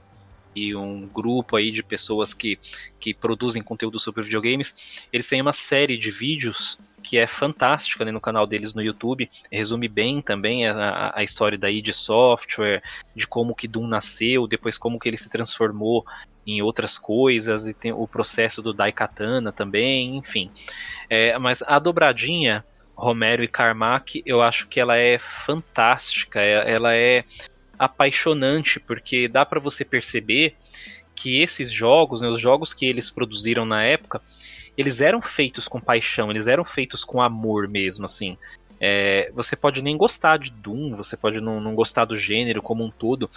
[0.56, 2.58] e um grupo aí de pessoas que,
[2.98, 8.10] que produzem conteúdo sobre videogames, eles têm uma série de vídeos que é fantástica né,
[8.10, 9.30] no canal deles no YouTube.
[9.52, 12.82] Resume bem também a, a história da id Software,
[13.14, 16.04] de como que Doom nasceu, depois como que ele se transformou
[16.44, 20.50] em outras coisas, e tem o processo do Daikatana também, enfim.
[21.08, 22.64] É, mas a dobradinha
[22.96, 26.40] Romero e Carmack, eu acho que ela é fantástica.
[26.40, 27.24] É, ela é
[27.78, 30.54] apaixonante, porque dá para você perceber
[31.14, 34.20] que esses jogos, né, os jogos que eles produziram na época,
[34.76, 38.36] eles eram feitos com paixão, eles eram feitos com amor mesmo, assim.
[38.78, 42.84] É, você pode nem gostar de Doom, você pode não, não, gostar do gênero como
[42.84, 43.30] um todo,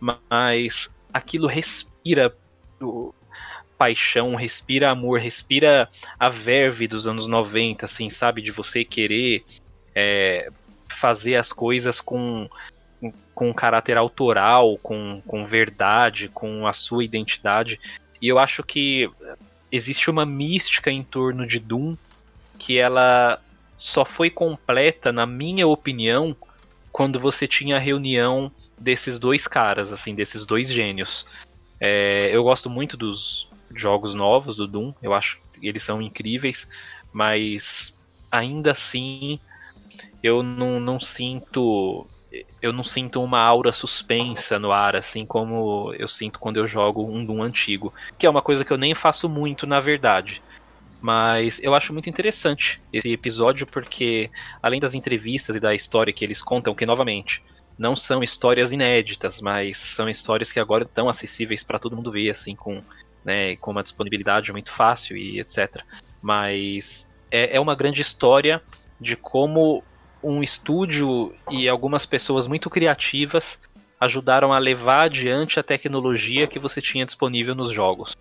[0.00, 2.34] mas aquilo respira
[3.76, 5.88] paixão, respira amor, respira
[6.18, 8.40] a verve dos anos 90, assim, sabe?
[8.40, 9.44] De você querer
[9.94, 10.50] é,
[10.88, 12.48] fazer as coisas com
[13.34, 17.80] com caráter autoral, com, com verdade, com a sua identidade.
[18.20, 19.08] E eu acho que
[19.70, 21.96] existe uma mística em torno de Doom
[22.58, 23.40] que ela
[23.76, 26.36] só foi completa, na minha opinião,
[26.90, 31.24] quando você tinha a reunião desses dois caras, assim, desses dois gênios.
[31.80, 36.66] É, eu gosto muito dos jogos novos do Doom, eu acho que eles são incríveis,
[37.12, 37.96] mas
[38.30, 39.38] ainda assim
[40.22, 42.06] eu não, não sinto
[42.60, 47.04] eu não sinto uma aura suspensa no ar, assim como eu sinto quando eu jogo
[47.04, 47.92] um Doom antigo.
[48.18, 50.42] Que é uma coisa que eu nem faço muito, na verdade.
[51.00, 54.30] Mas eu acho muito interessante esse episódio porque,
[54.62, 57.42] além das entrevistas e da história que eles contam, que novamente
[57.78, 62.30] não são histórias inéditas, mas são histórias que agora estão acessíveis para todo mundo ver,
[62.30, 62.82] assim, com,
[63.24, 65.82] né, com uma disponibilidade muito fácil e etc.
[66.20, 68.60] Mas é, é uma grande história
[69.00, 69.84] de como
[70.22, 73.58] um estúdio e algumas pessoas muito criativas
[74.00, 78.16] ajudaram a levar adiante a tecnologia que você tinha disponível nos jogos.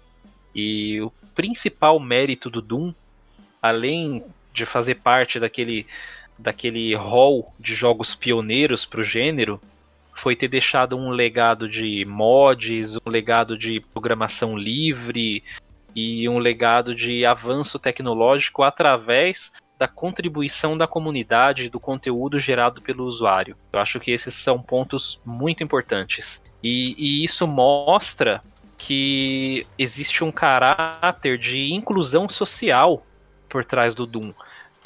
[0.54, 2.94] E o principal mérito do Doom,
[3.62, 5.86] além de fazer parte daquele
[6.40, 9.60] daquele hall de jogos pioneiros para o gênero
[10.14, 15.44] foi ter deixado um legado de mods, um legado de programação livre
[15.96, 23.06] e um legado de avanço tecnológico através da contribuição da comunidade do conteúdo gerado pelo
[23.06, 23.56] usuário.
[23.72, 26.42] Eu acho que esses são pontos muito importantes.
[26.64, 28.42] E, e isso mostra
[28.78, 33.06] que existe um caráter de inclusão social
[33.50, 34.34] por trás do Doom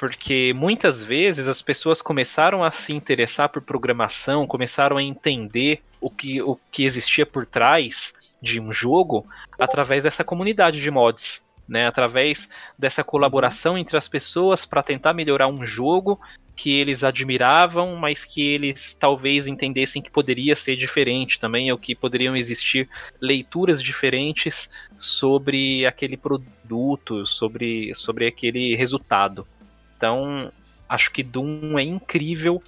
[0.01, 6.09] porque muitas vezes as pessoas começaram a se interessar por programação, começaram a entender o
[6.09, 8.11] que, o que existia por trás
[8.41, 9.27] de um jogo
[9.59, 11.88] através dessa comunidade de mods, né?
[11.88, 16.19] Através dessa colaboração entre as pessoas para tentar melhorar um jogo
[16.53, 21.95] que eles admiravam, mas que eles talvez entendessem que poderia ser diferente também, ou que
[21.95, 22.89] poderiam existir
[23.22, 29.48] leituras diferentes sobre aquele produto, sobre, sobre aquele resultado.
[29.95, 30.52] Então,
[30.89, 32.61] acho que Doom é incrível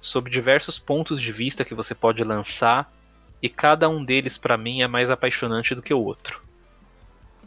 [0.00, 2.90] sob diversos pontos de vista que você pode lançar
[3.42, 6.45] e cada um deles para mim é mais apaixonante do que o outro.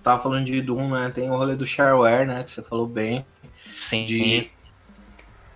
[0.04, 1.12] Tava falando de Doom, né?
[1.14, 2.44] Tem o rolê do shareware, né?
[2.44, 3.26] Que você falou bem.
[3.74, 4.06] Sim.
[4.06, 4.50] De,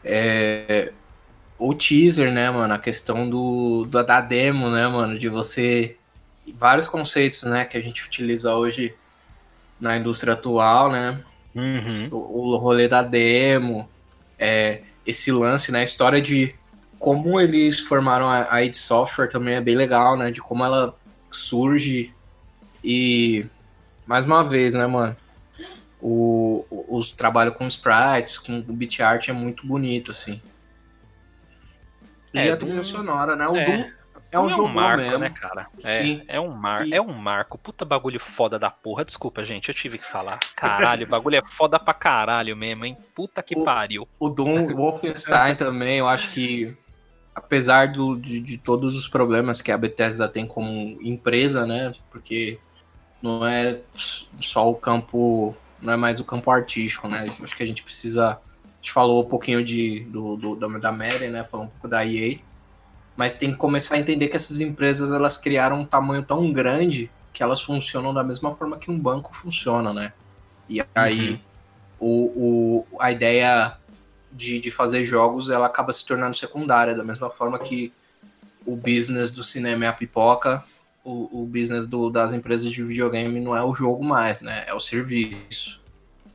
[0.03, 0.91] é,
[1.57, 2.73] o teaser, né, mano?
[2.73, 5.17] A questão do, do, da demo, né, mano?
[5.17, 5.97] De você.
[6.55, 7.65] Vários conceitos, né?
[7.65, 8.93] Que a gente utiliza hoje
[9.79, 11.19] na indústria atual, né?
[11.55, 12.09] Uhum.
[12.11, 13.87] O, o rolê da demo,
[14.37, 15.79] é, esse lance, né?
[15.79, 16.53] A história de
[16.99, 20.31] como eles formaram a, a id Software também é bem legal, né?
[20.31, 20.95] De como ela
[21.31, 22.13] surge
[22.83, 23.45] e
[24.05, 25.15] mais uma vez, né, mano?
[26.01, 30.41] O, o, o trabalho com sprites, com beat art é muito bonito, assim.
[32.33, 32.83] E é, a trilha Doom...
[32.83, 33.47] sonora, né?
[33.47, 33.65] O é.
[33.65, 33.91] Doom
[34.31, 35.19] é um, é jogo um marco, mesmo.
[35.19, 35.67] né, cara?
[35.83, 36.23] É, Sim.
[36.27, 37.57] é um mar, E- é um marco.
[37.57, 39.05] Puta bagulho foda da porra.
[39.05, 40.39] Desculpa, gente, eu tive que falar.
[40.55, 42.97] Caralho, o bagulho é foda pra caralho mesmo, hein?
[43.13, 44.07] Puta que O- pariu.
[44.19, 46.75] O Doom, o Wolfenstein também, eu acho que
[47.35, 51.93] apesar do, de, de todos os problemas que a Bethesda tem como empresa, né?
[52.11, 52.59] Porque
[53.23, 53.81] não é
[54.39, 57.27] só o campo, não é mais o campo artístico, né?
[57.43, 58.31] Acho que a gente precisa.
[58.33, 58.39] A
[58.81, 61.43] gente falou um pouquinho de, do, do- da, Madden, né?
[61.45, 62.39] Falou um pouco da EA.
[63.15, 67.11] Mas tem que começar a entender que essas empresas elas criaram um tamanho tão grande
[67.33, 70.13] que elas funcionam da mesma forma que um banco funciona, né?
[70.69, 71.41] E aí
[71.99, 73.77] o, o, a ideia
[74.31, 77.93] de, de fazer jogos ela acaba se tornando secundária, da mesma forma que
[78.65, 80.63] o business do cinema é a pipoca,
[81.03, 84.63] o, o business do, das empresas de videogame não é o jogo mais, né?
[84.65, 85.81] É o serviço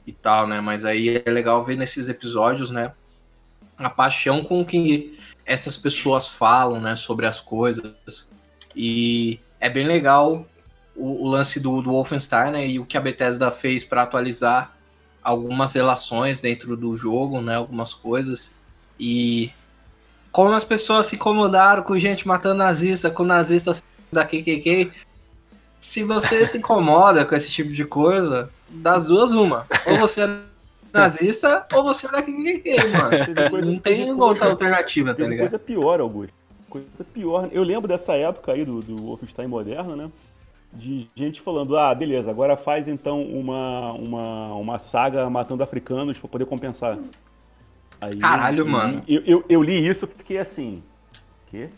[0.07, 0.61] e tal, né?
[0.61, 2.93] Mas aí é legal ver nesses episódios, né?
[3.77, 6.95] A paixão com que essas pessoas falam, né?
[6.97, 8.31] Sobre as coisas.
[8.77, 10.47] E é bem legal
[10.95, 12.66] o, o lance do, do Wolfenstein, né?
[12.66, 14.77] E o que a Bethesda fez para atualizar
[15.23, 17.57] algumas relações dentro do jogo, né?
[17.57, 18.55] Algumas coisas.
[19.01, 19.51] E
[20.31, 23.82] como as pessoas se incomodaram com gente matando nazista, com nazistas
[24.12, 24.90] da KKK.
[25.80, 29.66] Se você se incomoda com esse tipo de coisa, das duas, uma.
[29.86, 30.39] Ou você é
[30.93, 33.51] nazista, ou você é da KKK, mano.
[33.51, 35.39] Coisa- Não tem outra alternativa, tá ligado?
[35.51, 36.32] coisa pior, Augusto.
[36.68, 37.48] Coisa pior.
[37.52, 40.10] Eu lembro dessa época aí do, do Wolfenstein moderno, né?
[40.72, 46.28] De gente falando, ah, beleza, agora faz então uma, uma, uma saga matando africanos pra
[46.28, 46.98] poder compensar.
[48.01, 49.02] Aí, Caralho, eu- mano.
[49.09, 50.82] Eu, eu, eu li isso e fiquei assim.
[51.51, 51.70] Quê?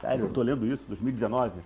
[0.00, 0.84] Sério, eu tô lendo isso?
[0.88, 1.60] 2019?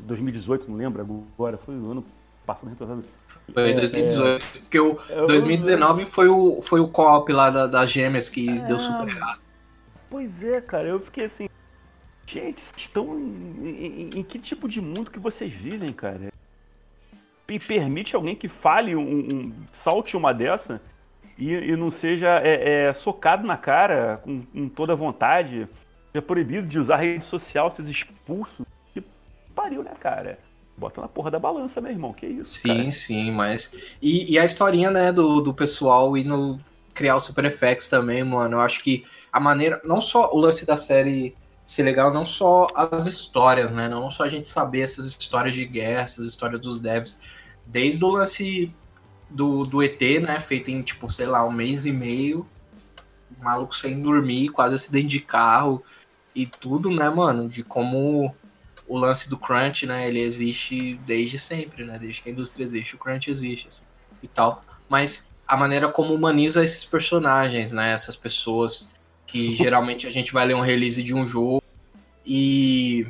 [0.00, 1.56] 2018, não lembro agora.
[1.56, 2.04] Foi o ano
[2.46, 3.04] passado, retrasado.
[3.52, 4.46] Foi É, 2018.
[4.60, 8.62] Porque o Eu- 2019 foi o, foi o co-op lá da- das gêmeas que É.
[8.66, 9.40] deu super errado.
[10.10, 11.48] Pois é, cara, eu fiquei assim.
[12.26, 13.68] Gente, vocês estão em,
[14.14, 16.28] em- em que tipo de mundo que vocês vivem, cara?
[17.48, 20.80] E permite alguém que fale um, um- salte uma dessa
[21.38, 25.68] e, e não seja é, é, socado na cara com, com toda vontade,
[26.14, 28.64] seja proibido de usar rede social, seja expulso.
[28.92, 29.02] Que
[29.54, 30.38] pariu, né, cara?
[30.76, 32.12] Bota na porra da balança, meu irmão.
[32.12, 32.92] Que isso, Sim, cara?
[32.92, 33.74] sim, mas.
[34.00, 36.58] E, e a historinha, né, do, do pessoal indo
[36.92, 38.56] criar o Super FX também, mano.
[38.56, 39.80] Eu acho que a maneira.
[39.84, 43.88] Não só o lance da série ser legal, não só as histórias, né?
[43.88, 47.20] Não só a gente saber essas histórias de guerra, essas histórias dos devs.
[47.66, 48.72] Desde o lance
[49.30, 50.38] do, do ET, né?
[50.38, 52.46] Feito em, tipo, sei lá, um mês e meio.
[53.40, 55.82] Maluco sem dormir, quase acidente de carro.
[56.34, 57.48] E tudo, né, mano?
[57.48, 58.34] De como
[58.86, 62.94] o lance do crunch, né, ele existe desde sempre, né, desde que a indústria existe,
[62.94, 63.84] o crunch existe, assim,
[64.22, 64.62] e tal.
[64.88, 68.92] Mas a maneira como humaniza esses personagens, né, essas pessoas
[69.26, 71.62] que geralmente a gente vai ler um release de um jogo
[72.26, 73.06] e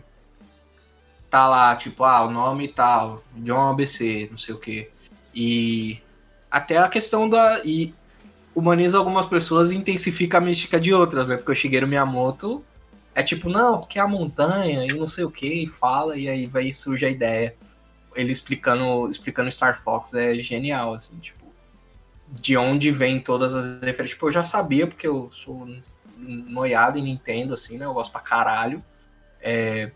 [1.28, 4.90] tá lá, tipo, ah, o nome tal, John ABC, não sei o quê.
[5.34, 5.98] E
[6.48, 7.60] até a questão da...
[7.64, 7.92] E
[8.54, 11.36] humaniza algumas pessoas e intensifica a mística de outras, né?
[11.36, 12.64] Porque o Shigeru Miyamoto
[13.14, 16.28] é tipo, não, porque é a montanha e não sei o que, e fala, e
[16.28, 17.54] aí vai surge a ideia.
[18.14, 21.44] Ele explicando, explicando Star Fox é genial, assim, tipo,
[22.28, 24.10] de onde vem todas as referências.
[24.10, 25.68] Tipo, eu já sabia, porque eu sou
[26.16, 27.84] noiado em Nintendo, assim, né?
[27.84, 28.84] Eu gosto pra caralho.
[29.40, 29.90] É...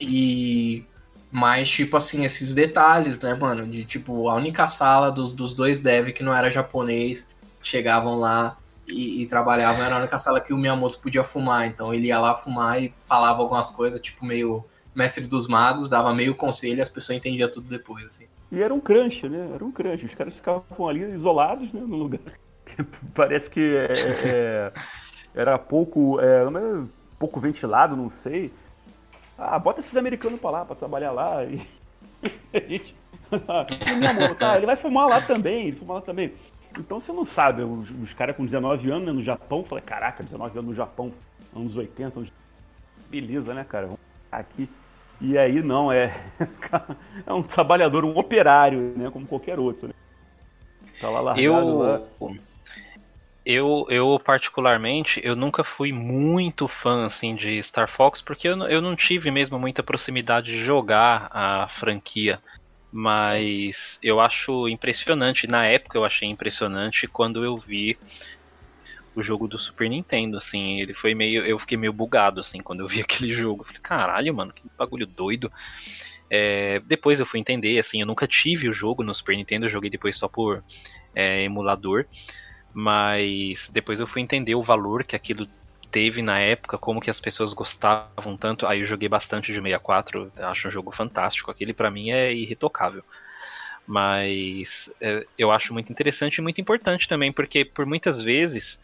[0.00, 0.84] E.
[1.30, 3.66] Mas, tipo assim, esses detalhes, né, mano?
[3.66, 7.28] De tipo, a única sala dos, dos dois dev que não era japonês
[7.62, 8.56] chegavam lá
[8.88, 11.66] e, e trabalhavam, era a única sala que o Miyamoto podia fumar.
[11.66, 14.64] Então ele ia lá fumar e falava algumas coisas, tipo, meio
[14.94, 18.26] mestre dos magos, dava meio conselho e as pessoas entendiam tudo depois, assim.
[18.50, 19.50] E era um crunch, né?
[19.54, 20.04] Era um crunch.
[20.04, 22.20] Os caras ficavam ali isolados, né, no lugar.
[23.14, 23.92] Parece que é,
[24.24, 24.72] é,
[25.34, 26.44] era pouco, é,
[27.18, 28.52] pouco ventilado, não sei.
[29.36, 31.44] Ah, bota esses americanos pra lá, pra trabalhar lá.
[31.44, 31.60] E
[32.54, 32.94] a gente.
[33.98, 36.32] meu amor, tá, ele vai fumar lá também, ele fuma lá também.
[36.78, 40.22] Então você não sabe, os, os caras com 19 anos né, no Japão, falei, caraca,
[40.22, 41.12] 19 anos no Japão,
[41.54, 42.32] anos 80, anos...
[43.08, 43.86] beleza, né, cara?
[43.86, 44.68] Vamos aqui.
[45.20, 46.14] E aí não, é,
[47.26, 49.10] é um trabalhador, um operário, né?
[49.10, 49.94] Como qualquer outro, né?
[51.00, 52.02] Tá lá largado eu, lá.
[53.44, 58.82] Eu, eu, particularmente, eu nunca fui muito fã, assim, de Star Fox, porque eu, eu
[58.82, 62.40] não tive mesmo muita proximidade de jogar a franquia.
[62.98, 67.94] Mas eu acho impressionante, na época eu achei impressionante quando eu vi
[69.14, 71.44] o jogo do Super Nintendo, assim, ele foi meio.
[71.44, 73.64] Eu fiquei meio bugado, assim, quando eu vi aquele jogo.
[73.64, 75.52] Falei, caralho, mano, que bagulho doido.
[76.30, 79.70] É, depois eu fui entender, assim, eu nunca tive o jogo no Super Nintendo, eu
[79.70, 80.64] joguei depois só por
[81.14, 82.06] é, emulador.
[82.72, 85.46] Mas depois eu fui entender o valor que aquilo
[85.96, 88.66] teve na época, como que as pessoas gostavam tanto.
[88.66, 91.50] Aí eu joguei bastante de 64, acho um jogo fantástico.
[91.50, 93.02] Aquele para mim é irretocável.
[93.86, 98.78] Mas é, eu acho muito interessante e muito importante também, porque por muitas vezes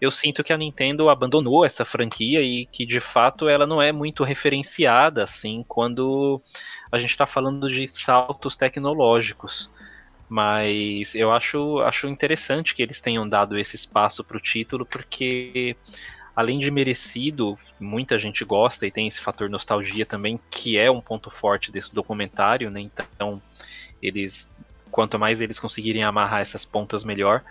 [0.00, 3.92] eu sinto que a Nintendo abandonou essa franquia e que de fato ela não é
[3.92, 6.42] muito referenciada assim quando
[6.90, 9.70] a gente está falando de saltos tecnológicos.
[10.28, 15.76] Mas eu acho, acho interessante que eles tenham dado esse espaço para o título, porque
[16.34, 21.00] além de merecido, muita gente gosta e tem esse fator nostalgia também, que é um
[21.00, 22.80] ponto forte desse documentário, né?
[22.80, 23.40] Então
[24.02, 24.50] eles
[24.90, 27.42] quanto mais eles conseguirem amarrar essas pontas melhor,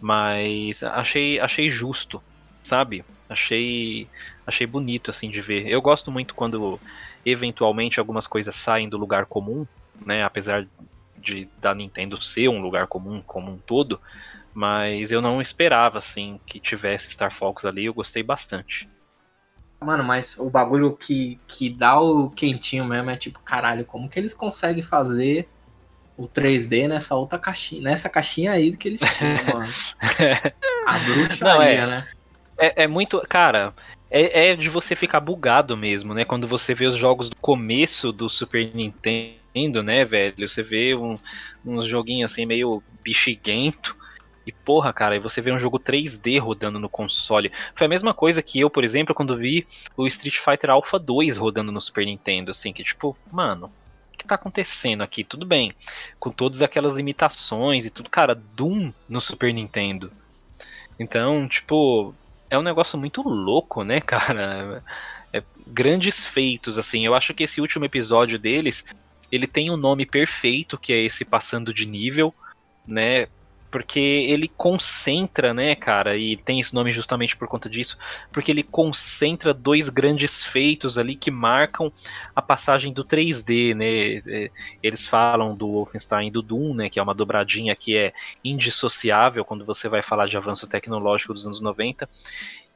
[0.00, 2.22] mas achei achei justo,
[2.62, 3.04] sabe?
[3.28, 4.08] Achei
[4.46, 5.66] achei bonito assim de ver.
[5.66, 6.80] Eu gosto muito quando
[7.24, 9.66] eventualmente algumas coisas saem do lugar comum,
[10.04, 10.22] né?
[10.24, 10.66] Apesar
[11.16, 14.00] de da Nintendo ser um lugar comum como um todo,
[14.58, 18.88] mas eu não esperava assim que tivesse Star Fox ali, eu gostei bastante.
[19.80, 24.18] Mano, mas o bagulho que, que dá o quentinho mesmo é tipo, caralho, como que
[24.18, 25.48] eles conseguem fazer
[26.16, 29.72] o 3D nessa outra caixinha, nessa caixinha aí que eles tinham, mano.
[30.88, 32.08] A bruxaria, Não, é, né?
[32.58, 33.20] É, é muito.
[33.28, 33.72] Cara,
[34.10, 36.24] é, é, de você ficar bugado mesmo, né?
[36.24, 40.48] Quando você vê os jogos do começo do Super Nintendo, né, velho?
[40.48, 41.16] Você vê um,
[41.64, 43.96] uns joguinhos assim meio bexiguento.
[44.48, 47.52] E porra, cara, aí você vê um jogo 3D rodando no console.
[47.74, 51.36] Foi a mesma coisa que eu, por exemplo, quando vi o Street Fighter Alpha 2
[51.36, 53.70] rodando no Super Nintendo, assim, que tipo, mano,
[54.16, 55.22] que tá acontecendo aqui?
[55.22, 55.74] Tudo bem,
[56.18, 60.10] com todas aquelas limitações e tudo, cara, Doom no Super Nintendo.
[60.98, 62.14] Então, tipo,
[62.48, 64.82] é um negócio muito louco, né, cara?
[65.30, 67.04] É, grandes feitos, assim.
[67.04, 68.82] Eu acho que esse último episódio deles,
[69.30, 72.32] ele tem um nome perfeito, que é esse passando de nível,
[72.86, 73.28] né?
[73.70, 77.98] Porque ele concentra, né, cara, e tem esse nome justamente por conta disso,
[78.32, 81.92] porque ele concentra dois grandes feitos ali que marcam
[82.34, 84.22] a passagem do 3D, né?
[84.26, 84.50] É,
[84.82, 88.12] eles falam do Wolfenstein do Doom, né, que é uma dobradinha que é
[88.44, 92.08] indissociável quando você vai falar de avanço tecnológico dos anos 90.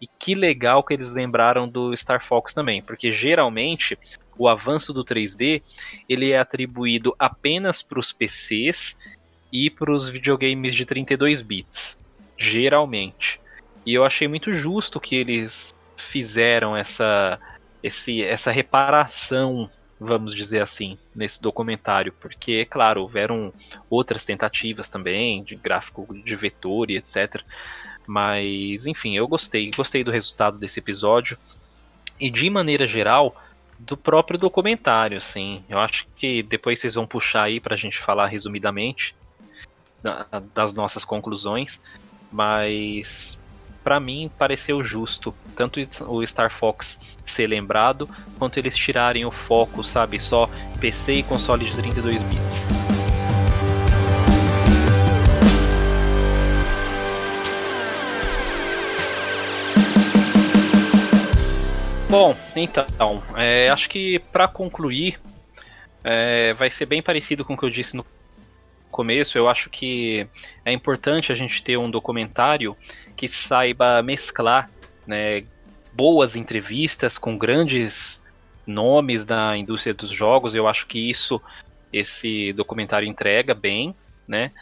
[0.00, 3.96] E que legal que eles lembraram do Star Fox também, porque geralmente
[4.36, 5.62] o avanço do 3D
[6.08, 8.96] ele é atribuído apenas para os PCs
[9.52, 11.98] e para os videogames de 32 bits,
[12.38, 13.38] geralmente.
[13.84, 17.38] E eu achei muito justo que eles fizeram essa,
[17.82, 19.68] esse, essa reparação,
[20.00, 23.52] vamos dizer assim, nesse documentário, porque, claro, houveram
[23.90, 27.42] outras tentativas também de gráfico de vetor e etc.
[28.06, 31.36] Mas, enfim, eu gostei, gostei do resultado desse episódio.
[32.18, 33.36] E de maneira geral,
[33.78, 35.62] do próprio documentário, sim.
[35.68, 39.14] Eu acho que depois vocês vão puxar aí pra gente falar resumidamente
[40.54, 41.80] das nossas conclusões,
[42.30, 43.38] mas
[43.82, 48.08] para mim pareceu justo tanto o Star Fox ser lembrado
[48.38, 50.48] quanto eles tirarem o foco, sabe, só
[50.80, 52.82] PC e console de 32 bits.
[62.08, 65.18] Bom, então, é, acho que para concluir,
[66.04, 68.04] é, vai ser bem parecido com o que eu disse no
[68.92, 69.36] começo.
[69.36, 70.26] Eu acho que
[70.64, 72.76] é importante a gente ter um documentário
[73.16, 74.70] que saiba mesclar
[75.04, 75.42] né,
[75.92, 78.22] boas entrevistas com grandes
[78.64, 80.54] nomes da indústria dos jogos.
[80.54, 81.42] Eu acho que isso
[81.92, 83.94] esse documentário entrega bem,
[84.26, 84.52] né?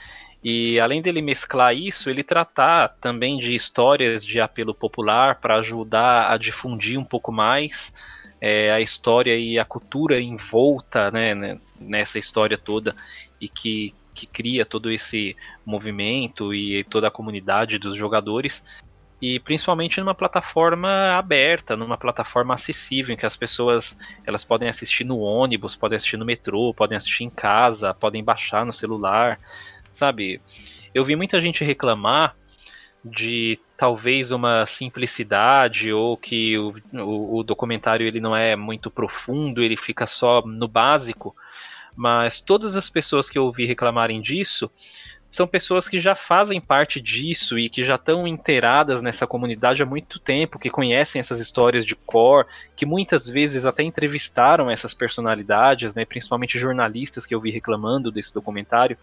[0.42, 6.32] E além dele mesclar isso, ele tratar também de histórias de apelo popular para ajudar
[6.32, 7.92] a difundir um pouco mais
[8.40, 12.96] é, a história e a cultura envolta né, né, nessa história toda
[13.38, 18.64] e que, que cria todo esse movimento e toda a comunidade dos jogadores
[19.22, 23.96] e principalmente numa plataforma aberta, numa plataforma acessível, em que as pessoas
[24.26, 28.64] elas podem assistir no ônibus, podem assistir no metrô, podem assistir em casa, podem baixar
[28.64, 29.38] no celular
[29.90, 30.40] sabe?
[30.94, 32.34] Eu vi muita gente reclamar
[33.02, 39.62] de talvez uma simplicidade ou que o, o, o, documentário ele não é muito profundo,
[39.62, 41.34] ele fica só no básico,
[41.96, 44.70] mas todas as pessoas que eu ouvi reclamarem disso
[45.30, 49.86] são pessoas que já fazem parte disso e que já estão inteiradas nessa comunidade há
[49.86, 55.94] muito tempo, que conhecem essas histórias de core, que muitas vezes até entrevistaram essas personalidades,
[55.94, 58.98] né, principalmente jornalistas que eu vi reclamando desse documentário.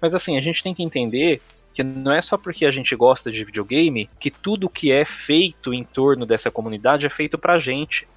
[0.00, 1.42] Mas assim, a gente tem que entender
[1.74, 5.74] que não é só porque a gente gosta de videogame que tudo que é feito
[5.74, 8.08] em torno dessa comunidade é feito pra gente,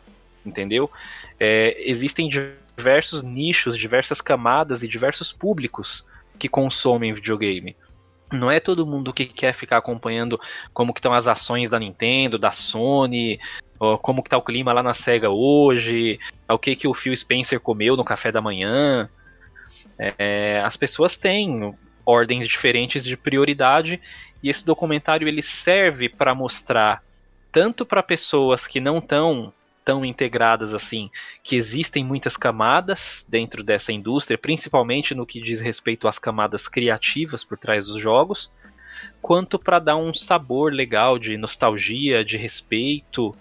[0.45, 0.89] entendeu?
[1.37, 2.68] É, existem diversos
[3.23, 6.05] nichos, diversas camadas e diversos públicos
[6.37, 7.75] que consomem videogame.
[8.31, 10.39] Não é todo mundo que quer ficar acompanhando
[10.73, 13.39] como que estão as ações da Nintendo, da Sony,
[14.01, 17.59] como que tá o clima lá na SEGA hoje, o que que o Phil Spencer
[17.59, 19.09] comeu no café da manhã,
[19.97, 21.75] é, as pessoas têm
[22.05, 24.01] ordens diferentes de prioridade
[24.41, 27.03] e esse documentário ele serve para mostrar
[27.51, 29.53] tanto para pessoas que não estão
[29.89, 31.09] tão integradas assim,
[31.41, 37.43] que existem muitas camadas dentro dessa indústria, principalmente no que diz respeito às camadas criativas
[37.43, 38.51] por trás dos jogos,
[39.19, 43.35] quanto para dar um sabor legal de nostalgia, de respeito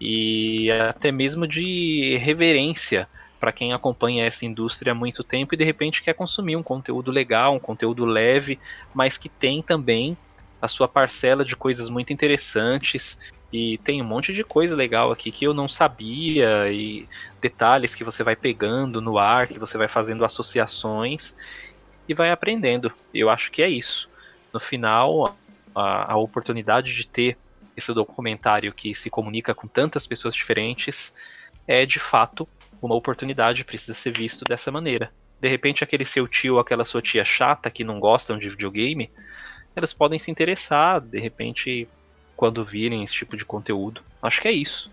[0.00, 3.08] e até mesmo de reverência
[3.40, 7.10] para quem acompanha essa indústria há muito tempo e de repente quer consumir um conteúdo
[7.10, 8.56] legal, um conteúdo leve,
[8.94, 10.16] mas que tem também
[10.62, 13.18] a sua parcela de coisas muito interessantes
[13.52, 17.08] e tem um monte de coisa legal aqui que eu não sabia e
[17.40, 21.34] detalhes que você vai pegando no ar, que você vai fazendo associações
[22.08, 22.92] e vai aprendendo.
[23.12, 24.08] Eu acho que é isso.
[24.52, 25.36] No final,
[25.74, 27.38] a, a oportunidade de ter
[27.76, 31.14] esse documentário que se comunica com tantas pessoas diferentes
[31.66, 32.46] é de fato
[32.82, 35.10] uma oportunidade precisa ser visto dessa maneira.
[35.40, 39.10] De repente, aquele seu tio ou aquela sua tia chata que não gostam de videogame,
[39.74, 41.88] elas podem se interessar, de repente,
[42.38, 44.00] quando virem esse tipo de conteúdo.
[44.22, 44.90] Acho que é isso.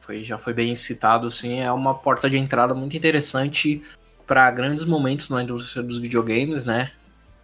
[0.00, 3.82] Foi, já foi bem citado, assim, é uma porta de entrada muito interessante
[4.26, 6.90] para grandes momentos na indústria dos videogames, né?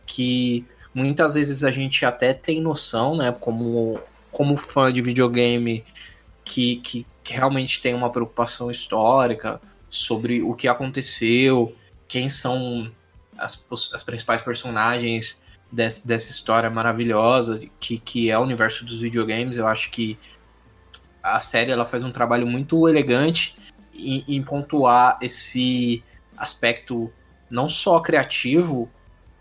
[0.04, 3.34] Que muitas vezes a gente até tem noção, né?
[3.38, 3.98] Como,
[4.30, 5.82] como fã de videogame,
[6.44, 11.74] que, que que realmente tem uma preocupação histórica sobre o que aconteceu,
[12.06, 12.92] quem são
[13.38, 15.42] as, as principais personagens
[15.74, 19.56] desse, dessa história maravilhosa que, que é o universo dos videogames.
[19.56, 20.18] Eu acho que
[21.22, 23.56] a série ela faz um trabalho muito elegante
[23.94, 26.02] em, em pontuar esse
[26.36, 27.12] aspecto
[27.50, 28.90] não só criativo,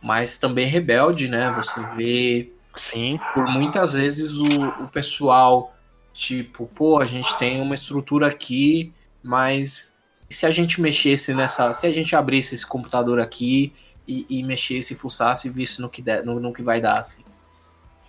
[0.01, 1.51] mas também rebelde, né?
[1.51, 3.19] Você vê Sim.
[3.33, 5.73] por muitas vezes o, o pessoal
[6.13, 8.93] Tipo, pô, a gente tem uma estrutura aqui,
[9.23, 9.99] mas
[10.29, 11.73] se a gente mexesse nessa.
[11.73, 13.73] Se a gente abrisse esse computador aqui
[14.07, 17.23] e, e mexesse, fuçasse e visse no que, der, no, no que vai dar, assim.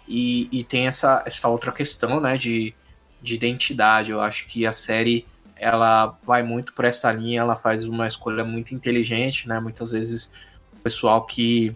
[0.06, 2.74] E, e tem essa, essa outra questão, né, de,
[3.22, 4.10] de identidade.
[4.10, 5.26] Eu acho que a série
[5.56, 9.60] ela vai muito por essa linha, ela faz uma escolha muito inteligente, né?
[9.60, 10.32] Muitas vezes
[10.72, 11.74] o pessoal que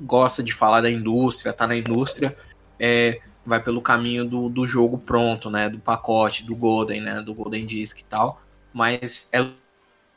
[0.00, 2.36] gosta de falar da indústria, tá na indústria,
[2.78, 5.68] é, vai pelo caminho do, do jogo pronto, né?
[5.68, 7.20] Do pacote, do Golden, né?
[7.20, 8.40] Do Golden Disc e tal.
[8.72, 9.46] Mas é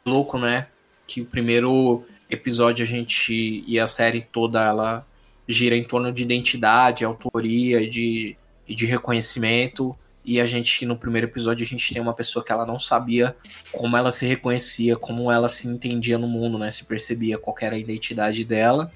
[0.05, 0.67] louco, né?
[1.07, 5.05] Que o primeiro episódio a gente e a série toda ela
[5.47, 8.37] gira em torno de identidade, autoria e de,
[8.67, 9.95] e de reconhecimento.
[10.23, 13.35] E a gente, no primeiro episódio, a gente tem uma pessoa que ela não sabia
[13.71, 16.71] como ela se reconhecia, como ela se entendia no mundo, né?
[16.71, 18.91] Se percebia qual era a identidade dela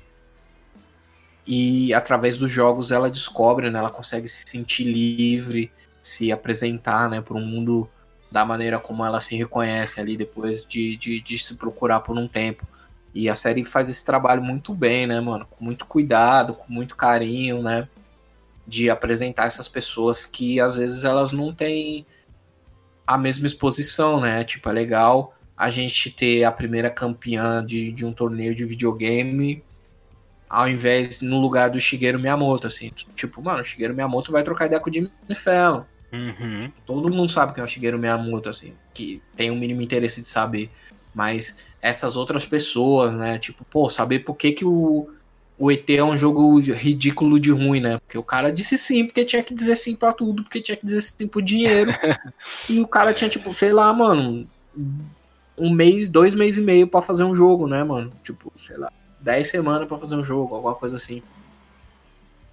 [1.45, 5.71] e através dos jogos ela descobre, né, ela consegue se sentir livre,
[6.01, 7.87] se apresentar né, para o mundo
[8.31, 12.27] da maneira como ela se reconhece ali depois de, de, de, se procurar por um
[12.27, 12.67] tempo.
[13.15, 15.47] E a série faz esse trabalho muito bem, né, mano?
[15.49, 17.87] Com muito cuidado, com muito carinho, né?
[18.67, 22.05] de apresentar essas pessoas que às vezes elas não têm
[23.05, 24.43] a mesma exposição, né?
[24.43, 29.63] Tipo, é legal a gente ter a primeira campeã de, de um torneio de videogame
[30.49, 32.91] ao invés no lugar do Shigeru Miyamoto, assim.
[33.15, 35.83] Tipo, mano, o Shigeru Miyamoto vai trocar ideia com o Jimmy Fallon.
[36.11, 36.59] Uhum.
[36.59, 40.21] Tipo, todo mundo sabe quem é o Shigeru Miyamoto, assim, que tem um mínimo interesse
[40.21, 40.71] de saber.
[41.13, 43.37] Mas essas outras pessoas, né?
[43.37, 45.07] Tipo, pô, saber por que, que o,
[45.55, 47.99] o ET é um jogo ridículo de ruim, né?
[47.99, 50.83] Porque o cara disse sim, porque tinha que dizer sim pra tudo, porque tinha que
[50.83, 51.91] dizer sim pro dinheiro.
[52.67, 54.47] e o cara tinha, tipo, sei lá, mano,
[55.55, 58.11] um mês, dois meses e meio para fazer um jogo, né, mano?
[58.23, 61.21] Tipo, sei lá, dez semanas para fazer um jogo, alguma coisa assim.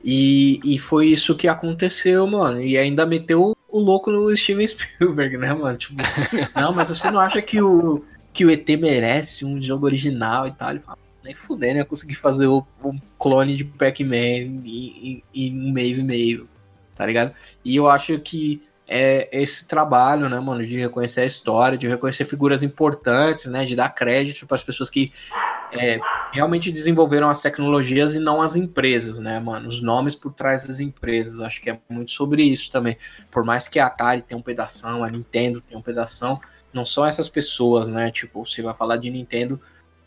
[0.05, 2.61] E, e foi isso que aconteceu, mano.
[2.61, 5.79] E ainda meteu o louco no Steven Spielberg, né, mano?
[5.79, 6.03] Tipo,
[6.55, 10.53] não, mas você não acha que o, que o ET merece um jogo original e
[10.53, 10.71] tal?
[10.71, 11.85] Ele fala, nem fuder, né?
[11.85, 16.49] Conseguir fazer o, o clone de Pac-Man em, em, em um mês e meio,
[16.95, 17.35] tá ligado?
[17.65, 22.25] E eu acho que é esse trabalho, né, mano, de reconhecer a história, de reconhecer
[22.25, 25.13] figuras importantes, né, de dar crédito para as pessoas que
[25.73, 25.99] é,
[26.31, 30.81] realmente desenvolveram as tecnologias e não as empresas, né, mano, os nomes por trás das
[30.81, 31.41] empresas.
[31.41, 32.99] Acho que é muito sobre isso também.
[33.31, 36.39] Por mais que a Atari tenha um pedaço, a Nintendo tenha um pedaço,
[36.73, 38.11] não são essas pessoas, né?
[38.11, 39.61] Tipo, você vai falar de Nintendo,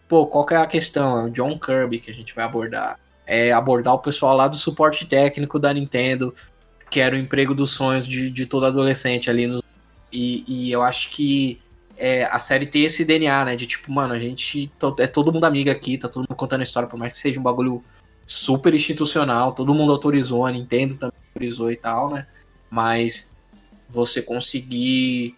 [0.07, 1.19] pô, qual que é a questão?
[1.19, 2.99] É o John Kirby que a gente vai abordar.
[3.25, 6.33] É abordar o pessoal lá do suporte técnico da Nintendo,
[6.89, 9.47] que era o emprego dos sonhos de, de todo adolescente ali.
[9.47, 9.63] No...
[10.11, 11.61] E, e eu acho que
[11.97, 13.55] é, a série tem esse DNA, né?
[13.55, 16.89] De tipo, mano, a gente é todo mundo amigo aqui, tá todo mundo contando história,
[16.89, 17.83] por mais que seja um bagulho
[18.25, 22.27] super institucional, todo mundo autorizou, a Nintendo também autorizou e tal, né?
[22.69, 23.31] Mas
[23.87, 25.35] você conseguir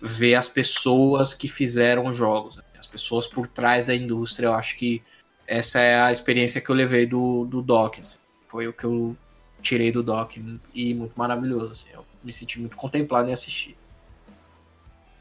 [0.00, 4.76] ver as pessoas que fizeram os jogos, as pessoas por trás da indústria, eu acho
[4.76, 5.02] que
[5.46, 7.98] essa é a experiência que eu levei do, do Doc.
[7.98, 8.18] Assim.
[8.46, 9.16] Foi o que eu
[9.60, 10.36] tirei do doc
[10.74, 11.72] e muito maravilhoso.
[11.72, 13.76] Assim, eu me senti muito contemplado em assistir.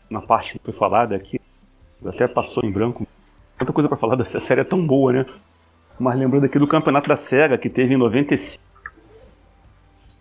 [0.09, 1.39] Na parte que foi falada aqui,
[2.05, 3.05] até passou em branco.
[3.57, 5.25] Tanta coisa para falar dessa série é tão boa, né?
[5.99, 8.63] Mas lembrando aqui do campeonato da SEGA que teve em 95.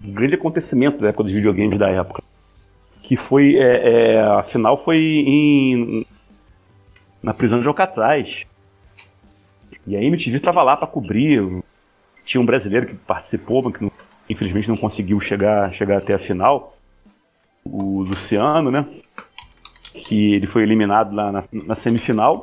[0.02, 2.22] Um grande acontecimento da época dos videogames da época.
[3.06, 3.56] Que foi.
[3.56, 6.06] É, é, a final foi em.
[7.22, 8.44] na prisão de Alcatraz.
[9.86, 11.62] E a MTV estava lá para cobrir.
[12.24, 13.92] Tinha um brasileiro que participou, mas que não
[14.28, 16.76] infelizmente não conseguiu chegar, chegar até a final,
[17.64, 18.84] o Luciano, né?
[19.94, 22.42] Que ele foi eliminado lá na, na semifinal.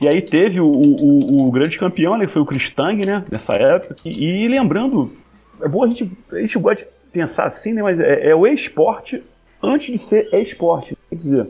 [0.00, 2.26] E aí teve o, o, o, grande campeão, né?
[2.26, 3.24] Que foi o Cristang, né?
[3.30, 3.96] Nessa época.
[4.04, 5.12] E, e, lembrando,
[5.60, 7.82] é bom a gente, a gente gosta de pensar assim, né?
[7.82, 9.22] Mas é, é o esporte
[9.62, 10.96] antes de ser esporte.
[11.08, 11.46] Quer dizer,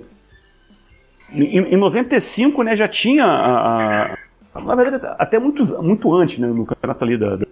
[1.31, 2.77] em, em 95, né?
[2.77, 4.17] Já tinha a,
[4.55, 6.47] a, na verdade, até muito, muito antes, né?
[6.47, 7.47] No campeonato ali da, da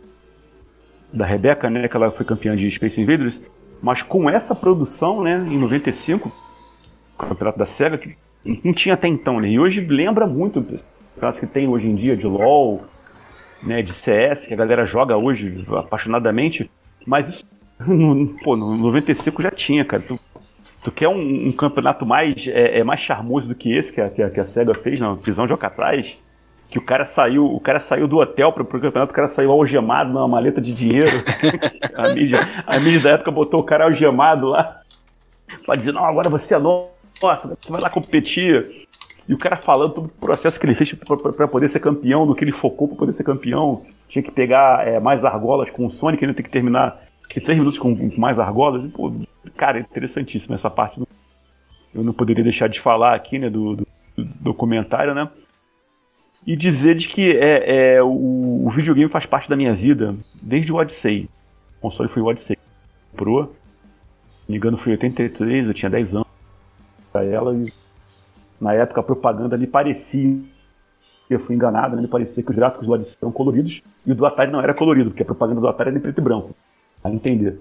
[1.16, 3.40] da Rebeca, né, que ela foi campeã de Space Invaders,
[3.82, 6.30] mas com essa produção, né, em 95,
[7.14, 8.16] o campeonato da SEGA, que
[8.62, 10.64] não tinha até então, né, e hoje lembra muito o
[11.14, 12.84] campeonato que tem hoje em dia de LoL,
[13.62, 16.70] né, de CS, que a galera joga hoje apaixonadamente,
[17.06, 17.46] mas isso,
[17.86, 20.20] no, pô, no 95 já tinha, cara, tu,
[20.86, 24.08] tu quer um, um campeonato mais, é, é, mais charmoso do que esse que a,
[24.08, 26.16] que a, que a SEGA fez na prisão de Alcatraz,
[26.70, 29.50] que o cara saiu, o cara saiu do hotel para o campeonato, o cara saiu
[29.50, 31.10] algemado numa maleta de dinheiro.
[31.92, 34.80] a, mídia, a mídia da época botou o cara algemado lá
[35.64, 38.86] para dizer, não, agora você é nossa, você vai lá competir.
[39.28, 42.32] E o cara falando todo o processo que ele fez para poder ser campeão, do
[42.32, 43.82] que ele focou para poder ser campeão.
[44.08, 47.58] Tinha que pegar é, mais argolas com o Sonic, ele tem que terminar que três
[47.58, 48.84] minutos com, com mais argolas.
[48.84, 49.12] E, pô,
[49.56, 50.98] cara, é interessantíssimo essa parte.
[50.98, 51.08] Do,
[51.94, 53.86] eu não poderia deixar de falar aqui, né, do, do,
[54.16, 55.28] do documentário, né?
[56.46, 60.72] e dizer de que é, é o, o, videogame faz parte da minha vida desde
[60.72, 61.28] o Odyssey.
[61.78, 62.56] O console foi o Odyssey
[63.16, 63.52] Pro.
[64.44, 66.28] Se me engano, foi em 83, eu tinha 10 anos.
[67.10, 67.72] Pra ela, e
[68.60, 70.38] na época a propaganda me parecia.
[71.28, 72.02] Eu fui enganado, né?
[72.02, 74.72] me parecia que os gráficos do Odyssey eram coloridos e o do Atari não era
[74.72, 76.54] colorido, porque a propaganda do Atari era em preto e branco.
[77.02, 77.58] A entender.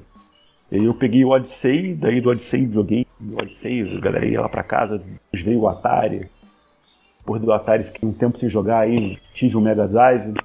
[0.71, 4.63] Eu peguei o Odyssey, daí do Odyssey joguei o Odyssey, a galera ia lá pra
[4.63, 5.01] casa,
[5.31, 6.27] veio o Atari,
[7.25, 10.35] depois do Atari fiquei um tempo sem jogar, aí tive o Mega Drive.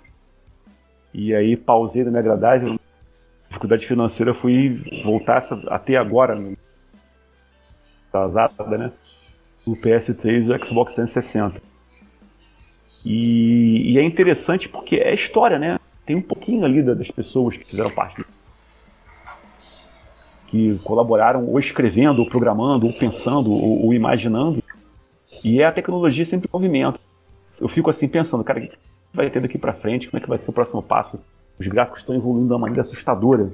[1.12, 2.80] E aí pausei no Mega Drive.
[3.48, 6.40] Dificuldade financeira fui voltar até agora,
[8.08, 8.92] atrasada, né?
[9.66, 11.60] O PS3 e o Xbox 360.
[13.04, 15.78] E, e, é interessante porque é história, né?
[16.06, 18.24] Tem um pouquinho ali das pessoas que fizeram parte
[20.50, 24.62] que colaboraram ou escrevendo, ou programando, ou pensando, ou, ou imaginando
[25.42, 27.00] e é a tecnologia sempre em movimento.
[27.60, 28.76] Eu fico assim pensando, cara, o que
[29.12, 30.08] vai ter daqui para frente?
[30.08, 31.18] Como é que vai ser o próximo passo?
[31.58, 33.50] Os gráficos estão evoluindo de uma maneira assustadora.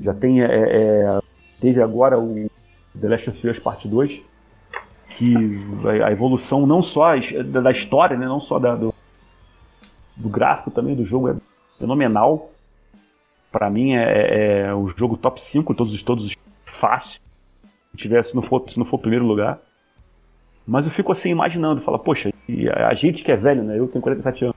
[0.00, 0.42] Já tem.
[0.42, 1.20] É, é,
[1.60, 2.50] teve agora o
[2.98, 4.20] The Last of Us Parte 2,
[5.16, 5.34] que
[6.04, 7.12] a evolução não só
[7.44, 8.94] da história, né, não só da, do,
[10.16, 11.36] do gráfico também do jogo é
[11.78, 12.50] fenomenal.
[13.50, 16.36] Para mim é, é, é, o jogo top 5 todos todos
[16.66, 17.20] fácil.
[17.90, 19.58] Se tivesse não for se não for primeiro lugar.
[20.66, 22.30] Mas eu fico assim imaginando, fala, poxa,
[22.86, 23.78] a gente que é velho, né?
[23.78, 24.56] Eu tenho 47 anos.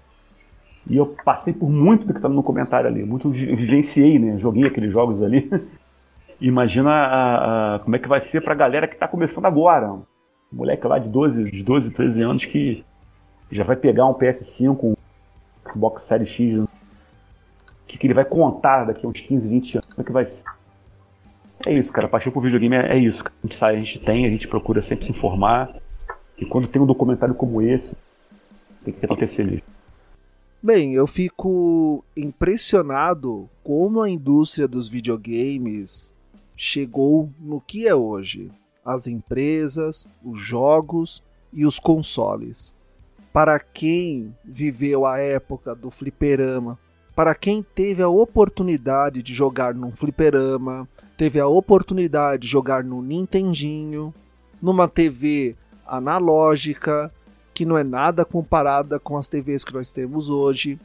[0.88, 4.38] E eu passei por muito do que tá no comentário ali, muito vivenciei, né?
[4.38, 5.50] Joguei aqueles jogos ali.
[6.42, 9.98] Imagina a, a, como é que vai ser pra galera que tá começando agora.
[10.52, 12.84] Moleque lá de 12, de 12, 13 anos que
[13.52, 14.96] já vai pegar um PS5, um
[15.68, 16.64] Xbox Series X.
[18.04, 19.88] Que, ele vai contar daqui a uns 15, 20 anos?
[19.88, 20.44] Como é que vai ser?
[21.66, 22.08] É isso, cara.
[22.08, 23.24] A paixão por videogame é, é isso.
[23.26, 25.74] A gente sai, a gente tem, a gente procura sempre se informar.
[26.38, 27.96] E quando tem um documentário como esse,
[28.84, 29.64] tem que acontecer ali.
[30.62, 36.14] Bem, eu fico impressionado como a indústria dos videogames
[36.58, 38.52] chegou no que é hoje.
[38.84, 41.24] As empresas, os jogos
[41.54, 42.76] e os consoles.
[43.32, 46.78] Para quem viveu a época do fliperama,
[47.16, 53.02] para quem teve a oportunidade de jogar num fliperama, teve a oportunidade de jogar no
[53.02, 54.14] Nintendinho,
[54.62, 57.14] numa TV analógica,
[57.54, 60.80] que não é nada comparada com as TVs que nós temos hoje.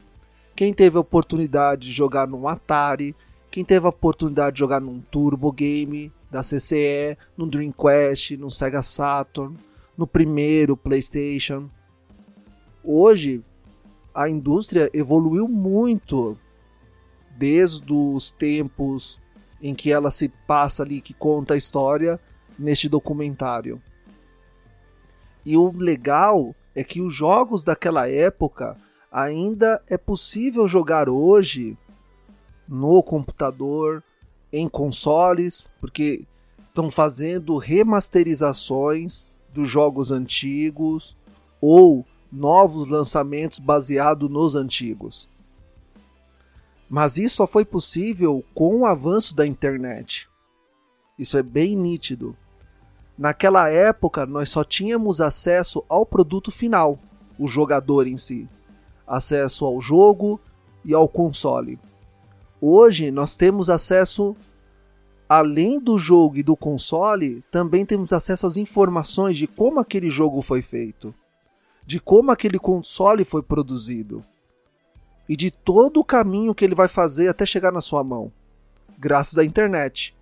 [0.55, 3.15] Quem teve a oportunidade de jogar num Atari,
[3.49, 8.83] quem teve a oportunidade de jogar num Turbo Game da CCE, no Dreamcast, no Sega
[8.83, 9.55] Saturn,
[9.97, 11.67] no primeiro PlayStation.
[12.83, 13.43] Hoje
[14.13, 16.37] a indústria evoluiu muito
[17.37, 19.19] desde os tempos
[19.61, 22.19] em que ela se passa ali que conta a história
[22.57, 23.81] neste documentário.
[25.45, 28.77] E o legal é que os jogos daquela época
[29.11, 31.77] ainda é possível jogar hoje
[32.67, 34.03] no computador,
[34.51, 36.25] em consoles, porque
[36.67, 41.17] estão fazendo remasterizações dos jogos antigos
[41.59, 45.29] ou novos lançamentos baseados nos antigos.
[46.89, 50.27] Mas isso só foi possível com o avanço da internet.
[51.17, 52.35] Isso é bem nítido.
[53.17, 56.97] Naquela época, nós só tínhamos acesso ao produto final,
[57.37, 58.47] o jogador em si,
[59.05, 60.39] acesso ao jogo
[60.85, 61.77] e ao console.
[62.61, 64.35] Hoje, nós temos acesso,
[65.27, 70.41] além do jogo e do console, também temos acesso às informações de como aquele jogo
[70.41, 71.13] foi feito,
[71.89, 74.23] de como aquele console foi produzido
[75.27, 78.31] e de todo o caminho que ele vai fazer até chegar na sua mão,
[78.95, 80.15] graças à internet.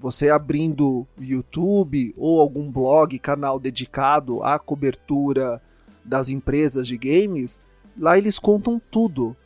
[0.00, 5.62] Você abrindo YouTube ou algum blog, canal dedicado à cobertura
[6.04, 7.60] das empresas de games,
[7.96, 9.36] lá eles contam tudo.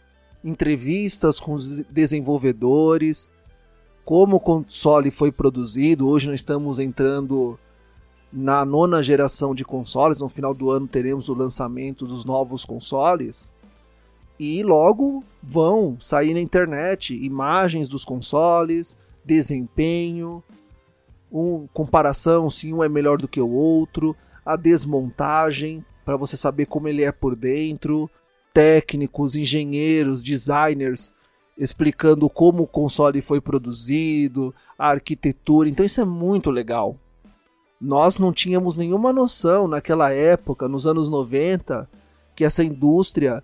[0.43, 3.28] Entrevistas com os desenvolvedores,
[4.03, 6.09] como o console foi produzido.
[6.09, 7.59] Hoje nós estamos entrando
[8.32, 10.20] na nona geração de consoles.
[10.20, 13.52] No final do ano teremos o lançamento dos novos consoles.
[14.39, 20.43] E logo vão sair na internet imagens dos consoles, desempenho,
[21.31, 26.66] um, comparação se um é melhor do que o outro, a desmontagem para você saber
[26.66, 28.11] como ele é por dentro,
[28.52, 31.12] técnicos, engenheiros, designers
[31.61, 35.69] explicando como o console foi produzido, a arquitetura.
[35.69, 36.97] Então isso é muito legal.
[37.81, 41.89] Nós não tínhamos nenhuma noção naquela época, nos anos 90,
[42.36, 43.43] que essa indústria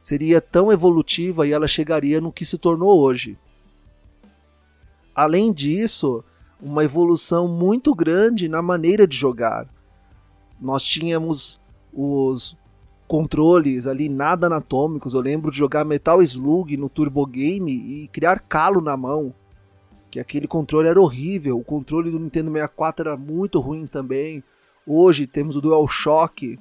[0.00, 3.38] seria tão evolutiva e ela chegaria no que se tornou hoje.
[5.14, 6.24] Além disso,
[6.60, 9.68] uma evolução muito grande na maneira de jogar.
[10.60, 11.60] Nós tínhamos
[11.92, 12.56] os
[13.06, 15.12] controles ali nada anatômicos.
[15.12, 19.34] Eu lembro de jogar Metal Slug no Turbo Game e criar calo na mão.
[20.14, 21.58] Que aquele controle era horrível.
[21.58, 24.44] O controle do Nintendo 64 era muito ruim também.
[24.86, 26.56] Hoje temos o DualShock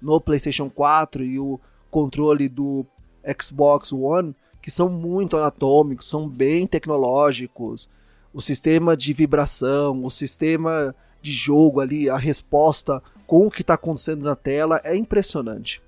[0.00, 1.58] no PlayStation 4 e o
[1.90, 2.86] controle do
[3.40, 7.88] Xbox One que são muito anatômicos, são bem tecnológicos.
[8.32, 13.74] O sistema de vibração, o sistema de jogo ali, a resposta com o que está
[13.74, 15.82] acontecendo na tela é impressionante.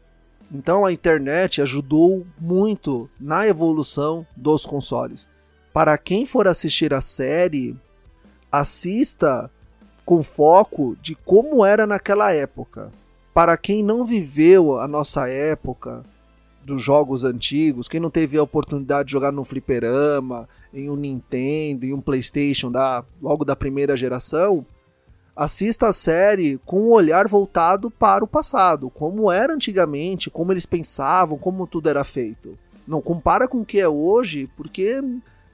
[0.51, 5.33] Então a internet ajudou muito na evolução dos consoles.
[5.75, 7.77] Para quem for assistir a série,
[8.51, 9.51] assista
[10.07, 12.93] com foco de como era naquela época.
[13.35, 16.05] Para quem não viveu a nossa época,
[16.63, 21.85] dos jogos antigos, quem não teve a oportunidade de jogar no fliperama, em um Nintendo,
[21.85, 24.65] em um PlayStation da logo da primeira geração,
[25.35, 30.67] assista a série com um olhar voltado para o passado, como era antigamente, como eles
[30.67, 32.57] pensavam, como tudo era feito.
[32.87, 35.03] Não compara com o que é hoje, porque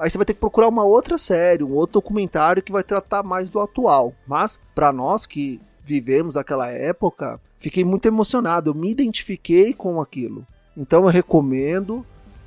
[0.01, 3.23] aí você vai ter que procurar uma outra série, um outro documentário que vai tratar
[3.23, 4.15] mais do atual.
[4.27, 10.47] Mas para nós que vivemos aquela época, fiquei muito emocionado, eu me identifiquei com aquilo.
[10.75, 12.05] Então eu recomendo,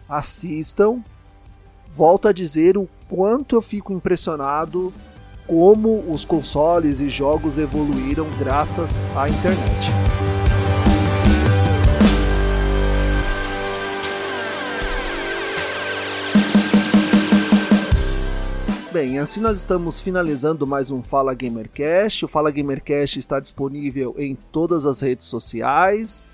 [0.10, 1.02] assistam.
[1.96, 4.92] Volto a dizer o quanto eu fico impressionado
[5.46, 10.32] como os consoles e jogos evoluíram graças à internet.
[18.94, 22.26] Bem, assim nós estamos finalizando mais um Fala Gamercast.
[22.26, 26.28] O Fala Gamercast está disponível em todas as redes sociais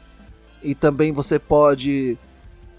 [0.61, 2.18] e também você pode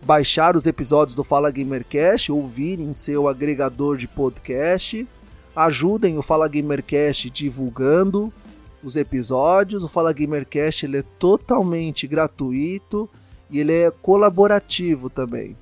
[0.04, 5.08] baixar os episódios do Fala Gamercast, ouvir em seu agregador de podcast.
[5.56, 8.30] Ajudem o Fala Gamercast divulgando
[8.84, 9.82] os episódios.
[9.82, 13.08] O Fala Gamercast ele é totalmente gratuito
[13.50, 15.56] e ele é colaborativo também,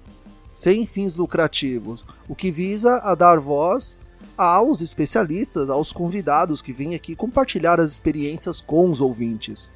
[0.53, 3.97] sem fins lucrativos, o que visa a dar voz
[4.39, 9.71] aos especialistas, aos convidados que vêm aqui compartilhar as experiências com os ouvintes.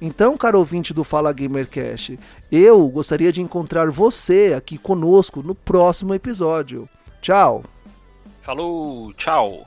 [0.00, 2.18] Então, caro ouvinte do Fala Gamercast,
[2.50, 6.88] eu gostaria de encontrar você aqui conosco no próximo episódio.
[7.22, 7.64] Tchau!
[8.42, 9.66] Falou, tchau!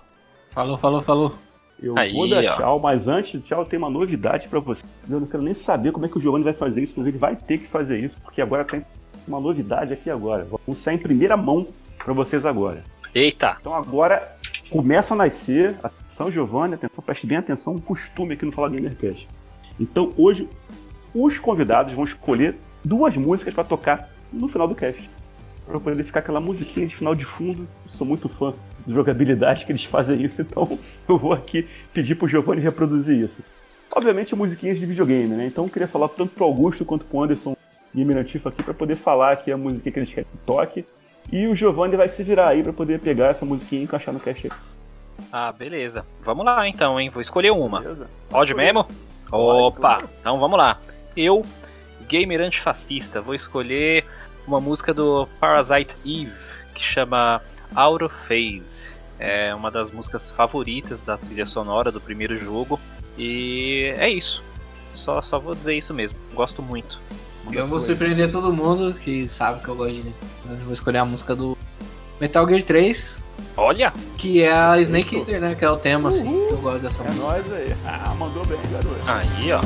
[0.49, 1.35] Falou, falou, falou.
[1.81, 2.55] Eu Aí, vou dar ó.
[2.55, 4.83] tchau, mas antes do tchau tem uma novidade pra você.
[5.09, 7.17] Eu não quero nem saber como é que o Giovanni vai fazer isso, mas ele
[7.17, 8.83] vai ter que fazer isso, porque agora tem
[9.27, 10.45] uma novidade aqui agora.
[10.65, 11.67] Vamos sair em primeira mão
[12.03, 12.83] pra vocês agora.
[13.17, 13.57] Eita!
[13.59, 14.31] Então agora
[14.69, 19.27] começa a nascer, atenção Giovanni, atenção, preste bem atenção, um costume aqui no Fala Gamercast.
[19.79, 20.47] Então hoje
[21.15, 25.09] os convidados vão escolher duas músicas pra tocar no final do cast.
[25.65, 27.67] Pra poder ficar aquela musiquinha de final de fundo.
[27.85, 28.53] Eu sou muito fã
[28.85, 30.77] de jogabilidade que eles fazem isso, então
[31.09, 33.41] eu vou aqui pedir pro Giovanni reproduzir isso.
[33.89, 35.47] Obviamente musiquinhas de videogame, né?
[35.47, 37.57] Então eu queria falar tanto pro Augusto quanto pro Anderson
[37.95, 40.85] e Miratifa aqui pra poder falar aqui a música que eles querem que toque.
[41.31, 44.19] E o Giovanni vai se virar aí pra poder pegar essa musiquinha e encaixar no
[44.19, 44.53] cast aí.
[45.31, 46.05] Ah, beleza.
[46.21, 47.09] Vamos lá então, hein?
[47.09, 47.81] Vou escolher uma.
[47.81, 48.09] Beleza?
[48.29, 48.87] Pode mesmo?
[49.31, 50.03] Opa!
[50.19, 50.79] Então vamos lá.
[51.15, 51.45] Eu,
[52.07, 54.05] gamer antifascista, vou escolher
[54.47, 56.31] uma música do Parasite Eve
[56.73, 57.41] que chama
[57.75, 58.95] Out of Phase.
[59.19, 62.79] É uma das músicas favoritas da trilha sonora do primeiro jogo.
[63.17, 64.43] E é isso.
[64.93, 66.17] Só, só vou dizer isso mesmo.
[66.33, 66.99] Gosto muito.
[67.51, 70.13] Eu vou surpreender todo mundo que sabe que eu gosto de.
[70.45, 71.57] Mas eu vou escolher a música do
[72.19, 73.25] Metal Gear 3,
[73.55, 73.93] Olha!
[74.17, 75.55] que é a Snake Eater, né?
[75.55, 76.25] Que é o tema, assim.
[76.47, 77.25] que Eu gosto dessa É música.
[77.25, 77.75] nóis aí.
[77.85, 78.95] Ah, mandou bem, garoto.
[79.05, 79.59] Aí, ó.